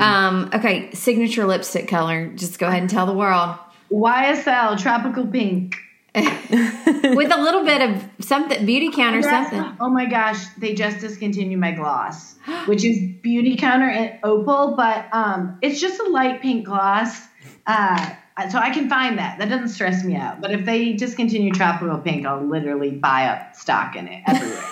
Um, 0.02 0.50
okay, 0.54 0.92
signature 0.94 1.46
lipstick 1.46 1.88
color. 1.88 2.28
Just 2.28 2.58
go 2.60 2.68
ahead 2.68 2.82
and 2.82 2.90
tell 2.90 3.06
the 3.06 3.14
world. 3.14 3.58
YSL 3.92 4.80
Tropical 4.82 5.28
Pink. 5.28 5.76
With 6.24 7.32
a 7.32 7.42
little 7.42 7.64
bit 7.66 7.82
of 7.90 8.08
something, 8.26 8.66
Beautycounter 8.66 9.24
something. 9.24 9.78
Oh 9.80 9.90
my 9.90 10.06
gosh, 10.06 10.46
they 10.58 10.74
just 10.74 11.00
discontinued 11.00 11.60
my 11.60 11.72
gloss, 11.72 12.36
which 12.66 12.84
is 12.84 12.98
Beautycounter 13.00 13.90
and 13.90 14.20
Opal, 14.24 14.76
but 14.76 15.08
um, 15.12 15.60
it's 15.62 15.80
just 15.82 16.00
a 16.00 16.10
light 16.10 16.42
pink 16.42 16.66
gloss. 16.66 17.28
Uh, 17.66 18.14
so 18.50 18.60
I 18.60 18.70
can 18.72 18.88
find 18.90 19.18
that. 19.18 19.40
That 19.40 19.50
doesn't 19.50 19.70
stress 19.70 20.04
me 20.04 20.16
out. 20.16 20.42
But 20.42 20.52
if 20.52 20.66
they 20.66 20.94
discontinue 20.94 21.52
Tropical 21.52 21.98
Pink, 21.98 22.26
I'll 22.26 22.44
literally 22.46 22.92
buy 22.92 23.26
up 23.26 23.56
stock 23.56 23.96
in 23.96 24.08
it 24.08 24.24
everywhere. 24.28 24.64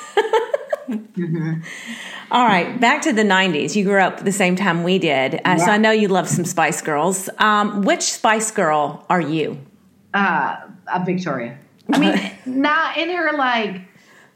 All 2.31 2.45
right. 2.45 2.79
Back 2.79 3.01
to 3.03 3.13
the 3.13 3.23
90s. 3.23 3.75
You 3.75 3.83
grew 3.85 3.99
up 4.01 4.23
the 4.23 4.31
same 4.31 4.55
time 4.55 4.83
we 4.83 4.99
did. 4.99 5.41
Uh, 5.45 5.57
So 5.57 5.71
I 5.71 5.77
know 5.77 5.91
you 5.91 6.07
love 6.07 6.27
some 6.29 6.45
Spice 6.45 6.81
Girls. 6.81 7.29
Um, 7.39 7.81
which 7.81 8.01
Spice 8.03 8.51
Girl 8.51 9.03
are 9.09 9.21
you? 9.21 9.57
uh, 10.13 10.57
uh, 10.87 11.03
Victoria. 11.05 11.57
I 11.91 11.97
mean, 11.99 12.31
not 12.61 12.97
in 12.97 13.09
her 13.09 13.37
like. 13.37 13.81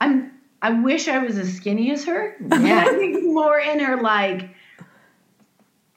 I'm. 0.02 0.32
I 0.62 0.72
wish 0.72 1.08
I 1.08 1.20
was 1.20 1.38
as 1.38 1.54
skinny 1.54 1.92
as 1.92 2.04
her. 2.06 2.36
Yeah. 2.42 2.86
I 2.86 2.94
think 2.98 3.24
more 3.24 3.58
in 3.58 3.80
her 3.80 4.02
like. 4.02 4.50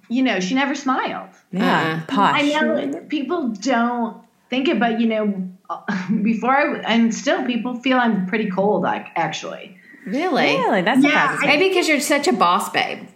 You 0.08 0.22
know, 0.22 0.40
she 0.40 0.54
never 0.54 0.74
smiled. 0.74 1.30
Yeah. 1.52 2.02
Uh-uh. 2.02 2.06
Posh. 2.06 2.42
I 2.42 2.60
know 2.60 3.00
people 3.08 3.48
don't 3.48 4.22
think 4.50 4.68
it, 4.68 4.78
but 4.78 5.00
you 5.00 5.06
know, 5.06 5.48
before 6.22 6.54
I 6.54 6.78
and 6.80 7.14
still 7.14 7.44
people 7.46 7.76
feel 7.76 7.98
I'm 7.98 8.26
pretty 8.26 8.50
cold. 8.50 8.82
Like 8.82 9.06
actually, 9.16 9.78
Really? 10.04 10.56
Really? 10.56 10.82
That 10.82 11.00
Yeah, 11.00 11.10
surprises 11.10 11.40
me. 11.40 11.46
Maybe 11.46 11.68
because 11.68 11.88
you're 11.88 12.00
such 12.00 12.28
a 12.28 12.32
boss 12.32 12.68
babe. 12.70 13.08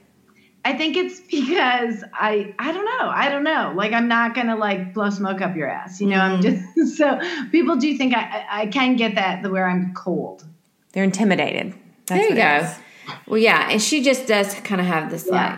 I 0.66 0.76
think 0.76 0.96
it's 0.96 1.20
because 1.20 2.02
I 2.12 2.52
I 2.58 2.72
don't 2.72 2.84
know 2.84 3.08
I 3.08 3.28
don't 3.28 3.44
know. 3.44 3.72
Like 3.76 3.92
I'm 3.92 4.08
not 4.08 4.34
gonna 4.34 4.56
like 4.56 4.92
blow 4.94 5.10
smoke 5.10 5.40
up 5.40 5.54
your 5.54 5.68
ass. 5.68 6.00
You 6.00 6.08
know, 6.08 6.18
I'm 6.18 6.42
mm-hmm. 6.42 6.80
just 6.80 6.96
so 6.98 7.20
people 7.52 7.76
do 7.76 7.96
think 7.96 8.14
I 8.14 8.20
I, 8.20 8.62
I 8.62 8.66
can 8.66 8.96
get 8.96 9.14
that 9.14 9.44
the 9.44 9.50
where 9.50 9.68
I'm 9.68 9.94
cold. 9.94 10.44
They're 10.92 11.04
intimidated. 11.04 11.72
That's 12.06 12.20
There 12.20 12.30
you 12.30 12.36
what 12.36 12.38
it 12.38 12.62
go. 12.62 12.66
is. 12.66 12.78
Well, 13.28 13.38
yeah, 13.38 13.68
and 13.70 13.80
she 13.80 14.02
just 14.02 14.26
does 14.26 14.54
kind 14.54 14.80
of 14.80 14.88
have 14.88 15.08
this 15.08 15.28
like, 15.28 15.56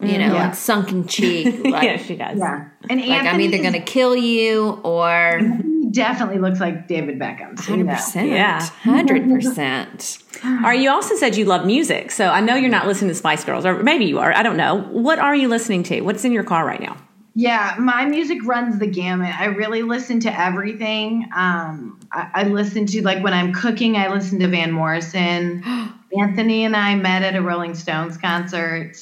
you 0.00 0.08
mm-hmm. 0.08 0.18
know, 0.18 0.34
Yeah. 0.34 0.44
like 0.44 0.54
sunken 0.54 1.06
cheek. 1.06 1.64
Like, 1.64 1.82
yeah, 1.84 1.96
she 1.96 2.16
does. 2.16 2.38
Yeah, 2.38 2.68
and 2.90 3.00
like 3.00 3.22
I'm 3.22 3.40
either 3.40 3.56
is- 3.56 3.62
going 3.62 3.72
to 3.72 3.80
kill 3.80 4.14
you 4.14 4.78
or 4.82 5.38
he 5.38 5.46
definitely 5.90 6.38
looks 6.38 6.60
like 6.60 6.88
David 6.88 7.18
Beckham. 7.18 7.58
So 7.58 7.74
you 7.74 7.78
hundred 7.78 7.86
know. 7.86 7.94
percent. 7.94 8.28
Yeah. 8.28 8.60
hundred 8.60 9.28
percent. 9.28 10.18
All 10.44 10.60
right, 10.62 10.80
you 10.80 10.90
also 10.90 11.16
said 11.16 11.36
you 11.36 11.44
love 11.44 11.66
music. 11.66 12.10
So 12.10 12.28
I 12.28 12.40
know 12.40 12.54
you're 12.54 12.70
not 12.70 12.86
listening 12.86 13.10
to 13.10 13.14
Spice 13.14 13.44
Girls, 13.44 13.66
or 13.66 13.82
maybe 13.82 14.06
you 14.06 14.18
are. 14.18 14.32
I 14.32 14.42
don't 14.42 14.56
know. 14.56 14.82
What 14.90 15.18
are 15.18 15.34
you 15.34 15.48
listening 15.48 15.82
to? 15.84 16.00
What's 16.00 16.24
in 16.24 16.32
your 16.32 16.44
car 16.44 16.66
right 16.66 16.80
now? 16.80 16.96
Yeah, 17.34 17.76
my 17.78 18.06
music 18.06 18.38
runs 18.44 18.78
the 18.78 18.86
gamut. 18.86 19.38
I 19.38 19.46
really 19.46 19.82
listen 19.82 20.20
to 20.20 20.40
everything. 20.40 21.28
Um, 21.34 22.00
I, 22.12 22.30
I 22.34 22.42
listen 22.44 22.86
to 22.86 23.02
like 23.02 23.22
when 23.22 23.32
I'm 23.32 23.52
cooking, 23.52 23.96
I 23.96 24.08
listen 24.08 24.40
to 24.40 24.48
Van 24.48 24.72
Morrison. 24.72 25.62
Anthony 26.18 26.64
and 26.64 26.74
I 26.74 26.96
met 26.96 27.22
at 27.22 27.36
a 27.36 27.42
Rolling 27.42 27.74
Stones 27.74 28.16
concert. 28.16 28.96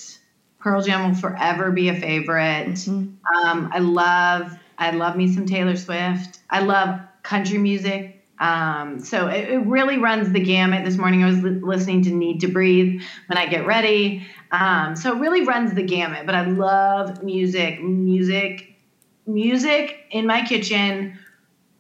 Pearl 0.59 0.83
Jam 0.83 1.09
will 1.09 1.17
forever 1.17 1.71
be 1.71 1.89
a 1.89 1.95
favorite. 1.95 2.87
Um, 2.87 3.71
I 3.73 3.79
love 3.79 4.58
I 4.79 4.93
love 4.93 5.17
me 5.17 5.33
some 5.33 5.47
Taylor 5.47 5.77
Swift. 5.77 6.39
I 6.51 6.61
love 6.61 7.01
country 7.23 7.59
music. 7.59 8.25
Um, 8.41 9.01
so 9.01 9.27
it, 9.27 9.51
it 9.51 9.67
really 9.67 9.99
runs 9.99 10.31
the 10.31 10.41
gamut. 10.41 10.85
This 10.85 10.97
morning 10.97 11.25
I 11.25 11.27
was 11.27 11.43
li- 11.43 11.61
listening 11.61 12.03
to 12.05 12.11
Need 12.11 12.41
to 12.41 12.49
Breathe 12.49 13.03
when 13.27 13.37
I 13.37 13.47
get 13.47 13.67
ready. 13.67 14.27
Um, 14.53 14.95
so 14.95 15.17
it 15.17 15.21
really 15.21 15.45
runs 15.45 15.75
the 15.75 15.83
gamut. 15.83 16.25
But 16.25 16.37
I 16.37 16.47
love 16.47 17.23
music. 17.25 17.83
Music 17.83 18.77
music 19.29 20.07
in 20.11 20.27
my 20.27 20.45
kitchen. 20.45 21.19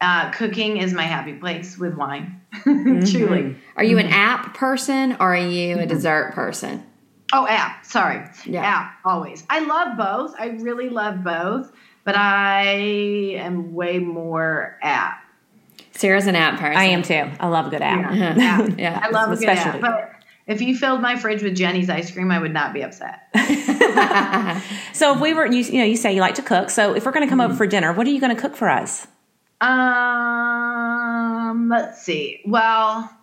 Uh, 0.01 0.31
cooking 0.31 0.77
is 0.77 0.93
my 0.93 1.03
happy 1.03 1.33
place 1.33 1.77
with 1.77 1.95
wine. 1.95 2.41
Truly. 2.63 3.57
Are 3.77 3.83
you 3.83 3.99
an 3.99 4.07
app 4.07 4.55
person 4.55 5.13
or 5.15 5.35
are 5.35 5.37
you 5.37 5.79
a 5.81 5.87
dessert 5.87 6.33
person? 6.35 6.85
Oh, 7.33 7.47
app. 7.47 7.85
Sorry. 7.85 8.25
Yeah. 8.47 8.65
App, 8.65 8.95
always. 9.05 9.45
I 9.51 9.61
love 9.61 9.99
both. 9.99 10.37
I 10.39 10.49
really 10.61 10.89
love 10.89 11.25
both, 11.25 11.73
but 12.09 12.17
I 12.17 12.71
am 13.37 13.75
way 13.75 13.99
more 13.99 14.79
app. 14.81 15.23
Sarah's 15.93 16.27
an 16.27 16.37
app 16.37 16.59
person. 16.59 16.75
I 16.75 16.85
am 16.85 17.03
too. 17.03 17.31
I 17.39 17.49
love 17.49 17.67
a 17.67 17.71
good 17.71 17.83
app. 17.83 18.15
Yeah. 18.15 18.35
Uh-huh. 18.39 18.69
Yeah. 18.79 18.99
I 19.03 19.11
love 19.11 19.31
a 19.31 19.37
good 19.37 19.47
Especially. 19.47 19.83
app. 19.83 19.83
But 19.83 20.13
if 20.47 20.63
you 20.63 20.75
filled 20.75 21.03
my 21.03 21.17
fridge 21.17 21.43
with 21.43 21.55
Jeni's 21.55 21.91
ice 21.91 22.11
cream, 22.11 22.31
I 22.31 22.39
would 22.39 22.55
not 22.55 22.73
be 22.73 22.83
upset. 22.83 23.25
So 24.95 25.15
if 25.15 25.21
we 25.21 25.35
were, 25.35 25.45
you, 25.45 25.59
you 25.59 25.81
know, 25.81 25.85
you 25.85 25.97
say 25.97 26.15
you 26.15 26.23
like 26.23 26.37
to 26.37 26.43
cook. 26.43 26.71
So 26.71 26.95
if 26.95 27.05
we're 27.05 27.13
going 27.13 27.27
to 27.27 27.31
come 27.31 27.43
over 27.43 27.53
for 27.53 27.67
dinner, 27.67 27.93
what 27.93 28.07
are 28.07 28.11
you 28.11 28.21
going 28.21 28.35
to 28.35 28.41
cook 28.41 28.57
for 28.57 28.71
us? 28.71 29.07
Um, 29.61 31.69
let's 31.69 32.03
see. 32.03 32.41
Well, 32.47 33.15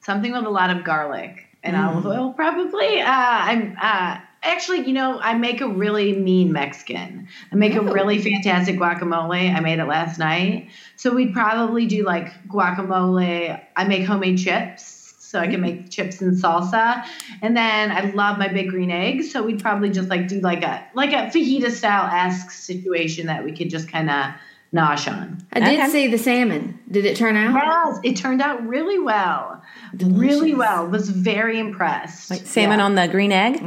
something 0.00 0.32
with 0.32 0.44
a 0.44 0.50
lot 0.50 0.74
of 0.74 0.82
garlic 0.82 1.44
and 1.62 1.76
olive 1.76 2.06
oil, 2.06 2.32
probably. 2.32 3.02
Uh, 3.02 3.06
I'm 3.06 3.76
uh, 3.78 4.20
actually, 4.42 4.86
you 4.86 4.92
know, 4.92 5.18
I 5.20 5.34
make 5.34 5.60
a 5.60 5.68
really 5.68 6.12
mean 6.12 6.52
Mexican. 6.52 7.28
I 7.52 7.56
make 7.56 7.74
a 7.74 7.80
really 7.80 8.18
oh. 8.18 8.22
fantastic 8.22 8.76
guacamole. 8.76 9.54
I 9.54 9.60
made 9.60 9.78
it 9.78 9.86
last 9.86 10.18
night, 10.18 10.70
so 10.96 11.14
we'd 11.14 11.32
probably 11.32 11.86
do 11.86 12.04
like 12.04 12.32
guacamole. 12.48 13.60
I 13.76 13.84
make 13.84 14.06
homemade 14.06 14.38
chips. 14.38 14.96
So 15.20 15.38
I 15.38 15.46
can 15.46 15.56
mm. 15.56 15.64
make 15.64 15.90
chips 15.90 16.22
and 16.22 16.42
salsa, 16.42 17.04
and 17.42 17.54
then 17.54 17.92
I 17.92 18.12
love 18.12 18.38
my 18.38 18.48
big 18.48 18.70
green 18.70 18.90
eggs. 18.90 19.30
So 19.30 19.42
we'd 19.42 19.60
probably 19.60 19.90
just 19.90 20.08
like 20.08 20.26
do 20.26 20.40
like 20.40 20.62
a 20.62 20.86
like 20.94 21.12
a 21.12 21.28
fajita 21.30 21.70
style 21.70 22.08
esque 22.10 22.50
situation 22.50 23.26
that 23.26 23.44
we 23.44 23.52
could 23.52 23.68
just 23.68 23.92
kind 23.92 24.08
of 24.08 24.32
nosh 24.74 25.10
on. 25.10 25.38
I 25.52 25.60
did 25.60 25.80
Okay. 25.80 25.88
see 25.88 26.06
the 26.08 26.18
salmon. 26.18 26.78
Did 26.90 27.04
it 27.06 27.16
turn 27.16 27.36
out? 27.36 27.54
Yes, 27.54 28.00
it 28.04 28.16
turned 28.16 28.42
out 28.42 28.66
really 28.66 28.98
well. 28.98 29.62
Really 29.98 30.54
well. 30.54 30.86
Was 30.86 31.08
very 31.08 31.58
impressed. 31.58 32.30
Like 32.30 32.46
salmon 32.46 32.78
yeah. 32.78 32.84
on 32.84 32.94
the 32.94 33.08
green 33.08 33.32
egg? 33.32 33.62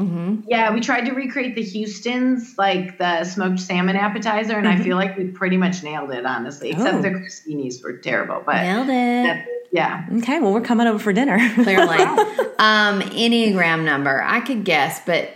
Yeah, 0.47 0.72
we 0.74 0.80
tried 0.80 1.06
to 1.06 1.12
recreate 1.14 1.56
the 1.56 1.64
Houston's 1.64 2.56
like 2.58 2.97
the 2.99 3.24
smoked 3.24 3.60
salmon 3.60 3.95
appetizer, 3.95 4.58
and 4.58 4.68
I 4.68 4.78
feel 4.78 4.95
like 4.97 5.18
we 5.18 5.26
pretty 5.26 5.58
much 5.58 5.82
nailed 5.84 6.12
it, 6.12 6.26
honestly. 6.26 6.70
Except 6.70 6.95
Oh. 6.97 7.02
the 7.02 7.10
crostinis 7.10 7.84
were 7.84 7.93
terrible, 7.97 8.43
but 8.45 8.62
Nailed 8.62 8.88
it. 8.89 8.91
that- 8.91 9.45
yeah. 9.74 10.06
Okay, 10.18 10.39
well, 10.41 10.52
we're 10.54 10.60
coming 10.62 10.86
over 10.86 10.99
for 10.99 11.14
dinner. 11.14 11.38
Clearly. 11.56 11.97
um, 12.60 13.02
Enneagram 13.02 13.86
number. 13.86 14.22
I 14.22 14.41
could 14.41 14.66
guess, 14.66 15.02
but 15.06 15.30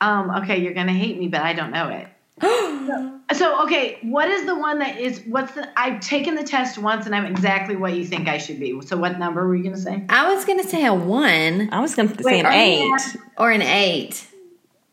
Um, 0.00 0.30
okay, 0.42 0.58
you're 0.62 0.74
gonna 0.74 0.92
hate 0.92 1.18
me, 1.18 1.28
but 1.28 1.42
I 1.42 1.52
don't 1.52 1.70
know 1.72 1.88
it. 1.88 2.06
So, 2.42 3.20
so, 3.32 3.62
okay, 3.64 3.98
what 4.02 4.28
is 4.28 4.44
the 4.46 4.54
one 4.54 4.80
that 4.80 4.98
is? 4.98 5.22
What's 5.26 5.54
the? 5.54 5.68
I've 5.78 6.00
taken 6.00 6.34
the 6.34 6.42
test 6.42 6.78
once, 6.78 7.06
and 7.06 7.14
I'm 7.14 7.26
exactly 7.26 7.76
what 7.76 7.94
you 7.94 8.04
think 8.04 8.28
I 8.28 8.38
should 8.38 8.58
be. 8.58 8.80
So, 8.82 8.96
what 8.96 9.18
number 9.18 9.46
were 9.46 9.54
you 9.54 9.64
gonna 9.64 9.76
say? 9.76 10.04
I 10.08 10.32
was 10.34 10.44
going 10.44 10.58
to 10.58 10.68
say 10.68 10.84
a 10.84 10.94
one 10.94 11.68
I 11.72 11.80
was 11.80 11.94
going 11.94 12.08
to 12.08 12.22
say 12.22 12.40
an 12.40 12.46
eight. 12.46 13.16
or 13.38 13.50
an 13.50 13.62
eight. 13.62 14.26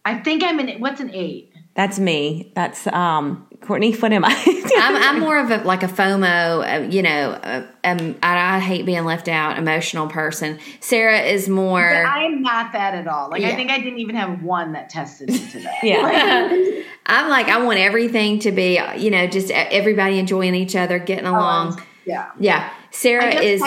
I 0.06 0.20
think 0.20 0.44
I'm 0.44 0.60
in. 0.60 0.80
What's 0.80 1.02
an 1.02 1.12
eight? 1.14 1.49
That's 1.80 1.98
me. 1.98 2.52
That's 2.56 2.88
um 2.88 3.48
Courtney. 3.62 3.94
What 3.94 4.12
am 4.12 4.26
I? 4.26 4.34
I'm, 4.80 4.98
I'm 4.98 5.20
more 5.22 5.40
of 5.40 5.50
a 5.50 5.64
like 5.64 5.82
a 5.82 5.88
FOMO, 5.88 6.84
uh, 6.86 6.90
you 6.90 7.02
know. 7.02 7.32
Uh, 7.32 7.66
um, 7.86 8.18
I, 8.22 8.58
I 8.58 8.60
hate 8.60 8.86
being 8.86 9.06
left 9.06 9.30
out, 9.30 9.58
emotional 9.58 10.08
person. 10.08 10.60
Sarah 10.82 11.22
is 11.22 11.48
But 11.48 11.54
more. 11.54 12.06
I 12.06 12.26
am 12.26 12.42
not 12.42 12.74
that 12.74 12.96
at 12.96 13.08
all. 13.08 13.30
Like 13.30 13.44
Yeah. 13.44 13.52
I 13.52 13.56
think 13.56 13.72
I 13.72 13.78
didn't 13.78 14.00
even 14.00 14.18
have 14.18 14.44
one 14.44 14.74
that 14.74 14.90
tested 14.90 15.30
into 15.30 15.60
that. 15.60 15.76
yeah. 15.84 16.82
I'm 17.06 17.30
like 17.30 17.48
I 17.48 17.64
want 17.64 17.80
everything 17.80 18.40
to 18.40 18.52
be, 18.52 18.78
you 18.98 19.10
know, 19.10 19.26
just 19.28 19.50
e- 19.50 19.54
everybody 19.54 20.20
enjoying 20.20 20.56
each 20.56 20.76
other, 20.76 21.00
getting 21.00 21.28
along. 21.28 21.82
Yeah. 22.04 22.32
Yeah, 22.42 22.74
Sarah 23.00 23.28
I 23.28 23.32
just 23.32 23.44
is. 23.46 23.62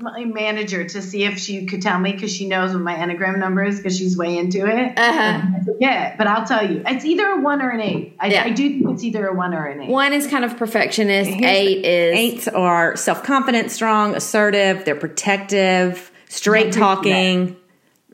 my 0.00 0.24
manager 0.24 0.82
to 0.82 1.02
see 1.02 1.24
if 1.24 1.38
she 1.38 1.66
could 1.66 1.82
tell 1.82 1.98
me 1.98 2.12
because 2.12 2.34
she 2.34 2.48
knows 2.48 2.72
what 2.72 2.80
my 2.80 2.94
enneagram 2.94 3.38
number 3.38 3.62
is 3.62 3.76
because 3.76 3.98
she's 3.98 4.16
way 4.16 4.38
into 4.38 4.66
it. 4.66 4.98
Uh-huh. 4.98 5.42
Said, 5.66 5.76
yeah, 5.78 6.16
but 6.16 6.26
I'll 6.26 6.46
tell 6.46 6.66
you, 6.66 6.82
it's 6.86 7.04
either 7.04 7.26
a 7.26 7.40
one 7.42 7.60
or 7.60 7.68
an 7.68 7.82
eight. 7.82 8.16
I, 8.18 8.28
Yeah. 8.28 8.44
I 8.44 8.50
do 8.50 8.66
think 8.66 8.88
it's 8.94 9.04
either 9.04 9.26
a 9.26 9.34
one 9.34 9.52
or 9.52 9.66
an 9.66 9.82
eight. 9.82 9.90
One 9.90 10.14
is 10.14 10.26
kind 10.26 10.42
of 10.42 10.56
perfectionist. 10.56 11.28
Here's- 11.28 11.44
Eight 11.54 11.84
is 11.84 12.16
Eights 12.16 12.48
are 12.48 12.96
self 12.96 13.22
confident, 13.24 13.70
strong, 13.70 14.14
assertive. 14.14 14.86
They're 14.86 14.94
protective, 14.94 16.10
straight 16.30 16.72
talking. 16.72 17.56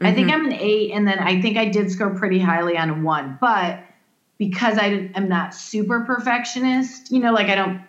I 0.02 0.12
think 0.12 0.32
I'm 0.32 0.44
an 0.44 0.54
eight, 0.54 0.90
and 0.90 1.06
then 1.06 1.20
I 1.20 1.40
think 1.40 1.56
I 1.56 1.66
did 1.66 1.92
score 1.92 2.10
pretty 2.10 2.40
highly 2.40 2.76
on 2.76 2.90
a 2.90 2.94
one, 2.94 3.38
but 3.40 3.78
because 4.38 4.76
I 4.76 5.08
am 5.14 5.28
not 5.28 5.54
super 5.54 6.00
perfectionist, 6.00 7.12
you 7.12 7.20
know, 7.20 7.32
like 7.32 7.46
I 7.46 7.54
don't. 7.54 7.80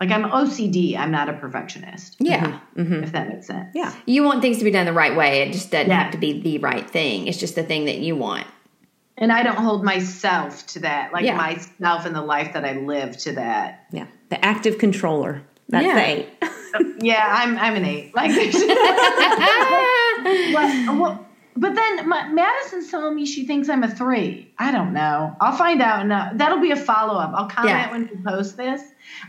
Like 0.00 0.10
I'm 0.10 0.24
OCD, 0.24 0.96
I'm 0.98 1.10
not 1.10 1.28
a 1.30 1.32
perfectionist. 1.34 2.16
yeah. 2.18 2.44
Mm-hmm. 2.76 2.80
Mm-hmm. 2.82 3.04
If 3.04 3.12
that 3.12 3.28
makes 3.28 3.46
sense. 3.46 3.70
Yeah. 3.74 3.94
You 4.04 4.24
want 4.24 4.42
things 4.42 4.58
to 4.58 4.64
be 4.64 4.70
done 4.70 4.84
the 4.84 4.92
right 4.92 5.16
way. 5.16 5.40
It 5.42 5.52
just 5.52 5.70
doesn't 5.70 5.88
Yeah. 5.88 6.02
have 6.02 6.12
to 6.12 6.18
be 6.18 6.40
the 6.42 6.58
right 6.58 6.88
thing. 6.88 7.26
It's 7.28 7.38
just 7.38 7.54
the 7.54 7.62
thing 7.62 7.86
that 7.86 7.98
you 7.98 8.14
want. 8.16 8.46
And 9.16 9.32
I 9.32 9.42
don't 9.42 9.56
hold 9.56 9.82
myself 9.84 10.66
to 10.68 10.80
that, 10.80 11.12
like 11.14 11.24
Yeah. 11.24 11.36
myself 11.36 12.04
and 12.04 12.14
the 12.14 12.20
life 12.20 12.52
that 12.52 12.64
I 12.66 12.74
live 12.74 13.16
to 13.18 13.32
that. 13.36 13.86
Yeah. 13.90 14.06
The 14.28 14.44
active 14.44 14.76
controller. 14.78 15.42
That's 15.70 15.86
Yeah. 15.86 15.98
eight. 15.98 16.28
Yeah, 16.98 17.24
I'm 17.26 17.56
I'm 17.56 17.74
an 17.74 17.86
eight. 17.86 18.14
Like, 18.14 18.30
but, 20.52 20.98
well, 20.98 21.25
but 21.56 21.74
then 21.74 22.08
Ma- 22.08 22.28
Madison's 22.28 22.90
telling 22.90 23.14
me 23.14 23.24
she 23.26 23.46
thinks 23.46 23.68
I'm 23.68 23.82
a 23.82 23.88
three. 23.88 24.52
I 24.58 24.70
don't 24.70 24.92
know. 24.92 25.34
I'll 25.40 25.56
find 25.56 25.80
out. 25.82 26.00
And 26.02 26.12
uh, 26.12 26.30
that'll 26.34 26.60
be 26.60 26.70
a 26.70 26.76
follow 26.76 27.14
up. 27.18 27.32
I'll 27.34 27.48
comment 27.48 27.70
Yeah. 27.70 27.90
when 27.90 28.02
we 28.08 28.16
post 28.30 28.56
this. 28.56 28.82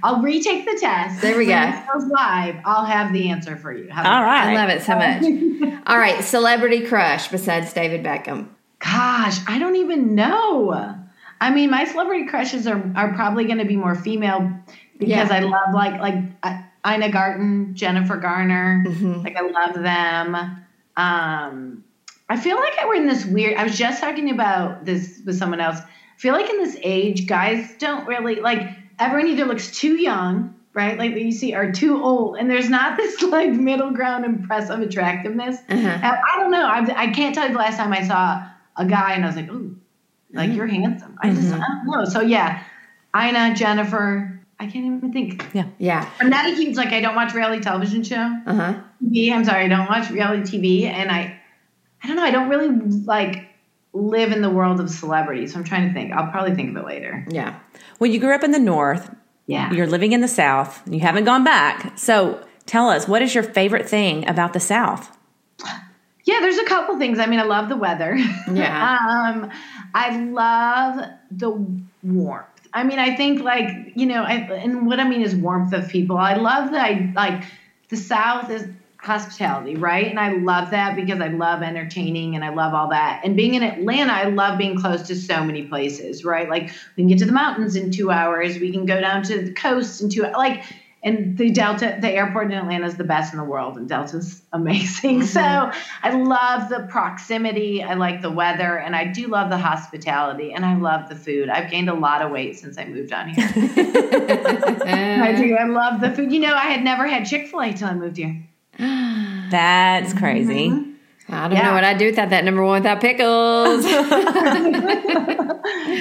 I'll 0.03 0.21
retake 0.21 0.65
the 0.65 0.77
test. 0.79 1.21
There 1.21 1.37
we 1.37 1.47
when 1.47 1.71
go. 1.71 2.05
Live. 2.09 2.55
I'll 2.65 2.85
have 2.85 3.13
the 3.13 3.29
answer 3.29 3.55
for 3.55 3.71
you. 3.71 3.89
How's 3.89 4.05
All 4.05 4.21
that? 4.21 4.47
I 4.47 4.53
love 4.55 4.69
it 4.69 4.81
so 4.83 4.95
much. 4.95 5.81
All 5.87 5.97
right, 5.97 6.23
celebrity 6.23 6.85
crush 6.85 7.27
besides 7.29 7.71
David 7.73 8.03
Beckham. 8.03 8.49
Gosh, 8.79 9.39
I 9.47 9.57
don't 9.59 9.75
even 9.77 10.13
know. 10.15 10.95
I 11.39 11.51
mean, 11.51 11.69
my 11.69 11.85
celebrity 11.85 12.25
crushes 12.27 12.67
are, 12.67 12.91
are 12.95 13.13
probably 13.13 13.45
going 13.45 13.59
to 13.59 13.65
be 13.65 13.75
more 13.77 13.95
female 13.95 14.51
because 14.97 15.29
Yeah. 15.29 15.35
I 15.35 15.39
love 15.41 15.73
like 15.73 16.01
like 16.01 16.23
uh, 16.43 16.61
Ina 16.87 17.09
Garten, 17.09 17.75
Jennifer 17.75 18.17
Garner. 18.17 18.83
Mm-hmm. 18.87 19.21
Like 19.23 19.35
I 19.37 19.41
love 19.41 19.73
them. 19.75 20.63
Um, 20.97 21.83
I 22.29 22.37
feel 22.37 22.57
like 22.57 22.73
we're 22.85 22.95
in 22.95 23.07
this 23.07 23.25
weird. 23.25 23.55
I 23.57 23.63
was 23.63 23.77
just 23.77 24.01
talking 24.01 24.31
about 24.31 24.85
this 24.85 25.21
with 25.25 25.37
someone 25.37 25.61
else. 25.61 25.79
I 25.79 26.19
feel 26.19 26.33
like 26.33 26.49
in 26.49 26.57
this 26.57 26.77
age, 26.81 27.27
guys 27.27 27.75
don't 27.79 28.07
really 28.07 28.35
like. 28.35 28.69
Everyone 28.99 29.29
either 29.29 29.45
looks 29.45 29.71
too 29.71 29.95
young, 29.95 30.55
right? 30.73 30.97
Like 30.97 31.13
that 31.13 31.21
you 31.21 31.31
see, 31.31 31.53
are 31.53 31.71
too 31.71 32.03
old, 32.03 32.37
and 32.37 32.49
there's 32.49 32.69
not 32.69 32.97
this 32.97 33.21
like 33.21 33.51
middle 33.51 33.91
ground 33.91 34.25
impressive 34.25 34.79
attractiveness. 34.79 35.57
Uh-huh. 35.69 35.87
And 35.87 36.03
I 36.03 36.37
don't 36.39 36.51
know. 36.51 36.65
I, 36.65 37.03
I 37.03 37.07
can't 37.11 37.33
tell 37.33 37.45
you 37.45 37.53
the 37.53 37.59
last 37.59 37.77
time 37.77 37.93
I 37.93 38.05
saw 38.05 38.45
a 38.75 38.85
guy 38.85 39.13
and 39.13 39.23
I 39.23 39.27
was 39.27 39.35
like, 39.35 39.49
ooh, 39.49 39.75
like 40.33 40.53
you're 40.53 40.67
handsome. 40.67 41.17
I 41.21 41.29
just 41.31 41.53
I 41.53 41.59
don't 41.59 41.85
know. 41.85 42.05
So 42.05 42.21
yeah, 42.21 42.63
Ina, 43.15 43.55
Jennifer. 43.55 44.33
I 44.59 44.65
can't 44.65 44.85
even 44.85 45.13
think. 45.13 45.45
Yeah, 45.53 45.67
yeah. 45.77 46.09
I'm 46.19 46.31
not 46.31 46.47
a 46.47 46.55
huge 46.55 46.75
like. 46.75 46.89
I 46.89 46.99
don't 46.99 47.15
watch 47.15 47.33
reality 47.33 47.61
television 47.61 48.03
show. 48.03 48.41
Uh 48.45 48.53
huh. 48.53 48.79
TV. 49.03 49.31
I'm 49.31 49.45
sorry, 49.45 49.65
I 49.65 49.67
don't 49.67 49.87
watch 49.87 50.09
reality 50.09 50.57
TV, 50.57 50.83
and 50.85 51.11
I, 51.11 51.39
I 52.03 52.07
don't 52.07 52.15
know. 52.15 52.23
I 52.23 52.31
don't 52.31 52.49
really 52.49 52.69
like 52.69 53.47
live 53.93 54.31
in 54.31 54.41
the 54.41 54.49
world 54.49 54.79
of 54.79 54.89
celebrities. 54.89 55.53
So 55.53 55.59
I'm 55.59 55.65
trying 55.65 55.87
to 55.87 55.93
think. 55.93 56.13
I'll 56.13 56.31
probably 56.31 56.55
think 56.55 56.71
of 56.71 56.83
it 56.83 56.85
later. 56.85 57.25
Yeah. 57.29 57.59
Well, 57.99 58.09
you 58.09 58.19
grew 58.19 58.33
up 58.33 58.43
in 58.43 58.51
the 58.51 58.59
North. 58.59 59.13
Yeah. 59.47 59.71
You're 59.71 59.87
living 59.87 60.11
in 60.11 60.21
the 60.21 60.27
South. 60.27 60.81
You 60.87 60.99
haven't 60.99 61.23
gone 61.23 61.43
back. 61.43 61.97
So 61.97 62.45
tell 62.65 62.89
us, 62.89 63.07
what 63.07 63.21
is 63.21 63.33
your 63.33 63.43
favorite 63.43 63.89
thing 63.89 64.27
about 64.27 64.53
the 64.53 64.59
South? 64.59 65.17
Yeah, 66.25 66.41
there's 66.41 66.57
a 66.57 66.65
couple 66.65 66.99
things. 66.99 67.19
I 67.19 67.25
mean, 67.25 67.39
I 67.39 67.43
love 67.43 67.69
the 67.69 67.77
weather. 67.77 68.17
Yeah. 68.51 68.97
um, 69.33 69.49
I 69.93 70.17
love 70.17 71.09
the 71.31 71.65
warmth. 72.03 72.47
I 72.73 72.83
mean, 72.83 72.99
I 72.99 73.15
think 73.15 73.41
like 73.41 73.93
you 73.95 74.05
know, 74.05 74.23
I, 74.23 74.33
and 74.33 74.85
what 74.85 74.99
I 74.99 75.07
mean 75.07 75.21
is 75.21 75.33
warmth 75.33 75.73
of 75.73 75.87
people. 75.87 76.17
I 76.17 76.35
love 76.35 76.71
that. 76.71 76.85
I 76.85 77.11
like 77.15 77.43
the 77.87 77.95
South 77.95 78.51
is 78.51 78.67
hospitality, 78.99 79.75
right? 79.75 80.07
And 80.07 80.19
I 80.19 80.33
love 80.33 80.71
that 80.71 80.95
because 80.95 81.21
I 81.21 81.27
love 81.27 81.61
entertaining 81.61 82.35
and 82.35 82.43
I 82.43 82.49
love 82.49 82.73
all 82.73 82.89
that. 82.89 83.21
And 83.23 83.35
being 83.35 83.53
in 83.53 83.63
Atlanta, 83.63 84.11
I 84.11 84.25
love 84.25 84.57
being 84.57 84.79
close 84.79 85.03
to 85.03 85.15
so 85.15 85.43
many 85.43 85.63
places, 85.63 86.25
right? 86.25 86.49
Like 86.49 86.71
we 86.95 87.03
can 87.03 87.07
get 87.07 87.19
to 87.19 87.25
the 87.25 87.31
mountains 87.31 87.75
in 87.75 87.91
two 87.91 88.11
hours. 88.11 88.59
We 88.59 88.71
can 88.71 88.85
go 88.85 88.99
down 88.99 89.23
to 89.23 89.41
the 89.41 89.53
coast 89.53 90.01
in 90.01 90.09
two. 90.09 90.23
Like 90.23 90.63
and 91.03 91.37
the 91.37 91.51
Delta, 91.51 91.97
the 92.01 92.09
airport 92.09 92.51
in 92.51 92.57
Atlanta 92.57 92.85
is 92.85 92.95
the 92.95 93.03
best 93.03 93.31
in 93.31 93.39
the 93.39 93.45
world, 93.45 93.77
and 93.77 93.87
Delta's 93.87 94.41
amazing. 94.53 95.25
So 95.25 95.39
mm-hmm. 95.39 96.05
I 96.05 96.11
love 96.11 96.69
the 96.69 96.87
proximity. 96.89 97.83
I 97.83 97.93
like 97.93 98.21
the 98.21 98.31
weather, 98.31 98.77
and 98.77 98.95
I 98.95 99.05
do 99.05 99.27
love 99.27 99.49
the 99.49 99.57
hospitality, 99.57 100.53
and 100.53 100.65
I 100.65 100.75
love 100.75 101.07
the 101.07 101.15
food. 101.15 101.49
I've 101.49 101.69
gained 101.69 101.89
a 101.89 101.93
lot 101.93 102.21
of 102.21 102.31
weight 102.31 102.57
since 102.57 102.77
I 102.77 102.85
moved 102.85 103.13
on 103.13 103.29
here. 103.29 103.45
I 103.55 105.33
do. 105.39 105.55
I 105.55 105.65
love 105.65 106.01
the 106.01 106.11
food. 106.11 106.31
You 106.31 106.39
know, 106.39 106.53
I 106.53 106.65
had 106.65 106.83
never 106.83 107.07
had 107.07 107.25
Chick 107.25 107.47
Fil 107.47 107.61
A 107.61 107.73
till 107.73 107.87
I 107.87 107.93
moved 107.93 108.17
here. 108.17 108.43
That's 109.49 110.13
crazy. 110.13 110.69
Mm-hmm. 110.69 110.91
I 111.29 111.47
don't 111.49 111.57
Yeah. 111.57 111.63
know 111.67 111.73
what 111.73 111.83
I'd 111.83 111.97
do 111.97 112.05
without 112.05 112.29
that 112.29 112.45
number 112.45 112.63
one 112.63 112.81
without 112.81 113.01
pickles. 113.01 113.85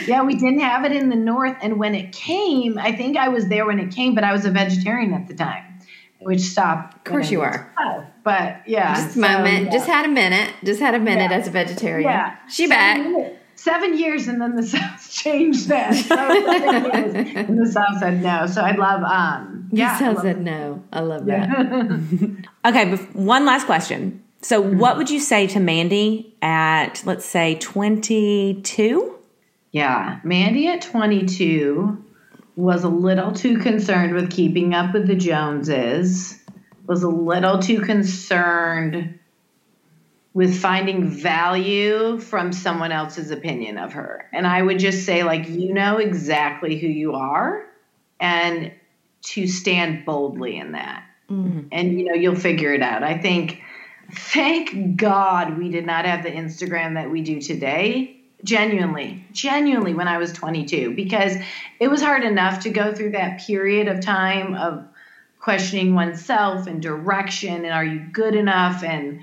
Yeah, 0.07 0.23
we 0.23 0.35
didn't 0.37 0.61
have 0.61 0.85
it 0.85 0.93
in 0.93 1.09
the 1.09 1.17
north, 1.17 1.57
and 1.61 1.79
when 1.79 1.95
it 1.97 2.13
came, 2.13 2.79
I 2.79 2.93
think 2.93 3.17
I 3.17 3.29
was 3.29 3.49
there 3.49 3.67
when 3.67 3.81
it 3.81 3.91
came, 3.93 4.15
but 4.15 4.23
I 4.25 4.33
was 4.33 4.45
a 4.45 4.51
vegetarian 4.51 5.13
at 5.15 5.27
the 5.27 5.35
time, 5.35 5.65
which 6.21 6.41
stopped. 6.41 6.95
Of 6.97 7.05
course 7.05 7.31
you 7.31 7.41
are. 7.41 7.73
But 8.23 8.63
yeah, 8.69 8.95
just 8.95 9.11
a 9.11 9.13
so, 9.15 9.21
moment. 9.21 9.65
yeah. 9.67 9.71
Just 9.73 9.87
had 9.87 10.05
a 10.05 10.09
minute. 10.09 10.55
Just 10.65 10.81
had 10.81 10.95
a 10.95 11.01
minute 11.01 11.31
Yeah. 11.31 11.37
as 11.39 11.49
a 11.49 11.51
vegetarian. 11.51 12.09
Yeah. 12.09 12.37
She 12.49 12.69
Seven 12.69 13.15
back. 13.15 13.33
Seven 13.67 13.99
years, 13.99 14.29
and 14.29 14.41
then 14.41 14.55
the 14.55 14.63
South 14.75 15.11
changed 15.11 15.69
that. 15.69 15.93
So 15.95 16.15
and 16.17 17.59
the 17.59 17.67
South 17.67 17.99
said 17.99 18.23
no. 18.23 18.47
So 18.47 18.61
I 18.63 18.77
love, 18.77 19.03
um, 19.03 19.69
yeah. 19.73 19.99
Yeah, 20.01 20.11
love- 20.11 20.23
said 20.23 20.41
no. 20.41 20.85
I 20.93 21.01
love 21.01 21.27
that. 21.27 21.49
yeah. 21.49 22.37
Okay, 22.71 22.97
one 23.13 23.45
last 23.45 23.67
question. 23.67 24.23
So, 24.43 24.61
what 24.61 24.97
would 24.99 25.11
you 25.11 25.19
say 25.19 25.49
to 25.49 25.59
Mandy 25.59 26.33
at, 26.43 27.03
let's 27.05 27.25
say, 27.25 27.57
22? 27.57 29.15
Yeah, 29.73 30.21
Mandy 30.23 30.69
at 30.69 30.83
22 30.83 32.05
was 32.55 32.85
a 32.85 32.89
little 32.89 33.33
too 33.33 33.59
concerned 33.59 34.15
with 34.15 34.31
keeping 34.31 34.75
up 34.75 34.95
with 34.95 35.09
the 35.09 35.17
Joneses, 35.17 36.39
was 36.87 37.03
a 37.03 37.09
little 37.09 37.59
too 37.59 37.81
concerned 37.81 39.19
with 40.37 40.61
finding 40.61 41.09
value 41.09 42.19
from 42.19 42.53
someone 42.53 42.93
else's 42.93 43.31
opinion 43.31 43.79
of 43.79 43.95
her. 43.95 44.29
And 44.35 44.47
I 44.47 44.61
would 44.61 44.79
just 44.79 45.07
say, 45.07 45.23
like, 45.23 45.49
you 45.49 45.73
know 45.73 45.97
exactly 45.97 46.77
who 46.77 46.89
you 46.89 47.15
are 47.15 47.65
and 48.21 48.71
to 49.23 49.47
stand 49.47 50.05
boldly 50.05 50.59
in 50.59 50.73
that. 50.73 51.07
Mm-hmm. 51.31 51.69
And, 51.73 51.99
you 51.99 52.05
know, 52.05 52.13
you'll 52.13 52.37
figure 52.37 52.75
it 52.75 52.83
out. 52.83 53.03
I 53.03 53.17
think, 53.17 53.63
thank 54.13 54.99
God 54.99 55.57
we 55.57 55.71
did 55.71 55.87
not 55.87 56.05
have 56.05 56.23
the 56.23 56.31
Instagram 56.31 56.97
that 56.97 57.11
we 57.11 57.23
do 57.23 57.41
today 57.41 58.13
genuinely 58.45 59.25
genuinely 59.33 59.95
when 59.95 60.07
i 60.07 60.19
was 60.19 60.31
22 60.35 60.95
because 60.95 61.37
it 61.81 61.89
was 61.89 62.03
hard 62.03 62.23
enough 62.23 62.61
to 62.61 62.71
go 62.71 62.93
through 62.93 63.11
that 63.11 63.41
period 63.41 63.89
of 63.89 63.99
time 63.99 64.55
of 64.55 64.87
questioning 65.41 65.95
oneself 65.95 66.67
and 66.67 66.83
direction 66.83 67.65
and 67.65 67.73
are 67.73 67.85
you 67.85 67.99
good 68.13 68.35
enough 68.35 68.85
and 68.85 69.23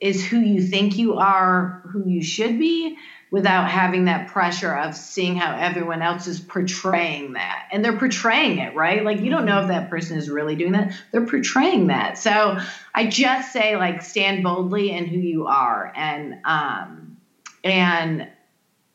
is 0.00 0.24
who 0.24 0.38
you 0.38 0.62
think 0.62 0.96
you 0.96 1.18
are 1.18 1.82
who 1.92 2.08
you 2.08 2.22
should 2.22 2.58
be 2.58 2.96
without 3.30 3.68
having 3.70 4.06
that 4.06 4.28
pressure 4.28 4.74
of 4.74 4.94
seeing 4.94 5.36
how 5.36 5.56
everyone 5.56 6.02
else 6.02 6.26
is 6.26 6.40
portraying 6.40 7.34
that 7.34 7.68
and 7.70 7.84
they're 7.84 7.98
portraying 7.98 8.58
it 8.58 8.74
right 8.74 9.04
like 9.04 9.20
you 9.20 9.30
don't 9.30 9.44
know 9.44 9.60
if 9.60 9.68
that 9.68 9.88
person 9.88 10.18
is 10.18 10.28
really 10.28 10.56
doing 10.56 10.72
that 10.72 10.92
they're 11.12 11.26
portraying 11.26 11.88
that 11.88 12.18
so 12.18 12.58
i 12.94 13.06
just 13.06 13.52
say 13.52 13.76
like 13.76 14.02
stand 14.02 14.42
boldly 14.42 14.90
in 14.90 15.06
who 15.06 15.18
you 15.18 15.46
are 15.46 15.92
and 15.94 16.34
um 16.44 17.16
and 17.64 18.28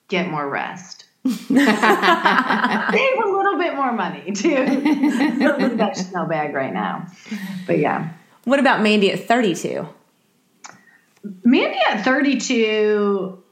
get 0.08 0.30
more 0.30 0.48
rest. 0.48 1.06
Save 1.26 1.40
a 1.60 3.28
little 3.28 3.58
bit 3.58 3.76
more 3.76 3.92
money 3.92 4.32
too. 4.32 4.56
That 5.76 5.98
Chanel 5.98 6.28
bag 6.28 6.54
right 6.54 6.74
now. 6.74 7.08
But 7.68 7.80
yeah. 7.80 8.10
What 8.44 8.60
about 8.60 8.82
Mandy 8.82 9.12
at 9.12 9.28
32? 9.28 9.88
Mandy 11.44 11.80
at 11.88 12.04
32, 12.04 13.44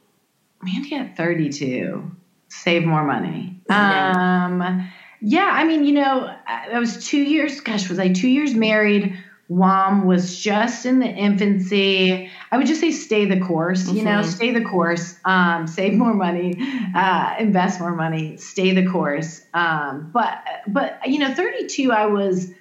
Mandy 0.62 0.96
at 0.96 1.18
32, 1.18 2.12
save 2.50 2.84
more 2.84 3.04
money. 3.04 3.62
Um, 3.70 4.90
yeah, 5.22 5.50
I 5.52 5.64
mean, 5.64 5.86
you 5.86 5.94
know, 5.94 6.36
I 6.46 6.80
was 6.80 7.06
two 7.06 7.22
years, 7.22 7.62
gosh, 7.62 7.90
was 7.90 8.00
I 8.00 8.12
two 8.12 8.28
years 8.28 8.54
married? 8.54 9.18
WOM 9.50 10.06
was 10.06 10.38
just 10.40 10.86
in 10.86 11.00
the 11.00 11.08
infancy. 11.08 12.30
I 12.52 12.58
would 12.58 12.66
just 12.66 12.80
say 12.82 12.92
stay 12.92 13.26
the 13.26 13.40
course, 13.40 13.90
you 13.90 14.04
know, 14.04 14.22
stay 14.22 14.52
the 14.52 14.64
course, 14.64 15.18
um, 15.26 15.68
save 15.68 15.94
more 15.94 16.14
money, 16.14 16.56
uh, 16.96 17.36
invest 17.40 17.80
more 17.80 17.96
money, 17.96 18.38
stay 18.38 18.74
the 18.74 18.90
course. 18.90 19.42
Um, 19.54 20.12
but, 20.14 20.44
but, 20.68 21.00
you 21.06 21.20
know, 21.20 21.34
32, 21.34 21.92
I 21.92 22.06
was, 22.06 22.52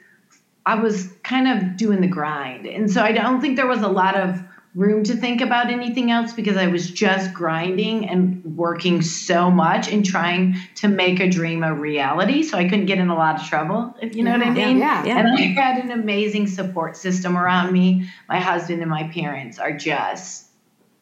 I 0.67 0.77
was 0.77 1.09
kind 1.23 1.49
of 1.49 1.77
doing 1.77 2.01
the 2.01 2.09
grind. 2.09 2.67
And 2.67 2.91
so 2.91 3.03
I 3.03 3.13
don't 3.13 3.41
think 3.41 3.57
there 3.57 3.67
was 3.67 3.83
a 3.83 3.89
lot 3.89 4.17
of 4.17 4.43
room 4.75 5.05
to 5.05 5.15
think 5.15 5.43
about 5.43 5.71
anything 5.71 6.11
else 6.11 6.33
because 6.33 6.57
I 6.57 6.69
was 6.69 6.91
just 6.91 7.35
grinding 7.35 8.09
and 8.09 8.43
working 8.57 9.03
so 9.03 9.51
much 9.51 9.93
and 9.93 10.05
trying 10.05 10.57
to 10.77 10.89
make 10.89 11.21
a 11.21 11.29
dream 11.29 11.63
a 11.63 11.75
reality. 11.75 12.43
So 12.43 12.57
I 12.57 12.65
couldn't 12.65 12.87
get 12.87 12.99
in 12.99 13.11
a 13.11 13.15
lot 13.15 13.41
of 13.41 13.47
trouble, 13.47 13.95
if 14.01 14.17
you 14.17 14.25
know 14.25 14.33
what 14.33 14.47
I 14.47 14.51
mean. 14.51 14.79
yeah, 14.79 15.05
yeah. 15.05 15.19
And 15.19 15.29
I 15.29 15.41
had 15.41 15.85
an 15.85 15.91
amazing 15.91 16.47
support 16.47 16.97
system 16.97 17.37
around 17.37 17.73
me. 17.73 18.09
My 18.29 18.41
husband 18.41 18.81
and 18.81 18.91
my 18.91 19.09
parents 19.09 19.59
are 19.59 19.73
just. 19.73 20.47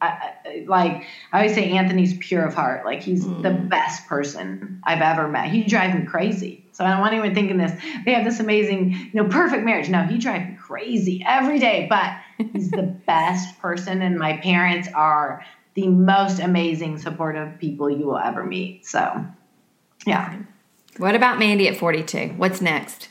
I, 0.03 0.33
like 0.65 1.05
I 1.31 1.37
always 1.37 1.53
say, 1.53 1.73
Anthony's 1.73 2.17
pure 2.17 2.43
of 2.43 2.55
heart. 2.55 2.85
Like 2.85 3.03
he's 3.03 3.23
mm. 3.23 3.43
the 3.43 3.51
best 3.51 4.07
person 4.07 4.81
I've 4.83 5.01
ever 5.01 5.27
met. 5.27 5.49
He 5.49 5.63
drives 5.63 5.93
me 5.93 6.07
crazy. 6.07 6.65
So 6.71 6.83
I 6.83 6.89
don't 6.89 7.01
want 7.01 7.13
anyone 7.13 7.35
thinking 7.35 7.57
this. 7.57 7.71
They 8.03 8.13
have 8.13 8.25
this 8.25 8.39
amazing, 8.39 8.93
you 8.93 9.21
know, 9.21 9.29
perfect 9.29 9.63
marriage. 9.63 9.89
No, 9.89 10.01
he 10.01 10.17
drives 10.17 10.49
me 10.49 10.57
crazy 10.59 11.23
every 11.23 11.59
day. 11.59 11.85
But 11.87 12.15
he's 12.53 12.71
the 12.71 12.83
best 13.05 13.59
person, 13.59 14.01
and 14.01 14.17
my 14.17 14.37
parents 14.37 14.87
are 14.93 15.45
the 15.73 15.87
most 15.87 16.39
amazing, 16.39 16.97
supportive 16.97 17.59
people 17.59 17.89
you 17.89 18.05
will 18.05 18.17
ever 18.17 18.43
meet. 18.43 18.85
So, 18.85 19.25
yeah. 20.05 20.37
What 20.97 21.15
about 21.15 21.39
Mandy 21.39 21.67
at 21.67 21.77
42? 21.77 22.33
What's 22.37 22.61
next? 22.61 23.09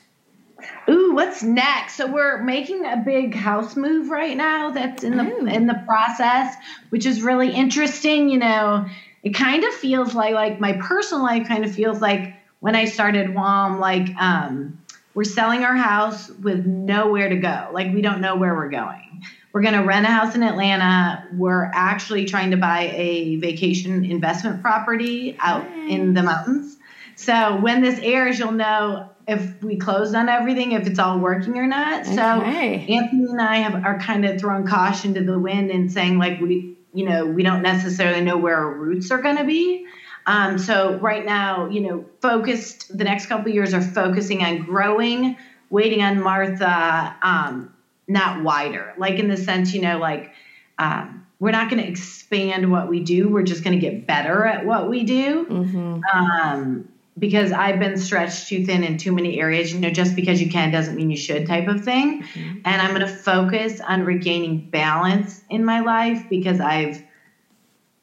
Ooh, 0.89 1.14
what's 1.14 1.43
next? 1.43 1.97
So 1.97 2.07
we're 2.07 2.43
making 2.43 2.85
a 2.85 2.97
big 2.97 3.35
house 3.35 3.76
move 3.76 4.11
right 4.11 4.37
now. 4.37 4.70
That's 4.70 5.05
in 5.05 5.16
the 5.16 5.24
Ooh. 5.24 5.47
in 5.47 5.66
the 5.66 5.83
process, 5.87 6.55
which 6.91 7.07
is 7.07 7.22
really 7.22 7.51
interesting. 7.51 8.28
You 8.28 8.39
know, 8.39 8.87
it 9.22 9.31
kind 9.31 9.64
of 9.64 9.72
feels 9.74 10.14
like 10.14 10.35
like 10.35 10.61
my 10.61 10.74
personal 10.74 11.22
life 11.22 11.47
kind 11.47 11.64
of 11.64 11.74
feels 11.74 12.01
like 12.01 12.35
when 12.61 12.76
I 12.76 12.87
started 12.87 13.35
WOM. 13.35 13.78
Like 13.78 14.14
um, 14.16 14.83
we're 15.14 15.24
selling 15.24 15.64
our 15.64 15.76
house 15.76 16.28
with 16.28 16.66
nowhere 16.66 17.28
to 17.28 17.37
go. 17.37 17.70
Like 17.72 17.93
we 17.95 18.03
don't 18.03 18.20
know 18.20 18.37
where 18.37 18.55
we're 18.55 18.70
going. 18.70 19.10
We're 19.53 19.63
going 19.63 19.75
to 19.75 19.83
rent 19.83 20.07
a 20.07 20.11
house 20.11 20.35
in 20.35 20.43
Atlanta. 20.43 21.27
We're 21.33 21.65
actually 21.75 22.25
trying 22.25 22.53
to 22.53 22.57
buy 22.57 22.93
a 22.95 23.37
vacation 23.37 24.05
investment 24.05 24.63
property 24.63 25.37
out 25.41 25.67
in 25.89 26.15
the 26.15 26.23
mountains. 26.23 26.77
So 27.17 27.57
when 27.57 27.83
this 27.83 27.99
airs, 28.01 28.39
you'll 28.39 28.53
know 28.53 29.11
if 29.27 29.63
we 29.63 29.77
closed 29.77 30.15
on 30.15 30.29
everything, 30.29 30.73
if 30.73 30.87
it's 30.87 30.99
all 30.99 31.19
working 31.19 31.59
or 31.59 31.67
not. 31.67 32.07
So 32.07 32.13
Anthony 32.23 33.25
and 33.25 33.41
I 33.41 33.57
have 33.57 33.85
are 33.85 33.99
kind 33.99 34.25
of 34.25 34.41
throwing 34.41 34.67
caution 34.67 35.15
to 35.15 35.23
the 35.23 35.39
wind 35.39 35.71
and 35.71 35.93
saying 35.93 36.19
like 36.19 36.41
we, 36.41 36.77
you 36.95 37.05
know, 37.05 37.27
we 37.27 37.43
don't 37.43 37.63
necessarily 37.63 38.21
know 38.21 38.37
where 38.37 38.57
our 38.57 38.73
roots 38.73 39.11
are 39.11 39.21
going 39.21 39.37
to 39.37 39.45
be. 39.45 39.87
Um, 40.27 40.59
so 40.59 40.97
right 40.99 41.25
now, 41.25 41.69
you 41.69 41.81
know, 41.81 42.05
focused 42.21 42.97
the 42.97 43.05
next 43.05 43.27
couple 43.27 43.49
of 43.49 43.55
years 43.55 43.75
are 43.75 43.83
focusing 43.83 44.43
on 44.43 44.63
growing, 44.63 45.37
waiting 45.71 46.03
on 46.03 46.21
Martha, 46.21 47.17
um, 47.23 47.75
not 48.11 48.43
wider, 48.43 48.95
like 48.99 49.19
in 49.19 49.29
the 49.29 49.37
sense, 49.37 49.73
you 49.73 49.81
know, 49.81 49.99
like 49.99 50.33
um, 50.79 51.27
we're 51.39 51.53
not 51.53 51.71
going 51.71 51.83
to 51.83 51.89
expand 51.89 52.71
what 52.71 52.89
we 52.89 53.01
do. 53.01 53.29
We're 53.29 53.43
just 53.43 53.65
going 53.65 53.79
to 53.79 53.81
get 53.81 54.07
better 54.07 54.45
at 54.45 54.67
what 54.67 54.91
we 54.91 55.05
do. 55.05 55.47
Mm-hmm. 55.47 56.01
Um, 56.13 56.89
because 57.19 57.53
I've 57.53 57.79
been 57.79 57.99
stretched 57.99 58.49
too 58.49 58.65
thin 58.65 58.83
in 58.83 58.97
too 58.97 59.13
many 59.13 59.41
areas. 59.41 59.73
You 59.73 59.81
know, 59.81 59.91
just 59.91 60.17
because 60.17 60.41
you 60.41 60.51
can 60.51 60.71
doesn't 60.71 60.97
mean 60.97 61.11
you 61.11 61.17
should, 61.17 61.47
type 61.47 61.69
of 61.69 61.85
thing. 61.85 62.25
And 62.65 62.83
I'm 62.83 62.95
going 62.95 63.07
to 63.07 63.15
focus 63.15 63.81
on 63.81 64.05
regaining 64.05 64.71
balance 64.71 65.43
in 65.51 65.65
my 65.65 65.81
life 65.81 66.29
because 66.29 66.61
I've. 66.61 67.03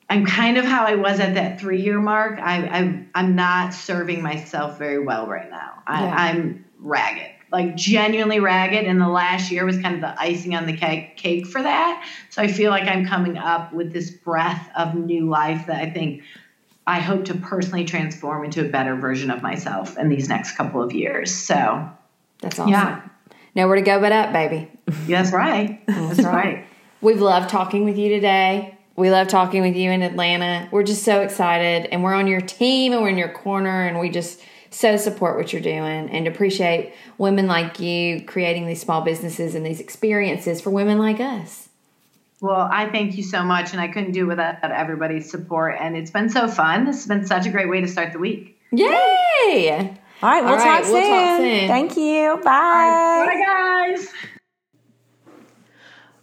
I'm 0.10 0.26
kind 0.26 0.58
of 0.58 0.64
how 0.64 0.86
I 0.86 0.96
was 0.96 1.20
at 1.20 1.34
that 1.34 1.60
three 1.60 1.82
year 1.82 2.00
mark. 2.00 2.40
I, 2.40 2.66
I, 2.66 3.06
I'm 3.14 3.36
not 3.36 3.74
serving 3.74 4.22
myself 4.22 4.78
very 4.78 5.04
well 5.04 5.28
right 5.28 5.50
now. 5.50 5.84
I, 5.86 6.02
Yeah. 6.02 6.16
I'm 6.16 6.66
ragged, 6.80 7.32
like 7.52 7.76
genuinely 7.76 8.40
ragged. 8.40 8.86
And 8.86 9.00
the 9.00 9.08
last 9.08 9.52
year 9.52 9.66
was 9.66 9.80
kind 9.80 9.96
of 9.96 10.02
the 10.02 10.20
icing 10.20 10.56
on 10.56 10.66
the 10.66 10.76
cake, 10.76 11.48
for 11.48 11.62
that. 11.62 12.06
So 12.30 12.42
I 12.42 12.48
feel 12.48 12.72
like 12.72 12.88
I'm 12.88 13.06
coming 13.06 13.38
up 13.38 13.74
with 13.74 13.94
this 13.94 14.10
breath 14.10 14.70
of 14.76 14.96
new 14.96 15.30
life 15.30 15.68
that 15.68 15.82
I 15.82 15.90
think 15.90 16.24
I 16.86 17.00
hope 17.00 17.26
to 17.26 17.36
personally 17.36 17.84
transform 17.84 18.46
into 18.46 18.66
a 18.66 18.70
better 18.70 18.96
version 18.96 19.30
of 19.30 19.42
myself 19.42 19.98
in 19.98 20.10
these 20.10 20.30
next 20.30 20.56
couple 20.56 20.82
of 20.82 20.94
years. 20.94 21.34
So 21.36 21.90
That's 22.42 22.58
awesome. 22.58 22.72
Yeah. 22.72 23.02
Nowhere 23.56 23.76
to 23.76 23.82
go 23.82 24.00
but 24.00 24.12
up, 24.12 24.32
baby. 24.32 24.72
that's 25.08 25.32
right. 25.32 25.86
That's 25.88 26.20
right. 26.24 26.66
We've 27.02 27.22
loved 27.22 27.50
talking 27.50 27.86
with 27.86 27.98
you 27.98 28.10
today. 28.10 28.78
We 28.96 29.12
love 29.12 29.28
talking 29.28 29.62
with 29.62 29.76
you 29.76 29.92
in 29.92 30.02
Atlanta. 30.02 30.70
We're 30.72 30.84
just 30.84 31.04
so 31.04 31.22
excited, 31.22 31.88
and 31.92 32.04
we're 32.04 32.16
on 32.16 32.26
your 32.26 32.42
team, 32.42 32.94
and 32.94 33.02
we're 33.04 33.10
in 33.10 33.18
your 33.18 33.32
corner, 33.32 33.86
and 33.86 34.00
we 34.00 34.10
just 34.10 34.42
so 34.78 34.96
support 34.96 35.38
what 35.38 35.52
you're 35.52 35.62
doing 35.62 36.08
and 36.12 36.28
appreciate 36.28 36.94
women 37.18 37.48
like 37.48 37.80
you 37.80 38.24
creating 38.26 38.68
these 38.68 38.80
small 38.80 39.02
businesses 39.02 39.56
and 39.56 39.66
these 39.66 39.80
experiences 39.80 40.62
for 40.62 40.70
women 40.70 41.00
like 41.00 41.20
us. 41.20 41.68
Well, 42.42 42.70
I 42.72 42.88
thank 42.92 43.18
you 43.18 43.24
so 43.24 43.44
much, 43.44 43.72
and 43.72 43.82
I 43.82 43.88
couldn't 43.88 44.12
do 44.12 44.28
without 44.28 44.64
everybody's 44.64 45.32
support. 45.32 45.78
And 45.80 45.98
it's 45.98 46.12
been 46.12 46.30
so 46.30 46.48
fun. 46.48 46.86
This 46.86 46.98
has 46.98 47.08
been 47.08 47.26
such 47.26 47.48
a 47.48 47.50
great 47.50 47.68
way 47.68 47.82
to 47.82 47.88
start 47.88 48.14
the 48.14 48.20
week. 48.20 48.60
Yay! 48.72 49.98
All 50.22 50.30
right, 50.30 50.44
we'll, 50.44 50.54
All 50.54 50.58
talk, 50.60 50.84
soon. 50.84 50.94
we'll 50.94 51.10
talk 51.10 51.40
soon. 51.40 51.68
Thank 51.68 51.98
you. 51.98 52.36
Bye. 52.44 53.26
Bye, 53.26 53.96
guys. 53.98 54.08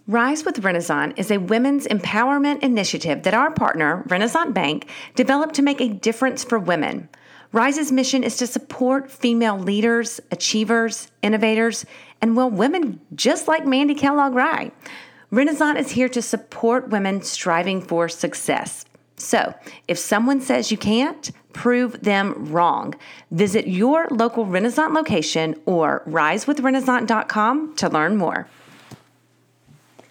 Rise 0.07 0.45
with 0.45 0.63
Renasant 0.63 1.15
is 1.19 1.33
a 1.33 1.39
women's 1.39 1.89
empowerment 1.89 2.63
initiative 2.63 3.25
that 3.25 3.35
our 3.35 3.51
partner, 3.51 4.05
Renasant 4.07 4.55
Bank, 4.55 4.89
developed 5.17 5.57
to 5.57 5.63
make 5.63 5.81
a 5.81 5.89
difference 5.89 6.45
for 6.45 6.61
women. 6.61 7.09
Rise's 7.55 7.93
mission 7.93 8.25
is 8.25 8.37
to 8.39 8.49
support 8.49 9.09
female 9.09 9.57
leaders, 9.57 10.21
achievers, 10.33 11.13
innovators, 11.23 11.87
and 12.21 12.37
well, 12.37 12.51
women 12.51 13.01
just 13.15 13.47
like 13.47 13.65
Mandy 13.65 13.95
Kellogg 13.95 14.35
Rye. 14.35 14.73
Renasant 15.31 15.79
is 15.79 15.93
here 15.93 16.09
to 16.09 16.21
support 16.21 16.89
women 16.89 17.23
striving 17.23 17.81
for 17.81 18.09
success. 18.09 18.85
So, 19.17 19.55
if 19.87 19.99
someone 19.99 20.41
says 20.41 20.73
you 20.73 20.77
can't, 20.77 21.31
prove 21.53 22.01
them 22.01 22.47
wrong. 22.47 22.97
Visit 23.31 23.69
your 23.69 24.09
local 24.11 24.47
Renasant 24.47 24.93
location 24.93 25.55
or 25.65 26.03
risewithrenasant.com 26.09 27.77
to 27.77 27.89
learn 27.89 28.17
more. 28.17 28.49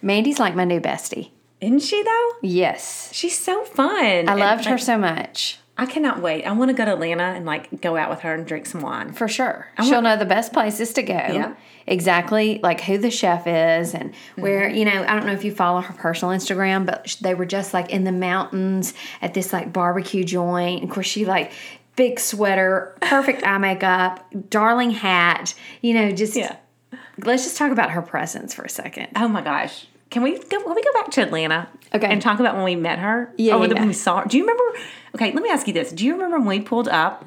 Mandy's 0.00 0.38
like 0.38 0.54
my 0.54 0.64
new 0.64 0.80
bestie. 0.80 1.28
Isn't 1.60 1.80
she 1.80 2.02
though? 2.02 2.30
Yes. 2.40 3.10
She's 3.12 3.38
so 3.38 3.64
fun. 3.64 4.30
I 4.30 4.34
loved 4.34 4.64
her 4.64 4.78
so 4.78 4.96
much. 4.96 5.58
I 5.76 5.86
cannot 5.86 6.22
wait. 6.22 6.44
I 6.44 6.52
want 6.52 6.68
to 6.68 6.74
go 6.74 6.84
to 6.84 6.92
Atlanta 6.92 7.24
and 7.24 7.44
like 7.44 7.80
go 7.80 7.96
out 7.96 8.08
with 8.08 8.20
her 8.20 8.32
and 8.32 8.46
drink 8.46 8.66
some 8.66 8.80
wine. 8.80 9.12
For 9.12 9.26
sure. 9.26 9.68
She'll 9.82 10.02
know 10.02 10.16
the 10.16 10.24
best 10.24 10.52
places 10.52 10.92
to 10.94 11.02
go. 11.02 11.14
Yeah. 11.14 11.54
Exactly 11.86 12.60
like 12.62 12.80
who 12.80 12.96
the 12.96 13.10
chef 13.10 13.46
is 13.46 13.92
and 13.92 14.12
mm-hmm. 14.12 14.42
where, 14.42 14.68
you 14.68 14.84
know, 14.84 15.02
I 15.02 15.14
don't 15.16 15.26
know 15.26 15.32
if 15.32 15.44
you 15.44 15.52
follow 15.52 15.80
her 15.80 15.92
personal 15.94 16.34
Instagram, 16.34 16.86
but 16.86 17.16
they 17.20 17.34
were 17.34 17.44
just 17.44 17.74
like 17.74 17.90
in 17.90 18.04
the 18.04 18.12
mountains 18.12 18.94
at 19.20 19.34
this 19.34 19.52
like 19.52 19.72
barbecue 19.72 20.22
joint. 20.22 20.84
Of 20.84 20.90
course, 20.90 21.06
she 21.06 21.24
like 21.24 21.50
big 21.96 22.20
sweater, 22.20 22.96
perfect 23.00 23.44
eye 23.44 23.58
makeup, 23.58 24.24
darling 24.48 24.90
hat, 24.90 25.54
you 25.80 25.94
know, 25.94 26.12
just 26.12 26.36
Yeah. 26.36 26.56
let's 27.24 27.42
just 27.42 27.56
talk 27.56 27.72
about 27.72 27.90
her 27.90 28.02
presence 28.02 28.54
for 28.54 28.62
a 28.62 28.68
second. 28.68 29.08
Oh 29.16 29.26
my 29.26 29.42
gosh. 29.42 29.86
Can 30.14 30.22
we 30.22 30.38
go, 30.38 30.60
can 30.62 30.74
we 30.76 30.80
go 30.80 30.92
back 30.92 31.10
to 31.10 31.22
Atlanta? 31.22 31.68
Okay. 31.92 32.06
And 32.06 32.22
talk 32.22 32.38
about 32.38 32.54
when 32.54 32.62
we 32.62 32.76
met 32.76 33.00
her? 33.00 33.34
Yeah, 33.36 33.54
Or 33.54 33.56
yeah, 33.56 33.66
when 33.66 33.76
yeah. 33.76 33.86
we 33.86 33.92
saw 33.92 34.20
her. 34.20 34.28
Do 34.28 34.38
you 34.38 34.44
remember? 34.44 34.62
Okay, 35.16 35.32
let 35.32 35.42
me 35.42 35.48
ask 35.48 35.66
you 35.66 35.72
this. 35.72 35.90
Do 35.90 36.06
you 36.06 36.12
remember 36.12 36.38
when 36.38 36.46
we 36.46 36.60
pulled 36.60 36.86
up 36.86 37.24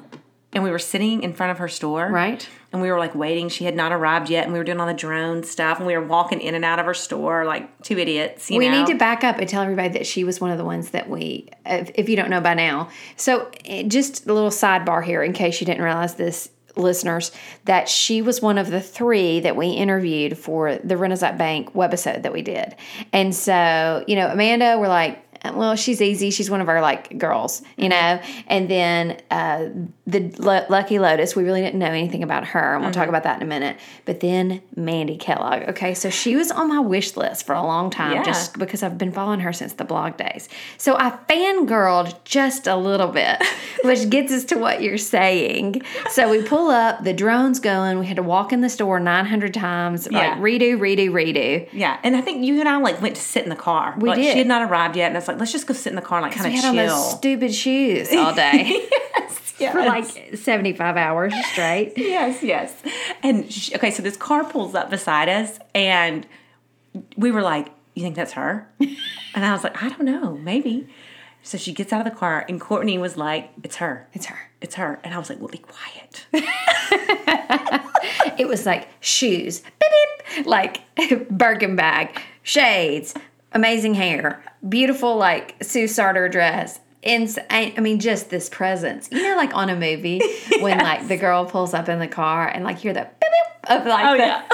and 0.54 0.64
we 0.64 0.70
were 0.70 0.78
sitting 0.78 1.22
in 1.22 1.34
front 1.34 1.52
of 1.52 1.58
her 1.58 1.68
store? 1.68 2.08
Right. 2.08 2.48
And 2.72 2.80
we 2.80 2.90
were 2.90 2.98
like 2.98 3.14
waiting. 3.14 3.50
She 3.50 3.66
had 3.66 3.76
not 3.76 3.92
arrived 3.92 4.30
yet. 4.30 4.44
And 4.44 4.54
we 4.54 4.58
were 4.58 4.64
doing 4.64 4.80
all 4.80 4.86
the 4.86 4.94
drone 4.94 5.42
stuff. 5.42 5.76
And 5.76 5.86
we 5.86 5.94
were 5.98 6.06
walking 6.06 6.40
in 6.40 6.54
and 6.54 6.64
out 6.64 6.78
of 6.78 6.86
her 6.86 6.94
store 6.94 7.44
like 7.44 7.82
two 7.82 7.98
idiots. 7.98 8.50
You 8.50 8.56
we 8.56 8.70
know? 8.70 8.78
need 8.78 8.86
to 8.90 8.96
back 8.96 9.22
up 9.22 9.36
and 9.36 9.46
tell 9.46 9.60
everybody 9.62 9.90
that 9.90 10.06
she 10.06 10.24
was 10.24 10.40
one 10.40 10.50
of 10.50 10.56
the 10.56 10.64
ones 10.64 10.92
that 10.92 11.10
we, 11.10 11.50
if, 11.66 11.90
if 11.94 12.08
you 12.08 12.16
don't 12.16 12.30
know 12.30 12.40
by 12.40 12.54
now. 12.54 12.88
So, 13.16 13.50
eh, 13.66 13.82
just 13.82 14.26
a 14.26 14.32
little 14.32 14.48
sidebar 14.48 15.04
here 15.04 15.22
in 15.22 15.34
case 15.34 15.60
you 15.60 15.66
didn't 15.66 15.82
realize 15.84 16.14
this, 16.14 16.48
listeners, 16.78 17.32
that 17.64 17.88
she 17.88 18.22
was 18.22 18.40
one 18.40 18.58
of 18.58 18.70
the 18.70 18.80
three 18.80 19.40
that 19.40 19.56
we 19.56 19.68
interviewed 19.68 20.38
for 20.38 20.76
the 20.76 20.94
Renasant 20.94 21.36
Bank 21.36 21.74
webisode 21.74 22.22
that 22.22 22.32
we 22.32 22.42
did. 22.42 22.76
And 23.12 23.34
so, 23.34 24.04
you 24.06 24.16
know, 24.16 24.28
Amanda, 24.28 24.78
we're 24.78 24.88
like, 24.88 25.24
well, 25.44 25.76
she's 25.76 26.02
easy. 26.02 26.30
She's 26.30 26.50
one 26.50 26.60
of 26.60 26.68
our 26.68 26.80
like 26.80 27.16
girls, 27.18 27.62
you 27.76 27.88
know. 27.88 28.20
And 28.46 28.68
then 28.68 29.20
uh, 29.30 29.68
the 30.08 30.20
Lu- 30.38 30.66
Lucky 30.70 30.98
Lotus, 30.98 31.36
we 31.36 31.44
really 31.44 31.60
didn't 31.60 31.78
know 31.78 31.86
anything 31.86 32.22
about 32.22 32.46
her, 32.48 32.74
and 32.74 32.82
we'll 32.82 32.92
talk 32.92 33.02
mm-hmm. 33.02 33.10
about 33.10 33.24
that 33.24 33.36
in 33.36 33.42
a 33.42 33.46
minute. 33.46 33.76
But 34.06 34.20
then 34.20 34.62
Mandy 34.74 35.18
Kellogg. 35.18 35.68
Okay, 35.68 35.92
so 35.92 36.08
she 36.08 36.34
was 36.34 36.50
on 36.50 36.68
my 36.68 36.80
wish 36.80 37.14
list 37.14 37.44
for 37.44 37.54
a 37.54 37.62
long 37.62 37.90
time, 37.90 38.14
Yeah. 38.14 38.22
just 38.22 38.58
because 38.58 38.82
I've 38.82 38.96
been 38.96 39.12
following 39.12 39.40
her 39.40 39.52
since 39.52 39.74
the 39.74 39.84
blog 39.84 40.16
days. 40.16 40.48
So 40.78 40.96
I 40.96 41.10
fangirled 41.28 42.16
just 42.24 42.66
a 42.66 42.74
little 42.74 43.08
bit, 43.08 43.36
which 43.84 44.08
gets 44.08 44.32
us 44.32 44.44
to 44.46 44.56
what 44.56 44.80
you're 44.80 44.96
saying. 44.96 45.82
So 46.10 46.30
we 46.30 46.42
pull 46.42 46.70
up, 46.70 47.04
the 47.04 47.12
drone's 47.12 47.60
going. 47.60 47.98
We 47.98 48.06
had 48.06 48.16
to 48.16 48.22
walk 48.22 48.50
in 48.50 48.62
the 48.62 48.70
store 48.70 48.98
900 48.98 49.52
times, 49.52 50.08
Yeah. 50.10 50.18
like 50.18 50.38
redo, 50.38 50.78
redo, 50.78 51.10
redo. 51.10 51.68
Yeah, 51.70 51.98
and 52.02 52.16
I 52.16 52.22
think 52.22 52.46
you 52.46 52.58
and 52.60 52.68
I 52.68 52.78
like 52.78 53.02
went 53.02 53.16
to 53.16 53.22
sit 53.22 53.42
in 53.44 53.50
the 53.50 53.56
car. 53.56 53.94
We 53.98 54.08
like, 54.08 54.18
did. 54.18 54.32
She 54.32 54.38
had 54.38 54.46
not 54.46 54.62
arrived 54.70 54.96
yet, 54.96 55.08
and 55.08 55.18
it's 55.18 55.28
like 55.28 55.38
let's 55.38 55.52
just 55.52 55.66
go 55.66 55.74
sit 55.74 55.90
in 55.90 55.96
the 55.96 56.02
car, 56.02 56.18
and 56.18 56.26
like 56.26 56.34
kind 56.34 56.50
We 56.50 56.58
of 56.58 56.64
had 56.64 56.72
chill. 56.72 56.80
on 56.80 56.86
those 56.88 57.10
stupid 57.18 57.54
shoes 57.54 58.10
all 58.14 58.34
day 58.34 58.86
yes, 59.18 59.47
for 59.58 59.80
like 59.84 60.04
75 60.34 60.96
hours 60.96 61.34
straight. 61.52 61.92
yes, 61.96 62.42
yes. 62.42 62.74
And 63.22 63.50
she, 63.52 63.74
okay, 63.74 63.90
so 63.90 64.02
this 64.02 64.16
car 64.16 64.44
pulls 64.44 64.74
up 64.74 64.90
beside 64.90 65.28
us, 65.28 65.58
and 65.74 66.26
we 67.16 67.30
were 67.30 67.42
like, 67.42 67.68
"You 67.94 68.02
think 68.02 68.16
that's 68.16 68.32
her?" 68.32 68.68
and 68.80 69.44
I 69.44 69.52
was 69.52 69.62
like, 69.64 69.82
"I 69.82 69.88
don't 69.88 70.04
know, 70.04 70.36
maybe." 70.36 70.88
So 71.42 71.56
she 71.56 71.72
gets 71.72 71.92
out 71.92 72.06
of 72.06 72.12
the 72.12 72.18
car, 72.18 72.44
and 72.48 72.60
Courtney 72.60 72.98
was 72.98 73.16
like, 73.16 73.50
"It's 73.62 73.76
her, 73.76 74.06
It's 74.12 74.26
her. 74.26 74.38
it's 74.60 74.74
her," 74.74 74.98
and 75.04 75.14
I 75.14 75.18
was 75.18 75.28
like, 75.30 75.38
"Well, 75.38 75.48
be 75.48 75.58
quiet." 75.58 76.26
It 78.38 78.46
was 78.46 78.66
like 78.66 78.88
shoes, 79.00 79.60
beep, 79.60 79.90
beep, 80.36 80.46
like 80.46 80.80
Birkin 81.30 81.74
bag, 81.76 82.20
shades, 82.42 83.14
amazing 83.52 83.94
hair, 83.94 84.42
beautiful 84.68 85.16
like 85.16 85.56
Sue 85.62 85.88
Sartor 85.88 86.28
dress. 86.28 86.78
Ins- 87.02 87.38
I 87.50 87.72
I 87.76 87.80
mean, 87.80 88.00
just 88.00 88.30
this 88.30 88.48
presence. 88.48 89.08
You 89.12 89.22
know, 89.22 89.36
like 89.36 89.54
on 89.54 89.70
a 89.70 89.76
movie 89.76 90.20
when 90.60 90.78
like 90.78 91.08
the 91.08 91.16
girl 91.16 91.44
pulls 91.44 91.74
up 91.74 91.88
in 91.88 91.98
the 91.98 92.08
car 92.08 92.48
and 92.48 92.64
like 92.64 92.78
hear 92.78 92.92
the 92.92 93.08
beep, 93.20 93.30
beep 93.30 93.70
of 93.70 93.86
like 93.86 94.04
oh 94.04 94.12
the, 94.12 94.18
yeah, 94.18 94.48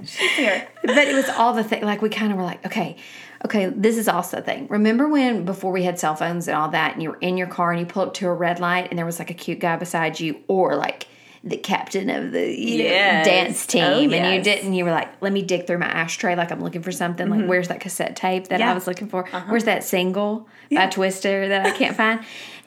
she's 0.04 0.30
here. 0.32 0.68
but 0.82 0.98
it 0.98 1.14
was 1.14 1.28
all 1.28 1.52
the 1.52 1.64
thing. 1.64 1.82
Like 1.82 2.02
we 2.02 2.08
kind 2.08 2.32
of 2.32 2.38
were 2.38 2.44
like, 2.44 2.66
okay, 2.66 2.96
okay, 3.44 3.66
this 3.66 3.96
is 3.96 4.08
also 4.08 4.38
a 4.38 4.42
thing. 4.42 4.66
Remember 4.68 5.08
when 5.08 5.44
before 5.44 5.70
we 5.72 5.84
had 5.84 5.98
cell 5.98 6.16
phones 6.16 6.48
and 6.48 6.56
all 6.56 6.70
that, 6.70 6.94
and 6.94 7.02
you 7.02 7.10
were 7.10 7.18
in 7.20 7.36
your 7.36 7.46
car 7.46 7.70
and 7.70 7.80
you 7.80 7.86
pulled 7.86 8.08
up 8.08 8.14
to 8.14 8.26
a 8.26 8.34
red 8.34 8.58
light, 8.58 8.88
and 8.90 8.98
there 8.98 9.06
was 9.06 9.18
like 9.18 9.30
a 9.30 9.34
cute 9.34 9.60
guy 9.60 9.76
beside 9.76 10.18
you, 10.18 10.40
or 10.48 10.74
like 10.74 11.06
the 11.42 11.56
captain 11.56 12.10
of 12.10 12.32
the 12.32 12.54
you 12.54 12.84
know, 12.84 12.90
dance 12.90 13.66
oh, 13.68 13.72
team, 13.72 14.10
Oh, 14.10 14.14
and 14.14 14.34
you 14.34 14.42
didn't. 14.42 14.74
You 14.74 14.84
were 14.84 14.90
like, 14.90 15.08
let 15.22 15.32
me 15.32 15.42
dig 15.42 15.66
through 15.66 15.78
my 15.78 15.86
ashtray, 15.86 16.36
like 16.36 16.52
I'm 16.52 16.62
looking 16.62 16.82
for 16.82 16.92
something. 16.92 17.28
Like, 17.28 17.40
mm-hmm. 17.40 17.48
where's 17.48 17.68
that 17.68 17.80
cassette 17.80 18.16
tape 18.16 18.48
that 18.48 18.60
I 18.60 18.74
was 18.74 18.86
looking 18.86 19.08
for? 19.08 19.26
Uh-huh. 19.26 19.44
Where's 19.48 19.64
that 19.64 19.84
single 19.84 20.48
by 20.70 20.86
Twister 20.86 21.48
that 21.48 21.66
I 21.66 21.70
can't 21.70 21.96
find? 21.96 22.24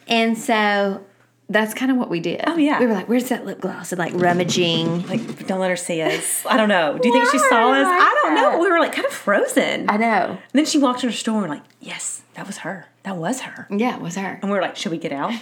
And 0.08 0.38
so. 0.38 1.06
That's 1.50 1.74
kind 1.74 1.92
of 1.92 1.98
what 1.98 2.10
we 2.10 2.22
did. 2.22 2.42
Oh 2.48 2.56
yeah. 2.56 2.80
we 2.80 2.88
were 2.88 2.94
like, 2.94 3.10
"Where's 3.10 3.28
that 3.28 3.46
lip 3.46 3.60
gloss?" 3.60 3.92
And 3.92 4.00
like 4.00 4.14
rummaging. 4.16 5.06
Like, 5.08 5.46
don't 5.46 5.60
let 5.60 5.70
her 5.70 5.76
see 5.76 6.02
us. 6.02 6.44
I 6.50 6.56
don't 6.56 6.70
know. 6.70 6.98
Do 6.98 7.08
you 7.08 7.14
think 7.14 7.30
she 7.30 7.38
saw 7.38 7.70
us? 7.74 7.86
I 7.86 8.00
I 8.00 8.20
don't 8.24 8.36
know. 8.36 8.60
We 8.60 8.72
were 8.72 8.80
like 8.80 8.94
kind 8.94 9.06
of 9.06 9.12
frozen. 9.12 9.90
I 9.90 9.98
know. 9.98 10.30
And 10.30 10.40
then 10.54 10.66
she 10.66 10.78
walked 10.78 11.04
in 11.04 11.10
her 11.10 11.16
store 11.16 11.36
and 11.36 11.44
we're 11.44 11.56
like, 11.56 11.66
yes, 11.82 12.24
that 12.36 12.48
was 12.48 12.60
her. 12.60 12.88
That 13.04 13.18
was 13.18 13.42
her. 13.42 13.68
Yeah, 13.70 13.98
it 13.98 14.02
was 14.02 14.16
her. 14.16 14.40
And 14.42 14.50
we 14.50 14.52
were 14.52 14.62
like, 14.62 14.78
should 14.78 14.94
we 14.94 14.98
get 14.98 15.12
out? 15.12 15.34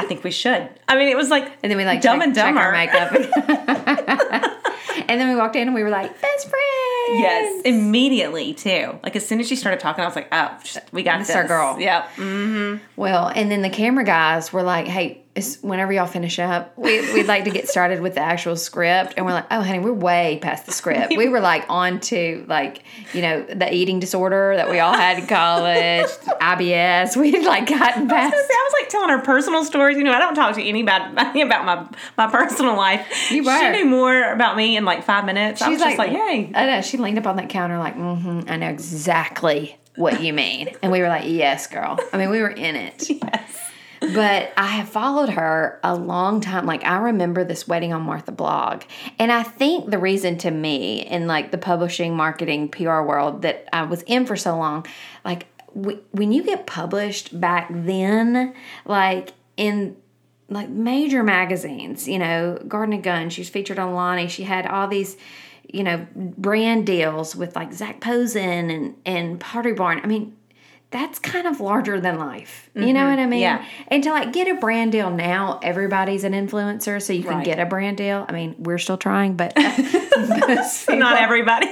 I 0.00 0.04
think 0.04 0.24
we 0.24 0.30
should. 0.30 0.68
I 0.88 0.96
mean, 0.96 1.08
it 1.08 1.16
was 1.16 1.28
like, 1.30 1.44
And 1.62 1.70
then 1.70 1.76
we 1.76 1.84
like 1.84 2.00
Dumb 2.00 2.18
check, 2.18 2.26
and 2.26 2.34
Dumber. 2.34 2.72
makeup. 2.72 3.12
and 5.08 5.20
then 5.20 5.28
we 5.28 5.36
walked 5.36 5.56
in 5.56 5.68
and 5.68 5.74
we 5.74 5.82
were 5.82 5.90
like, 5.90 6.10
best 6.20 6.48
friends. 6.48 7.20
yes, 7.20 7.62
immediately 7.64 8.54
too. 8.54 8.98
Like 9.02 9.16
as 9.16 9.26
soon 9.26 9.40
as 9.40 9.48
she 9.48 9.56
started 9.56 9.80
talking, 9.80 10.02
I 10.02 10.06
was 10.06 10.16
like, 10.16 10.28
oh, 10.32 10.58
we 10.92 11.02
got 11.02 11.18
This 11.18 11.28
this. 11.28 11.36
our 11.36 11.46
girl. 11.46 11.78
Yep. 11.78 12.80
Well, 12.96 13.28
and 13.34 13.50
then 13.50 13.62
the 13.62 13.70
camera 13.70 14.04
guys 14.04 14.52
were 14.52 14.62
like, 14.62 14.86
hey, 14.86 15.22
it's, 15.34 15.62
whenever 15.62 15.92
y'all 15.92 16.06
finish 16.06 16.38
up, 16.40 16.76
we, 16.76 17.00
we'd 17.14 17.26
like 17.26 17.44
to 17.44 17.50
get 17.50 17.68
started 17.68 18.00
with 18.00 18.14
the 18.14 18.20
actual 18.20 18.56
script. 18.56 19.14
And 19.16 19.24
we're 19.24 19.32
like, 19.32 19.46
oh, 19.50 19.62
honey, 19.62 19.78
we're 19.78 19.92
way 19.92 20.40
past 20.42 20.66
the 20.66 20.72
script. 20.72 21.14
We 21.16 21.28
were 21.28 21.40
like 21.40 21.64
on 21.68 22.00
to 22.00 22.44
like, 22.48 22.82
you 23.14 23.22
know, 23.22 23.42
the 23.44 23.72
eating 23.72 24.00
disorder 24.00 24.54
that 24.56 24.68
we 24.68 24.80
all 24.80 24.92
had 24.92 25.18
in 25.20 25.26
college, 25.28 26.06
IBS. 26.06 27.16
We'd 27.16 27.44
like 27.44 27.68
gotten 27.68 28.08
past. 28.08 28.34
I 28.34 28.68
was 28.70 28.74
like 28.80 28.88
telling 28.88 29.10
her 29.10 29.20
personal 29.20 29.64
stories. 29.64 29.96
You 29.96 30.04
know, 30.04 30.12
I 30.12 30.18
don't 30.18 30.34
talk 30.34 30.56
to 30.56 30.62
anybody 30.62 31.40
about 31.42 31.64
my 31.64 32.26
my 32.26 32.30
personal 32.30 32.76
life. 32.76 33.30
You 33.30 33.44
were. 33.44 33.58
She 33.58 33.70
knew 33.70 33.84
more 33.84 34.32
about 34.32 34.56
me 34.56 34.76
in 34.76 34.84
like 34.84 35.04
five 35.04 35.24
minutes. 35.24 35.62
I 35.62 35.68
was 35.68 35.80
just 35.80 35.98
like, 35.98 36.10
yay. 36.10 36.50
I 36.54 36.66
know. 36.66 36.82
She 36.82 36.96
leaned 36.96 37.18
up 37.18 37.26
on 37.26 37.36
that 37.36 37.48
counter, 37.48 37.78
like, 37.78 37.96
mm-hmm, 37.96 38.48
I 38.48 38.56
know 38.56 38.68
exactly 38.68 39.78
what 39.96 40.22
you 40.22 40.32
mean. 40.32 40.74
and 40.82 40.90
we 40.90 41.00
were 41.00 41.08
like, 41.08 41.24
yes, 41.26 41.66
girl. 41.66 41.98
I 42.12 42.18
mean, 42.18 42.30
we 42.30 42.40
were 42.40 42.50
in 42.50 42.76
it. 42.76 43.08
Yes. 43.20 43.69
But 44.00 44.52
I 44.56 44.66
have 44.66 44.88
followed 44.88 45.28
her 45.30 45.78
a 45.84 45.94
long 45.94 46.40
time. 46.40 46.64
Like, 46.64 46.84
I 46.84 46.98
remember 46.98 47.44
this 47.44 47.68
waiting 47.68 47.92
on 47.92 48.02
Martha 48.02 48.32
blog. 48.32 48.82
And 49.18 49.30
I 49.30 49.42
think 49.42 49.90
the 49.90 49.98
reason 49.98 50.38
to 50.38 50.50
me 50.50 51.06
in 51.06 51.26
like 51.26 51.50
the 51.50 51.58
publishing, 51.58 52.16
marketing, 52.16 52.70
PR 52.70 53.02
world 53.02 53.42
that 53.42 53.68
I 53.72 53.82
was 53.82 54.02
in 54.02 54.24
for 54.24 54.36
so 54.36 54.56
long, 54.56 54.86
like, 55.24 55.46
when 55.72 56.32
you 56.32 56.42
get 56.42 56.66
published 56.66 57.38
back 57.38 57.68
then, 57.70 58.54
like 58.84 59.32
in 59.56 59.96
like 60.48 60.68
major 60.68 61.22
magazines, 61.22 62.08
you 62.08 62.18
know, 62.18 62.58
Garden 62.66 62.94
and 62.94 63.04
Gun, 63.04 63.30
she 63.30 63.40
was 63.40 63.48
featured 63.48 63.78
on 63.78 63.94
Lonny. 63.94 64.26
She 64.26 64.42
had 64.42 64.66
all 64.66 64.88
these, 64.88 65.16
you 65.72 65.84
know, 65.84 66.06
brand 66.14 66.86
deals 66.86 67.36
with 67.36 67.54
like 67.54 67.72
Zac 67.72 68.00
Posen 68.00 68.70
and, 68.70 68.96
and 69.06 69.38
Pottery 69.38 69.74
Barn. 69.74 70.00
I 70.02 70.06
mean, 70.08 70.36
that's 70.90 71.18
kind 71.20 71.46
of 71.46 71.60
larger 71.60 72.00
than 72.00 72.18
life. 72.18 72.68
You 72.74 72.92
know 72.92 73.08
what 73.08 73.18
I 73.20 73.26
mean? 73.26 73.40
yeah. 73.40 73.64
And 73.88 74.02
to 74.02 74.10
like 74.10 74.32
get 74.32 74.48
a 74.48 74.54
brand 74.54 74.90
deal 74.92 75.10
now, 75.10 75.60
everybody's 75.62 76.24
an 76.24 76.32
influencer, 76.32 77.00
so 77.00 77.12
you 77.12 77.22
can 77.22 77.36
Right. 77.36 77.44
get 77.44 77.58
a 77.60 77.66
brand 77.66 77.96
deal. 77.96 78.24
I 78.28 78.32
mean, 78.32 78.56
we're 78.58 78.78
still 78.78 78.96
trying, 78.96 79.34
but 79.36 79.52
Not 79.56 81.16
everybody. 81.22 81.66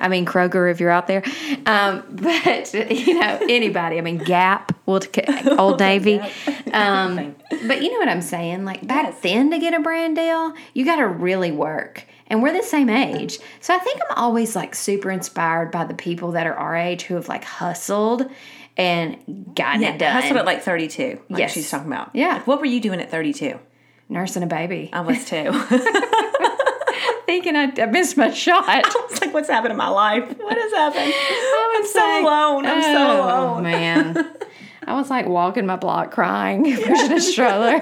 I 0.00 0.08
mean, 0.08 0.26
Kroger, 0.26 0.70
if 0.70 0.80
you're 0.80 0.90
out 0.90 1.06
there. 1.06 1.22
Um, 1.66 2.02
but, 2.10 2.74
you 2.74 3.18
know, 3.18 3.38
anybody. 3.48 3.98
I 3.98 4.00
mean, 4.00 4.18
Gap, 4.18 4.72
Old 4.86 5.06
Navy. 5.80 6.20
Um, 6.72 7.34
but 7.66 7.82
you 7.82 7.90
know 7.92 7.98
what 7.98 8.08
I'm 8.08 8.22
saying? 8.22 8.64
Like 8.64 8.86
back 8.86 9.04
Yes. 9.04 9.20
then 9.22 9.50
to 9.50 9.58
get 9.58 9.74
a 9.74 9.80
brand 9.80 10.16
deal, 10.16 10.52
you 10.74 10.84
got 10.84 10.96
to 10.96 11.06
really 11.06 11.52
work. 11.52 12.04
And 12.32 12.42
we're 12.42 12.52
the 12.52 12.62
same 12.64 12.88
age. 12.88 13.38
So 13.60 13.72
I 13.74 13.78
think 13.78 14.00
I'm 14.10 14.16
always 14.16 14.56
like 14.56 14.74
super 14.74 15.10
inspired 15.12 15.70
by 15.70 15.84
the 15.84 15.94
people 15.94 16.32
that 16.32 16.48
are 16.48 16.54
our 16.54 16.74
age 16.74 17.02
who 17.02 17.14
have 17.14 17.28
like 17.28 17.44
hustled 17.44 18.28
and 18.76 19.18
gotten 19.54 19.84
it 19.84 19.98
done. 19.98 20.14
Hustled 20.14 20.38
at 20.38 20.46
like 20.46 20.62
32. 20.62 21.20
Like 21.28 21.38
Yes. 21.38 21.52
she's 21.52 21.70
talking 21.70 21.86
about. 21.92 22.10
Yeah. 22.14 22.32
Like, 22.34 22.46
what 22.46 22.58
were 22.58 22.66
you 22.66 22.80
doing 22.80 23.00
at 23.00 23.10
32? 23.10 23.60
Nursing 24.08 24.42
a 24.42 24.46
baby. 24.46 24.88
I 24.92 25.02
was 25.02 25.24
too. 25.28 25.52
thinking 27.26 27.54
I, 27.56 27.72
I 27.80 27.86
missed 27.86 28.16
my 28.16 28.30
shot. 28.30 28.64
it's 28.86 29.20
like, 29.20 29.32
what's 29.32 29.48
happened 29.48 29.72
in 29.72 29.76
my 29.78 29.88
life? 29.88 30.24
What 30.38 30.56
has 30.58 30.72
happened? 30.72 31.14
I'm 31.14 31.86
so 31.86 32.00
like, 32.00 32.24
alone. 32.24 32.66
I'm 32.66 32.82
so 32.82 33.20
Oh, 33.22 33.50
alone. 33.54 33.62
man. 33.62 34.34
I 34.86 34.94
was 34.94 35.10
like 35.10 35.26
walking 35.26 35.64
my 35.66 35.76
block 35.76 36.10
crying, 36.10 36.64
pushing 36.64 37.12
a 37.12 37.20
stroller. 37.20 37.80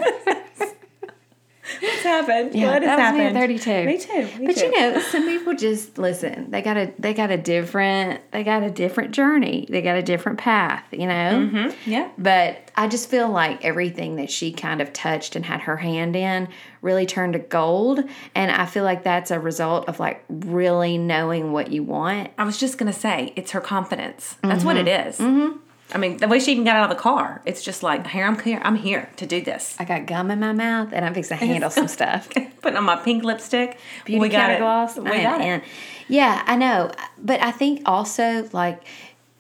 What's 1.81 2.03
happened? 2.03 2.55
Yeah, 2.55 2.73
what 2.73 2.83
has 2.83 2.97
that 2.97 3.13
was 3.13 3.19
me 3.19 3.27
at 3.27 3.33
32. 3.35 3.85
Me 3.85 3.99
too. 3.99 4.39
Me 4.41 4.47
but 4.47 4.57
too. 4.57 4.67
you 4.67 4.73
know, 4.73 5.01
some 5.01 5.27
people 5.27 5.55
just 5.55 5.99
listen. 5.99 6.51
They 6.51 6.63
got 6.63 6.77
a 6.77 6.93
they 6.99 7.15
got 7.15 7.31
a 7.31 7.37
different 7.37 8.21
they 8.33 8.45
got 8.45 8.63
a 8.63 8.71
different 8.71 9.13
journey. 9.13 9.67
They 9.69 9.83
got 9.83 9.97
a 9.97 10.03
different 10.03 10.39
path. 10.39 10.85
You 10.91 11.07
know. 11.07 11.49
Mm-hmm. 11.51 11.91
yeah. 11.91 12.11
But 12.19 12.71
I 12.77 12.89
just 12.89 13.09
feel 13.09 13.29
like 13.29 13.65
everything 13.65 14.17
that 14.17 14.31
she 14.31 14.53
kind 14.53 14.81
of 14.81 14.93
touched 14.93 15.37
and 15.37 15.45
had 15.45 15.63
her 15.63 15.77
hand 15.77 16.17
in 16.17 16.49
really 16.83 17.07
turned 17.07 17.35
to 17.35 17.39
gold. 17.39 18.01
And 18.35 18.51
I 18.51 18.67
feel 18.67 18.85
like 18.85 19.05
that's 19.05 19.31
a 19.31 19.39
result 19.39 19.89
of 19.89 20.01
like 20.01 20.25
really 20.29 20.99
knowing 20.99 21.53
what 21.53 21.71
you 21.71 21.83
want. 21.83 22.31
I 22.39 22.45
was 22.45 22.59
just 22.59 22.79
gonna 22.79 22.93
say 22.93 23.33
it's 23.37 23.53
her 23.53 23.61
confidence. 23.61 24.37
That's 24.43 24.65
what 24.65 24.77
it 24.77 24.89
is. 24.89 25.19
Mm-hmm. 25.19 25.59
I 25.93 25.99
mean, 25.99 26.19
the 26.19 26.29
way 26.29 26.39
she 26.39 26.53
even 26.53 26.65
got 26.65 26.77
out 26.77 26.91
of 26.91 26.97
the 26.97 27.03
car, 27.03 27.43
it's 27.45 27.63
just 27.63 27.83
like, 27.83 28.07
here 28.07 28.25
I'm 28.25 28.39
here. 28.39 28.61
I'm 28.63 28.77
here 28.77 29.11
to 29.17 29.27
do 29.27 29.41
this. 29.41 29.77
I 29.79 29.85
got 29.85 30.07
gum 30.07 30.31
in 30.31 30.41
my 30.41 30.53
mouth 30.53 30.91
and 30.93 31.05
I'm 31.05 31.15
fixing 31.15 31.39
to 31.39 31.47
handle 31.47 31.71
some 31.71 31.89
stuff. 31.99 32.29
Putting 32.61 32.77
on 32.77 32.85
my 32.85 32.97
pink 32.97 33.25
lipstick. 33.25 33.79
Beauty 34.05 34.21
we 34.21 34.29
got 34.29 34.59
gloss. 34.59 34.97
We 34.97 35.11
I 35.11 35.23
got 35.23 35.41
am 35.41 35.61
it. 35.61 35.67
Yeah, 36.09 36.43
I 36.47 36.57
know. 36.57 36.91
But 37.19 37.43
I 37.43 37.51
think 37.51 37.83
also 37.87 38.49
like 38.53 38.83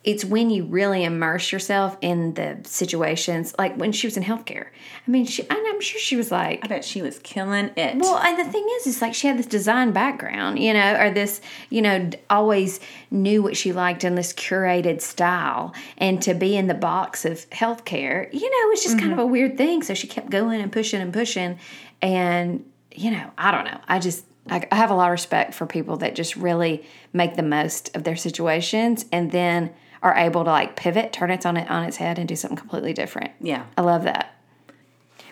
it's 0.02 0.24
when 0.24 0.48
you 0.48 0.64
really 0.64 1.04
immerse 1.04 1.52
yourself 1.52 1.98
in 2.00 2.32
the 2.32 2.58
situations, 2.64 3.54
like 3.58 3.76
when 3.76 3.92
she 3.92 4.06
was 4.06 4.16
in 4.16 4.22
healthcare. 4.22 4.68
I 5.06 5.10
mean, 5.10 5.26
she, 5.26 5.42
and 5.42 5.58
I'm 5.68 5.80
sure 5.82 6.00
she 6.00 6.16
was 6.16 6.30
like, 6.30 6.64
I 6.64 6.68
bet 6.68 6.86
she 6.86 7.02
was 7.02 7.18
killing 7.18 7.70
it. 7.76 7.98
Well, 7.98 8.16
and 8.16 8.38
the 8.38 8.50
thing 8.50 8.66
is, 8.76 8.86
is 8.86 9.02
like 9.02 9.12
she 9.12 9.26
had 9.26 9.38
this 9.38 9.44
design 9.44 9.92
background, 9.92 10.58
you 10.58 10.72
know, 10.72 10.96
or 10.98 11.10
this, 11.10 11.42
you 11.68 11.82
know 11.82 12.08
always 12.30 12.80
knew 13.10 13.42
what 13.42 13.58
she 13.58 13.72
liked 13.72 14.02
in 14.02 14.14
this 14.14 14.32
curated 14.32 15.02
style. 15.02 15.74
And 15.98 16.22
to 16.22 16.32
be 16.32 16.56
in 16.56 16.66
the 16.66 16.74
box 16.74 17.26
of 17.26 17.48
healthcare, 17.50 18.32
you 18.32 18.40
know, 18.40 18.72
it's 18.72 18.82
just 18.82 18.98
kind 18.98 19.12
of 19.12 19.18
mm-hmm. 19.18 19.28
a 19.28 19.32
weird 19.32 19.58
thing. 19.58 19.82
So 19.82 19.92
she 19.92 20.06
kept 20.06 20.30
going 20.30 20.62
and 20.62 20.72
pushing 20.72 21.02
and 21.02 21.12
pushing. 21.12 21.58
And, 22.00 22.64
you 22.90 23.10
know, 23.10 23.30
I 23.36 23.50
don't 23.50 23.64
know. 23.66 23.78
I 23.86 23.98
just, 23.98 24.24
I 24.48 24.66
I 24.72 24.76
have 24.76 24.90
a 24.90 24.94
lot 24.94 25.06
of 25.08 25.12
respect 25.12 25.52
for 25.52 25.66
people 25.66 25.98
that 25.98 26.14
just 26.14 26.36
really 26.36 26.86
make 27.12 27.36
the 27.36 27.42
most 27.42 27.94
of 27.94 28.04
their 28.04 28.16
situations 28.16 29.04
and 29.12 29.30
then 29.30 29.74
are 30.02 30.14
able 30.14 30.44
to 30.44 30.50
like 30.50 30.76
pivot, 30.76 31.12
turn 31.12 31.30
it 31.30 31.44
on 31.46 31.56
it 31.56 31.70
on 31.70 31.84
its 31.84 31.96
head, 31.98 32.18
and 32.18 32.28
do 32.28 32.36
something 32.36 32.56
completely 32.56 32.92
different. 32.92 33.30
Yeah. 33.40 33.66
I 33.76 33.82
love 33.82 34.04
that. 34.04 34.34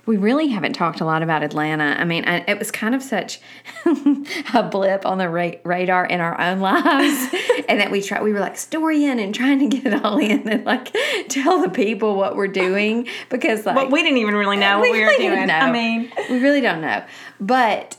We 0.07 0.17
really 0.17 0.49
haven't 0.49 0.73
talked 0.73 1.01
a 1.03 1.05
lot 1.05 1.23
about 1.23 1.43
Atlanta. 1.43 1.85
I 1.85 2.05
mean, 2.07 2.25
I, 2.27 2.43
it 2.49 2.59
was 2.59 2.71
kind 2.71 2.95
of 2.95 3.03
such 3.03 3.41
a 4.55 4.63
blip 4.63 5.05
on 5.05 5.19
the 5.19 5.29
ra- 5.29 5.51
radar 5.65 6.07
in 6.07 6.21
our 6.21 6.41
own 6.41 6.61
lives, 6.61 7.35
and 7.69 7.79
that 7.79 7.91
we 7.91 8.01
try. 8.01 8.23
We 8.23 8.33
were 8.33 8.41
like 8.41 8.57
storying 8.57 9.21
and 9.21 9.35
trying 9.35 9.59
to 9.59 9.67
get 9.77 9.93
it 9.93 10.03
all 10.05 10.17
in 10.19 10.49
and 10.49 10.65
like 10.65 10.95
tell 11.29 11.61
the 11.61 11.69
people 11.69 12.17
what 12.17 12.37
we're 12.37 12.49
doing 12.49 13.07
because 13.29 13.67
like 13.67 13.75
But 13.75 13.91
we 13.91 14.03
didn't 14.03 14.17
even 14.19 14.35
really 14.35 14.57
know 14.57 14.79
what 14.79 14.91
we, 14.91 15.01
were 15.05 15.13
doing. 15.19 15.47
know. 15.47 15.55
I 15.55 15.71
mean, 15.71 16.11
we 16.31 16.39
really 16.41 16.63
don't 16.63 16.81
know. 16.81 17.05
But 17.39 17.99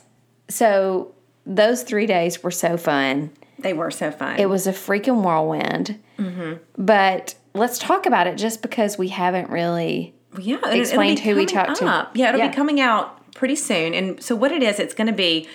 so 0.50 1.14
those 1.46 1.84
three 1.84 2.08
days 2.08 2.42
were 2.42 2.50
so 2.52 2.76
fun. 2.76 3.30
they 3.60 3.74
were 3.74 3.92
so 3.92 4.10
fun. 4.10 4.40
It 4.40 4.50
was 4.50 4.66
a 4.66 4.72
freaking 4.74 5.22
whirlwind. 5.24 6.00
Mm-hmm. 6.20 6.84
But 6.84 7.36
let's 7.54 7.78
talk 7.78 8.06
about 8.06 8.28
it 8.28 8.36
just 8.38 8.62
because 8.62 8.98
we 8.98 9.08
haven't 9.10 9.50
really. 9.50 10.14
yeah, 10.40 10.56
and 10.56 10.64
it'll 10.66 10.74
be 10.74 10.80
explained 10.82 11.20
who 11.20 11.36
we 11.36 11.46
talked 11.46 11.78
to. 11.78 12.08
Yeah, 12.14 12.30
it'll 12.30 12.40
Yeah. 12.42 12.50
be 12.50 12.54
coming 12.56 12.80
out 12.80 13.34
pretty 13.34 13.56
soon. 13.56 13.94
And 13.94 14.22
so 14.22 14.36
what 14.36 14.52
it 14.52 14.62
is, 14.62 14.80
it's 14.80 14.94
going 14.94 15.08
to 15.08 15.14
be 15.14 15.48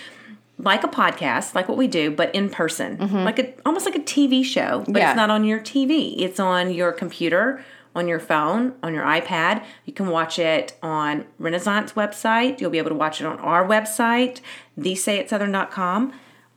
like 0.58 0.84
a 0.84 0.88
podcast, 0.88 1.54
like 1.54 1.68
what 1.68 1.76
we 1.76 1.86
do, 1.88 2.10
but 2.10 2.34
in 2.34 2.48
person, 2.48 2.96
like 3.24 3.38
a 3.38 3.52
almost 3.66 3.84
like 3.86 3.96
a 3.96 4.00
TV 4.00 4.44
show, 4.44 4.78
but 4.80 4.86
Mm-hmm. 4.88 4.96
Yeah. 4.96 5.10
it's 5.10 5.16
not 5.16 5.30
on 5.30 5.44
your 5.44 5.58
TV. 5.60 6.14
It's 6.20 6.38
on 6.40 6.72
your 6.72 6.92
computer, 6.92 7.64
on 7.94 8.08
your 8.08 8.20
phone, 8.20 8.72
on 8.82 8.94
your 8.94 9.04
iPad. 9.04 9.64
You 9.84 9.92
can 9.92 10.06
watch 10.08 10.38
it 10.38 10.76
on 10.82 11.24
Renasant 11.40 11.94
website. 11.94 12.60
You'll 12.60 12.70
be 12.70 12.78
able 12.78 12.90
to 12.90 12.96
watch 12.96 13.20
it 13.20 13.26
on 13.26 13.38
our 13.40 13.66
website, 13.66 14.40
thesayitsouthern.com. 14.78 16.12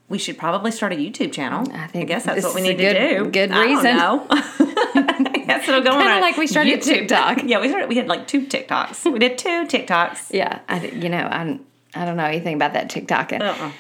We 0.10 0.18
should 0.18 0.38
probably 0.38 0.72
start 0.72 0.94
a 0.94 0.96
YouTube 0.96 1.34
channel. 1.34 1.68
I 1.74 1.88
think 1.88 2.08
guess 2.08 2.24
that's 2.24 2.44
what 2.44 2.56
we 2.56 2.62
need 2.62 2.78
good- 2.78 2.94
to 2.94 3.24
do. 3.24 3.30
good 3.30 3.52
reason. 3.52 3.98
know. 3.98 4.26
I 4.32 5.44
guess 5.46 5.68
it'll 5.68 5.82
go 5.82 5.92
on 5.92 6.02
Kinda 6.02 6.20
like 6.22 6.38
we 6.38 6.48
started 6.48 6.80
YouTube. 6.80 6.84
TikTok. 6.84 7.44
Yeah, 7.44 7.60
we 7.60 7.68
started. 7.70 7.90
We 7.90 7.98
had 7.98 8.08
like 8.08 8.28
two 8.28 8.42
TikToks. 8.42 9.12
We 9.12 9.20
did 9.20 9.38
two 9.38 9.66
TikToks. 9.66 10.28
Yeah, 10.34 10.60
I 10.70 10.86
you 10.88 11.10
know 11.10 11.18
I 11.20 11.60
I 11.94 12.06
don't 12.06 12.16
know 12.18 12.26
anything 12.26 12.56
about 12.56 12.74
that 12.74 12.90
TikTok. 12.90 13.34
Uh-uh. 13.34 13.72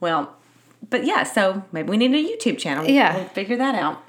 Well, 0.00 0.34
but 0.90 1.04
yeah, 1.04 1.22
so 1.22 1.62
maybe 1.72 1.88
we 1.88 1.96
need 1.96 2.12
a 2.14 2.16
YouTube 2.36 2.58
channel. 2.58 2.86
Yeah. 2.86 3.16
we'll 3.16 3.24
figure 3.28 3.56
that 3.56 3.74
out. 3.74 4.02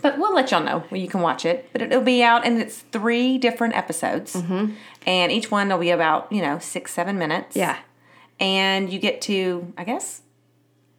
But 0.00 0.18
we'll 0.18 0.34
let 0.34 0.50
y'all 0.50 0.62
know 0.62 0.80
where 0.88 1.00
you 1.00 1.06
can 1.08 1.20
watch 1.20 1.44
it. 1.44 1.68
But 1.72 1.82
it'll 1.82 2.00
be 2.02 2.22
out, 2.22 2.44
and 2.46 2.60
it's 2.60 2.78
three 2.92 3.38
different 3.38 3.76
episodes, 3.76 4.34
mm-hmm. 4.34 4.72
and 5.06 5.30
each 5.32 5.50
one 5.50 5.68
will 5.68 5.78
be 5.78 5.90
about 5.90 6.32
you 6.32 6.42
know 6.42 6.58
six 6.58 6.92
seven 6.92 7.18
minutes. 7.18 7.54
Yeah. 7.56 7.78
and 8.40 8.92
you 8.92 8.98
get 8.98 9.20
to 9.22 9.72
I 9.76 9.84
guess. 9.84 10.22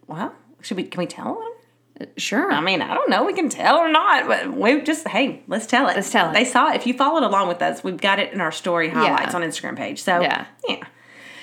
Well, 0.08 0.34
should 0.62 0.78
we? 0.78 0.84
Can 0.84 1.00
we 1.00 1.06
tell 1.08 1.36
them? 1.36 2.10
Sure. 2.18 2.52
I 2.52 2.60
mean, 2.60 2.82
I 2.82 2.94
don't 2.94 3.10
know. 3.10 3.24
We 3.24 3.34
can 3.34 3.50
tell 3.50 3.78
or 3.78 3.90
not, 3.90 4.28
but 4.28 4.52
we 4.54 4.82
just 4.82 5.08
hey, 5.08 5.44
let's 5.48 5.68
tell 5.68 5.88
it. 5.90 5.96
Let's 5.96 6.12
tell 6.12 6.30
it. 6.30 6.34
They 6.34 6.46
saw 6.46 6.72
it. 6.72 6.76
If 6.76 6.88
you 6.88 6.94
followed 6.94 7.24
along 7.24 7.48
with 7.48 7.62
us, 7.62 7.84
we've 7.84 7.98
got 7.98 8.20
it 8.20 8.34
in 8.34 8.42
our 8.42 8.52
story 8.52 8.90
highlights 8.90 9.34
on 9.36 9.42
Instagram 9.42 9.78
page. 9.78 10.02
So 10.02 10.22
Yeah. 10.22 10.46
yeah. 10.68 10.84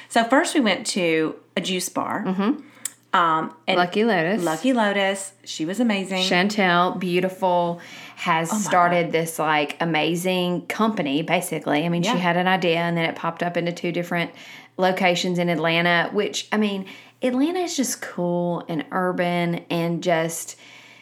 So 0.08 0.24
first 0.24 0.54
we 0.54 0.60
went 0.60 0.86
to 0.88 1.36
a 1.56 1.60
juice 1.60 1.88
bar. 1.88 2.24
Mm-hmm. 2.26 2.66
Um, 3.12 3.54
and 3.66 3.76
Lucky 3.76 4.04
Lotus. 4.04 4.42
Lucky 4.42 4.72
Lotus. 4.72 5.32
She 5.44 5.64
was 5.64 5.80
amazing. 5.80 6.22
Chantel, 6.22 6.98
beautiful, 6.98 7.80
has 8.16 8.50
started 8.64 9.10
this 9.12 9.38
like 9.38 9.76
amazing 9.80 10.66
company. 10.66 11.22
Basically, 11.22 11.84
I 11.84 11.88
mean, 11.88 12.02
Yeah. 12.02 12.12
she 12.12 12.18
had 12.18 12.36
an 12.36 12.46
idea, 12.46 12.76
and 12.78 12.96
then 12.96 13.04
it 13.08 13.16
popped 13.16 13.42
up 13.42 13.56
into 13.56 13.72
two 13.72 13.90
different 13.92 14.30
locations 14.76 15.38
in 15.38 15.48
Atlanta. 15.48 16.10
Which 16.12 16.46
I 16.52 16.56
mean, 16.56 16.86
Atlanta 17.22 17.60
is 17.60 17.76
just 17.76 18.00
cool 18.00 18.64
and 18.68 18.84
urban, 18.92 19.64
and 19.70 20.02
just 20.02 20.56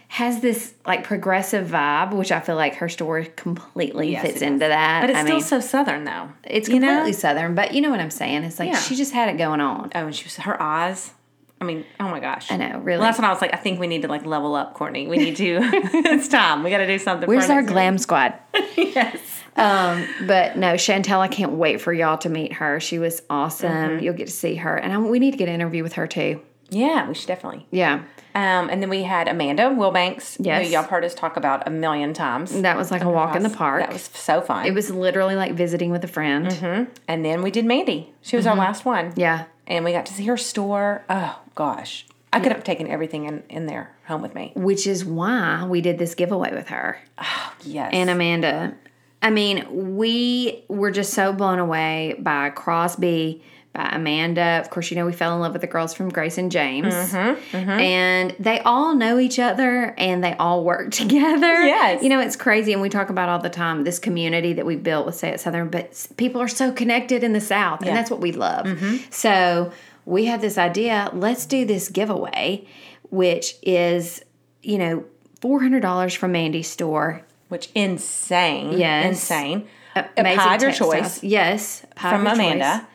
has 0.09 0.41
this 0.41 0.73
like 0.87 1.05
progressive 1.05 1.69
vibe, 1.69 2.15
which 2.15 2.33
I 2.33 2.41
feel 2.41 2.57
like 2.57 2.77
her 2.77 2.89
store 2.89 3.25
completely 3.37 4.13
Yes, 4.13 4.23
fits 4.23 4.41
into 4.43 4.61
that. 4.67 5.03
but 5.03 5.11
it's 5.11 5.19
I 5.19 5.23
still 5.23 5.35
mean, 5.37 5.45
so 5.45 5.61
southern 5.61 6.05
though. 6.05 6.31
it's 6.45 6.69
you 6.69 6.81
know? 6.81 6.89
completely 6.89 7.13
southern. 7.13 7.55
But 7.55 7.75
you 7.75 7.83
know 7.83 7.91
what 7.91 8.01
I'm 8.01 8.11
saying? 8.11 8.45
It's 8.45 8.59
like 8.59 8.71
Yeah. 8.71 8.79
she 8.81 8.97
just 8.97 9.13
had 9.13 9.29
it 9.29 9.37
going 9.37 9.61
on. 9.61 9.91
Oh, 9.95 10.07
and 10.07 10.15
she 10.17 10.25
was 10.25 10.37
her 10.37 10.61
eyes. 10.63 11.13
I 11.61 11.65
mean, 11.65 11.85
oh 11.99 12.09
my 12.09 12.21
gosh. 12.21 12.51
I 12.51 12.57
know, 12.57 12.79
really. 12.79 13.01
That's 13.03 13.19
when 13.19 13.25
I 13.25 13.33
was 13.33 13.41
like, 13.41 13.53
I 13.53 13.57
think 13.57 13.81
we 13.81 13.87
need 13.87 14.03
to 14.03 14.09
like 14.09 14.25
level 14.25 14.55
up, 14.55 14.75
Courtney. 14.75 15.07
We 15.09 15.17
need 15.19 15.37
to. 15.37 15.59
it's 15.63 16.29
time. 16.29 16.63
We 16.63 16.71
got 16.71 16.79
to 16.79 16.87
do 16.87 16.99
something. 16.99 17.27
for 17.27 17.35
Where's 17.35 17.51
our 17.51 17.63
glam 17.63 17.99
squad? 17.99 18.35
yes. 18.77 19.19
Um, 19.57 20.07
but 20.27 20.57
no, 20.57 20.75
Chantel, 20.75 21.19
I 21.19 21.27
can't 21.29 21.53
wait 21.53 21.81
for 21.81 21.93
y'all 21.93 22.19
to 22.19 22.29
meet 22.29 22.53
her. 22.55 22.79
She 22.79 22.99
was 23.01 23.23
awesome. 23.29 23.73
Mm-hmm. 23.73 24.05
You'll 24.05 24.15
get 24.15 24.29
to 24.29 24.33
see 24.33 24.55
her, 24.57 24.77
and 24.77 24.93
I, 24.93 24.99
we 24.99 25.19
need 25.19 25.33
to 25.33 25.37
get 25.37 25.49
an 25.49 25.55
interview 25.57 25.83
with 25.83 25.95
her 25.95 26.07
too. 26.07 26.41
Yeah, 26.71 27.09
we 27.09 27.15
should 27.15 27.29
definitely. 27.29 27.67
Yeah, 27.71 28.03
Um, 28.35 28.69
and 28.69 28.83
then 28.83 28.91
we 28.91 29.03
had 29.03 29.27
Amanda 29.27 29.63
Wilbanks, 29.71 30.37
Yes. 30.39 30.67
who 30.67 30.73
y'all 30.75 30.83
heard 30.83 31.03
us 31.03 31.15
talk 31.15 31.39
about 31.39 31.67
a 31.67 31.71
million 31.71 32.13
times. 32.13 32.53
that 32.61 32.77
was 32.77 32.91
like 32.91 33.03
a 33.03 33.09
walk 33.11 33.35
in 33.35 33.43
the 33.43 33.49
park. 33.49 33.81
That 33.81 33.93
was 33.93 34.03
so 34.03 34.43
fun. 34.43 34.67
it 34.67 34.75
was 34.75 34.91
literally 34.91 35.35
like 35.35 35.55
visiting 35.55 35.91
with 35.91 36.05
a 36.05 36.09
friend. 36.09 36.89
and 37.09 37.25
then 37.25 37.41
we 37.43 37.51
did 37.51 37.65
Mandy. 37.65 38.13
She 38.21 38.37
was 38.37 38.47
our 38.47 38.55
last 38.55 38.85
one. 38.85 39.13
Mm-hmm. 39.13 39.21
Yeah, 39.21 39.45
And 39.69 39.85
we 39.85 39.93
got 39.93 40.07
to 40.07 40.13
see 40.15 40.25
her 40.27 40.37
store. 40.37 41.05
Oh, 41.09 41.39
gosh. 41.55 42.07
I 42.33 42.41
could 42.41 42.53
have 42.53 42.65
taken 42.65 42.89
everything 42.89 43.25
in, 43.27 43.43
in 43.49 43.67
there 43.67 43.95
home 44.07 44.23
with 44.23 44.35
me. 44.35 44.53
which 44.57 44.87
is 44.87 45.05
why 45.05 45.65
we 45.67 45.81
did 45.81 45.99
this 45.99 46.15
giveaway 46.15 46.53
with 46.53 46.69
her 46.69 46.99
Oh, 47.19 47.53
Yes. 47.63 47.91
and 47.93 48.11
Amanda. 48.11 48.75
I 49.23 49.31
mean, 49.31 49.97
we 49.97 50.65
were 50.69 50.91
just 50.91 51.13
so 51.15 51.33
blown 51.33 51.59
away 51.59 52.17
by 52.19 52.51
Crosby, 52.51 53.43
by 53.79 53.89
Amanda. 53.93 54.59
Of 54.61 54.71
course, 54.71 54.91
you 54.91 54.97
know 54.97 55.07
we 55.07 55.13
fell 55.13 55.33
in 55.35 55.41
love 55.41 55.53
with 55.53 55.61
the 55.61 55.69
girls 55.69 55.95
from 55.95 56.09
Grace 56.09 56.37
and 56.37 56.51
James, 56.51 56.93
Mm-hmm, 56.93 57.55
and 57.71 58.35
they 58.41 58.59
all 58.61 58.95
know 58.97 59.19
each 59.21 59.39
other 59.39 59.95
and 59.97 60.23
they 60.25 60.35
all 60.35 60.65
work 60.65 60.91
together. 61.03 61.63
Yes. 61.63 62.03
you 62.03 62.09
know 62.09 62.21
it's 62.21 62.35
crazy, 62.37 62.73
and 62.73 62.83
we 62.83 62.89
talk 62.89 63.09
about 63.09 63.29
all 63.29 63.39
the 63.39 63.49
time 63.51 63.85
this 63.85 63.99
community 64.01 64.53
that 64.55 64.67
we 64.67 64.75
built 64.75 65.07
with 65.07 65.15
Say 65.15 65.31
It 65.31 65.41
Southern. 65.41 65.69
But 65.71 66.09
people 66.17 66.41
are 66.43 66.49
so 66.49 66.73
connected 66.73 67.23
in 67.23 67.33
the 67.33 67.41
South, 67.41 67.81
Yeah. 67.83 67.89
and 67.89 67.97
that's 67.97 68.11
what 68.11 68.21
we 68.21 68.33
love. 68.33 68.67
Mm-hmm. 68.67 68.97
So 69.11 69.73
we 70.05 70.25
had 70.25 70.41
this 70.41 70.59
idea: 70.59 71.11
let's 71.15 71.47
do 71.47 71.65
this 71.65 71.89
giveaway, 71.89 72.67
which 73.11 73.55
is 73.63 74.25
you 74.63 74.79
know 74.79 75.05
four 75.41 75.63
hundred 75.63 75.81
dollars 75.83 76.15
from 76.15 76.33
Mandy's 76.33 76.69
store. 76.69 77.23
Which 77.49 77.71
insane. 77.77 78.77
Yes. 78.77 79.07
Insane. 79.07 79.69
Amazing 80.17 80.39
pie 80.39 80.55
of 80.57 80.63
your 80.63 80.73
choice 80.73 81.23
Yes, 81.23 81.85
pie 81.95 82.11
from 82.11 82.27
Amanda. 82.27 82.79
choice. 82.81 82.87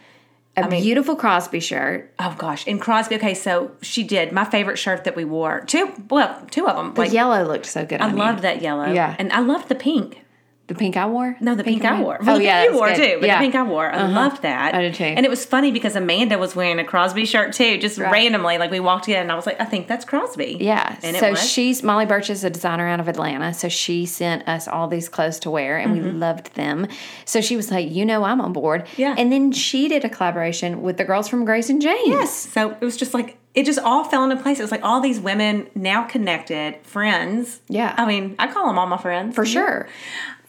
A 0.55 0.67
beautiful 0.69 1.15
Crosby 1.15 1.59
shirt. 1.59 2.13
Oh 2.19 2.35
gosh, 2.37 2.67
and 2.67 2.79
Crosby. 2.79 3.15
Okay, 3.15 3.33
so 3.33 3.71
she 3.81 4.03
did 4.03 4.31
my 4.31 4.45
favorite 4.45 4.77
shirt 4.77 5.03
that 5.05 5.15
we 5.15 5.25
wore. 5.25 5.61
Two, 5.65 5.91
well, 6.09 6.45
two 6.51 6.67
of 6.67 6.75
them. 6.75 6.93
The 6.93 7.01
Like 7.01 7.11
yellow 7.13 7.43
looked 7.45 7.65
so 7.65 7.85
good. 7.85 8.01
I 8.01 8.05
on 8.07 8.11
you. 8.11 8.17
loved 8.19 8.43
that 8.43 8.61
yellow. 8.61 8.91
Yeah. 8.91 9.15
and 9.17 9.31
I 9.33 9.39
loved 9.39 9.69
the 9.69 9.75
pink. 9.75 10.22
The 10.67 10.75
pink 10.75 10.95
I 10.95 11.05
wore. 11.07 11.35
No, 11.41 11.55
the 11.55 11.63
pink, 11.63 11.83
I 11.83 11.99
wore. 11.99 12.19
Well, 12.21 12.35
oh 12.35 12.37
the 12.37 12.45
yeah, 12.45 12.63
you 12.63 12.73
wore 12.73 12.87
good. 12.87 12.95
too. 12.95 13.17
But 13.19 13.27
yeah. 13.27 13.37
the 13.37 13.43
pink 13.43 13.55
I 13.55 13.63
wore. 13.63 13.91
I 13.91 14.07
loved 14.07 14.43
that. 14.43 14.73
I 14.73 14.81
did 14.81 14.95
too. 14.95 15.03
And 15.03 15.25
it 15.25 15.29
was 15.29 15.43
funny 15.45 15.71
because 15.71 15.97
Amanda 15.97 16.37
was 16.37 16.55
wearing 16.55 16.79
a 16.79 16.85
Crosby 16.85 17.25
shirt 17.25 17.51
too, 17.51 17.77
just 17.77 17.97
randomly. 17.97 18.57
Like 18.57 18.71
we 18.71 18.79
walked 18.79 19.09
in, 19.09 19.17
and 19.17 19.29
I 19.29 19.35
was 19.35 19.45
like, 19.45 19.59
I 19.59 19.65
think 19.65 19.89
that's 19.89 20.05
Crosby. 20.05 20.57
Yeah. 20.61 20.97
and 21.03 21.17
it 21.17 21.19
so 21.19 21.35
she's 21.35 21.83
Mollie 21.83 22.05
Burch 22.05 22.29
is 22.29 22.45
a 22.45 22.49
designer 22.49 22.87
out 22.87 23.01
of 23.01 23.09
Atlanta. 23.09 23.53
So 23.53 23.67
she 23.67 24.05
sent 24.05 24.47
us 24.47 24.69
all 24.69 24.87
these 24.87 25.09
clothes 25.09 25.39
to 25.39 25.51
wear 25.51 25.77
and 25.77 25.91
we 25.91 25.99
loved 25.99 26.55
them. 26.55 26.87
So 27.25 27.41
she 27.41 27.57
was 27.57 27.69
like, 27.69 27.91
you 27.91 28.05
know, 28.05 28.23
I'm 28.23 28.39
on 28.39 28.53
board. 28.53 28.85
Mm-hmm. 28.85 29.01
Yeah. 29.01 29.15
And 29.17 29.33
then 29.33 29.51
she 29.51 29.89
did 29.89 30.05
a 30.05 30.09
collaboration 30.09 30.81
with 30.81 30.95
the 30.95 31.03
girls 31.03 31.27
from 31.27 31.43
Grace 31.43 31.69
and 31.69 31.81
James. 31.81 32.07
Yes. 32.07 32.33
So 32.33 32.71
it 32.71 32.81
was 32.81 32.95
just 32.95 33.13
like 33.13 33.37
it 33.53 33.65
just 33.65 33.79
all 33.79 34.03
fell 34.03 34.23
into 34.23 34.41
place. 34.41 34.59
It 34.59 34.63
was 34.63 34.71
like 34.71 34.83
all 34.83 34.99
these 34.99 35.19
women 35.19 35.67
now 35.75 36.03
connected, 36.03 36.77
friends. 36.83 37.59
Yeah. 37.67 37.93
I 37.97 38.05
mean, 38.05 38.35
I 38.39 38.51
call 38.51 38.67
them 38.67 38.79
all 38.79 38.87
my 38.87 38.97
friends. 38.97 39.35
For 39.35 39.45
sure. 39.45 39.87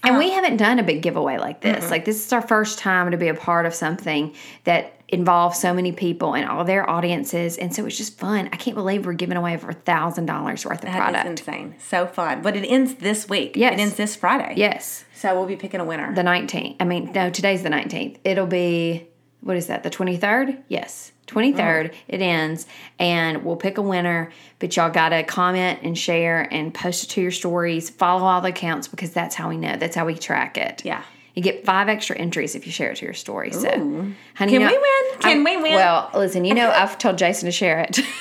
And 0.05 0.19
we 0.19 0.31
haven't 0.31 0.57
done 0.59 0.79
a 0.79 0.83
big 0.83 1.03
giveaway 1.03 1.39
like 1.39 1.61
this. 1.61 1.91
Like 1.91 2.05
this 2.05 2.25
is 2.25 2.33
our 2.33 2.43
first 2.43 2.79
time 2.79 3.11
to 3.11 3.17
be 3.17 3.29
a 3.29 3.35
part 3.35 3.67
of 3.67 3.75
something 3.75 4.35
that 4.65 4.93
involves 5.09 5.59
so 5.61 5.73
many 5.75 5.93
people 5.93 6.35
and 6.35 6.49
all 6.49 6.65
their 6.65 6.89
audiences. 6.89 7.57
And 7.59 7.75
so 7.75 7.85
it's 7.87 7.97
just 7.97 8.19
fun. 8.19 8.49
I 8.53 8.57
can't 8.57 8.75
believe 8.75 9.07
we're 9.07 9.13
giving 9.13 9.37
away 9.37 9.55
over 9.55 9.69
a 9.71 9.75
thousand 9.75 10.27
dollars 10.27 10.65
worth 10.65 10.79
of 10.79 10.87
That 10.87 10.97
product. 10.97 11.25
is 11.27 11.31
insane. 11.41 11.75
So 11.79 12.07
fun. 12.07 12.43
But 12.43 12.57
it 12.57 12.65
ends 12.65 12.95
this 12.97 13.29
week. 13.29 13.55
Yes. 13.57 13.75
It 13.75 13.81
ends 13.81 13.95
this 13.97 14.17
Friday. 14.17 14.55
Yes. 14.57 15.05
So 15.15 15.35
we'll 15.35 15.47
be 15.47 15.57
picking 15.57 15.81
a 15.81 15.85
winner. 15.85 16.15
The 16.15 16.23
19th. 16.23 16.77
I 16.81 16.85
mean, 16.85 17.13
no, 17.13 17.31
today's 17.31 17.63
the 17.63 17.69
19th. 17.69 18.17
It'll 18.25 18.47
be, 18.47 19.07
what 19.41 19.57
is 19.57 19.67
that, 19.69 19.83
the 19.83 19.91
23rd? 19.91 20.63
Yes. 20.69 21.13
23rd, 21.27 21.93
it 22.09 22.21
ends, 22.21 22.67
and 22.99 23.45
we'll 23.45 23.57
pick 23.57 23.79
a 23.79 23.83
winner. 23.83 24.31
But 24.59 24.77
y'all 24.77 24.91
got 24.91 25.11
to 25.11 25.23
comment 25.25 25.81
and 25.83 25.97
share 25.99 26.49
and 26.53 26.73
post 26.73 27.05
it 27.05 27.07
to 27.11 27.21
your 27.23 27.31
stories. 27.31 27.91
Follow 27.91 28.25
all 28.25 28.41
the 28.41 28.49
accounts 28.49 28.89
because 28.89 29.13
that's 29.13 29.35
how 29.35 29.49
we 29.49 29.57
know. 29.57 29.77
That's 29.77 29.97
how 29.97 30.07
we 30.07 30.15
track 30.15 30.57
it. 30.57 30.85
Yeah. 30.85 31.03
You 31.35 31.43
get 31.43 31.65
five 31.65 31.89
extra 31.89 32.17
entries 32.17 32.55
if 32.55 32.65
you 32.65 32.71
share 32.73 32.93
it 32.93 32.97
to 32.99 33.05
your 33.05 33.13
story. 33.15 33.51
So, 33.51 33.69
honey, 33.69 34.15
Can 34.37 34.49
you 34.51 34.59
know- 34.61 34.67
we 34.69 34.73
win? 34.79 35.21
Can 35.21 35.31
I'm- 35.31 35.45
we 35.45 35.57
win? 35.57 35.75
Well, 35.75 36.11
listen, 36.15 36.45
you 36.45 36.55
know, 36.55 36.71
I've 36.75 36.97
told 36.97 37.19
Jason 37.19 37.47
to 37.47 37.53
share 37.53 37.81
it. 37.81 37.99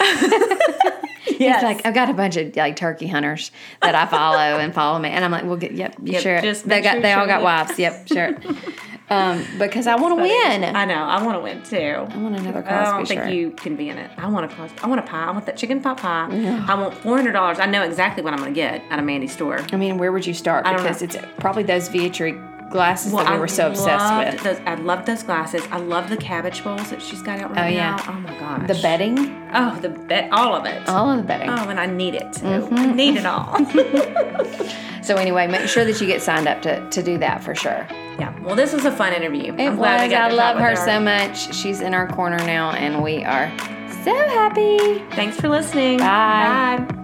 yes. 1.27 1.55
It's 1.57 1.63
like 1.63 1.85
I've 1.85 1.93
got 1.93 2.09
a 2.09 2.13
bunch 2.13 2.37
of 2.37 2.55
like 2.55 2.75
turkey 2.75 3.07
hunters 3.07 3.51
that 3.81 3.93
I 3.95 4.05
follow 4.07 4.37
and 4.59 4.73
follow 4.73 4.97
me, 4.99 5.09
and 5.09 5.23
I'm 5.23 5.31
like, 5.31 5.43
we'll 5.43 5.57
get 5.57 5.73
yep, 5.73 5.95
you 6.03 6.13
Yep, 6.13 6.21
share 6.23 6.37
it. 6.37 6.41
just 6.43 6.67
They 6.67 6.75
make 6.77 6.83
got 6.85 6.91
sure 6.93 7.01
they 7.01 7.13
all 7.13 7.27
share 7.27 7.27
got 7.27 7.41
it. 7.41 7.43
wives. 7.43 7.79
Yep, 7.79 8.07
sure. 8.07 8.37
um, 9.09 9.45
because 9.59 9.85
I 9.87 9.95
want 9.95 10.17
to 10.17 10.21
win. 10.23 10.63
I 10.75 10.85
know. 10.85 10.95
I 10.95 11.23
want 11.23 11.37
to 11.37 11.41
win 11.41 11.61
too. 11.63 11.77
I 11.77 12.17
want 12.17 12.35
another 12.39 12.63
I 12.67 12.85
don't 12.85 13.05
think 13.07 13.21
shirt. 13.21 13.33
you 13.33 13.51
can 13.51 13.75
be 13.75 13.89
in 13.89 13.97
it. 13.97 14.09
I 14.17 14.27
want 14.27 14.51
a 14.51 14.55
Crosby. 14.55 14.79
I 14.81 14.87
want 14.87 14.99
a 14.99 15.03
pie. 15.03 15.25
I 15.25 15.31
want 15.31 15.45
that 15.45 15.57
chicken 15.57 15.81
pot 15.81 15.97
pie. 15.97 16.27
I 16.67 16.73
want 16.75 16.93
four 16.95 17.15
hundred 17.17 17.33
dollars. 17.33 17.59
I 17.59 17.65
know 17.65 17.83
exactly 17.83 18.23
what 18.23 18.33
I'm 18.33 18.39
going 18.39 18.53
to 18.53 18.55
get 18.55 18.81
at 18.89 18.99
a 18.99 19.01
Mandy 19.01 19.27
store. 19.27 19.59
I 19.71 19.75
mean, 19.75 19.97
where 19.97 20.11
would 20.11 20.25
you 20.25 20.33
start? 20.33 20.65
don't 20.65 20.77
Because 20.77 21.01
know. 21.01 21.05
it's 21.05 21.17
probably 21.39 21.63
those 21.63 21.89
Vietri 21.89 22.33
glasses 22.73 23.13
that 23.13 23.25
we 23.29 23.35
I 23.35 23.39
were 23.39 23.47
so 23.47 23.69
obsessed 23.69 24.33
with. 24.33 24.43
Those, 24.43 24.59
I 24.65 24.75
love 24.75 25.05
those 25.05 25.23
glasses. 25.23 25.63
I 25.71 25.77
love 25.77 26.09
the 26.09 26.17
cabbage 26.17 26.61
bowls 26.63 26.89
that 26.89 27.01
she's 27.01 27.21
got 27.21 27.39
out 27.39 27.51
right 27.55 27.65
Oh, 27.65 27.67
yeah. 27.69 27.95
now. 27.95 28.03
Oh 28.09 28.13
my 28.19 28.37
gosh. 28.39 28.67
The 28.67 28.81
bedding, 28.81 29.17
Oh, 29.53 29.79
the 29.79 29.89
bed. 29.89 30.29
All 30.31 30.53
of 30.55 30.65
it. 30.65 30.89
all 30.89 31.09
of 31.09 31.17
the 31.17 31.23
bedding. 31.23 31.49
Oh, 31.49 31.69
and 31.69 31.79
I 31.79 31.85
need 31.85 32.15
it. 32.15 32.31
Mm-hmm. 32.33 32.75
I 32.75 32.85
need 32.87 33.15
it 33.17 33.25
all. 33.25 33.57
So 35.03 35.17
anyway, 35.17 35.47
make 35.47 35.67
sure 35.67 35.83
that 35.83 35.99
you 35.99 36.07
get 36.07 36.21
signed 36.21 36.47
up 36.47 36.61
to, 36.61 36.89
to 36.91 37.03
do 37.03 37.17
that 37.17 37.43
for 37.43 37.53
sure. 37.53 37.85
yeah. 38.17 38.33
Well, 38.41 38.55
this 38.55 38.71
was 38.71 38.85
a 38.85 38.91
fun 38.91 39.11
interview. 39.11 39.53
It 39.53 39.67
I'm 39.67 39.75
glad 39.75 40.07
we 40.09 40.15
was. 40.15 40.17
I 40.17 40.29
to 40.29 40.35
love 40.37 40.55
talk 40.55 40.63
her 40.63 40.75
so 40.77 40.97
much. 41.01 41.53
She's 41.53 41.81
in 41.81 41.93
our 41.93 42.07
corner 42.07 42.37
now, 42.37 42.71
and 42.71 43.03
we 43.03 43.21
are 43.25 43.51
so 44.05 44.15
happy. 44.29 44.99
Thanks 45.13 45.35
for 45.41 45.49
listening. 45.49 45.97
Bye. 45.97 46.85
Bye. 46.87 47.02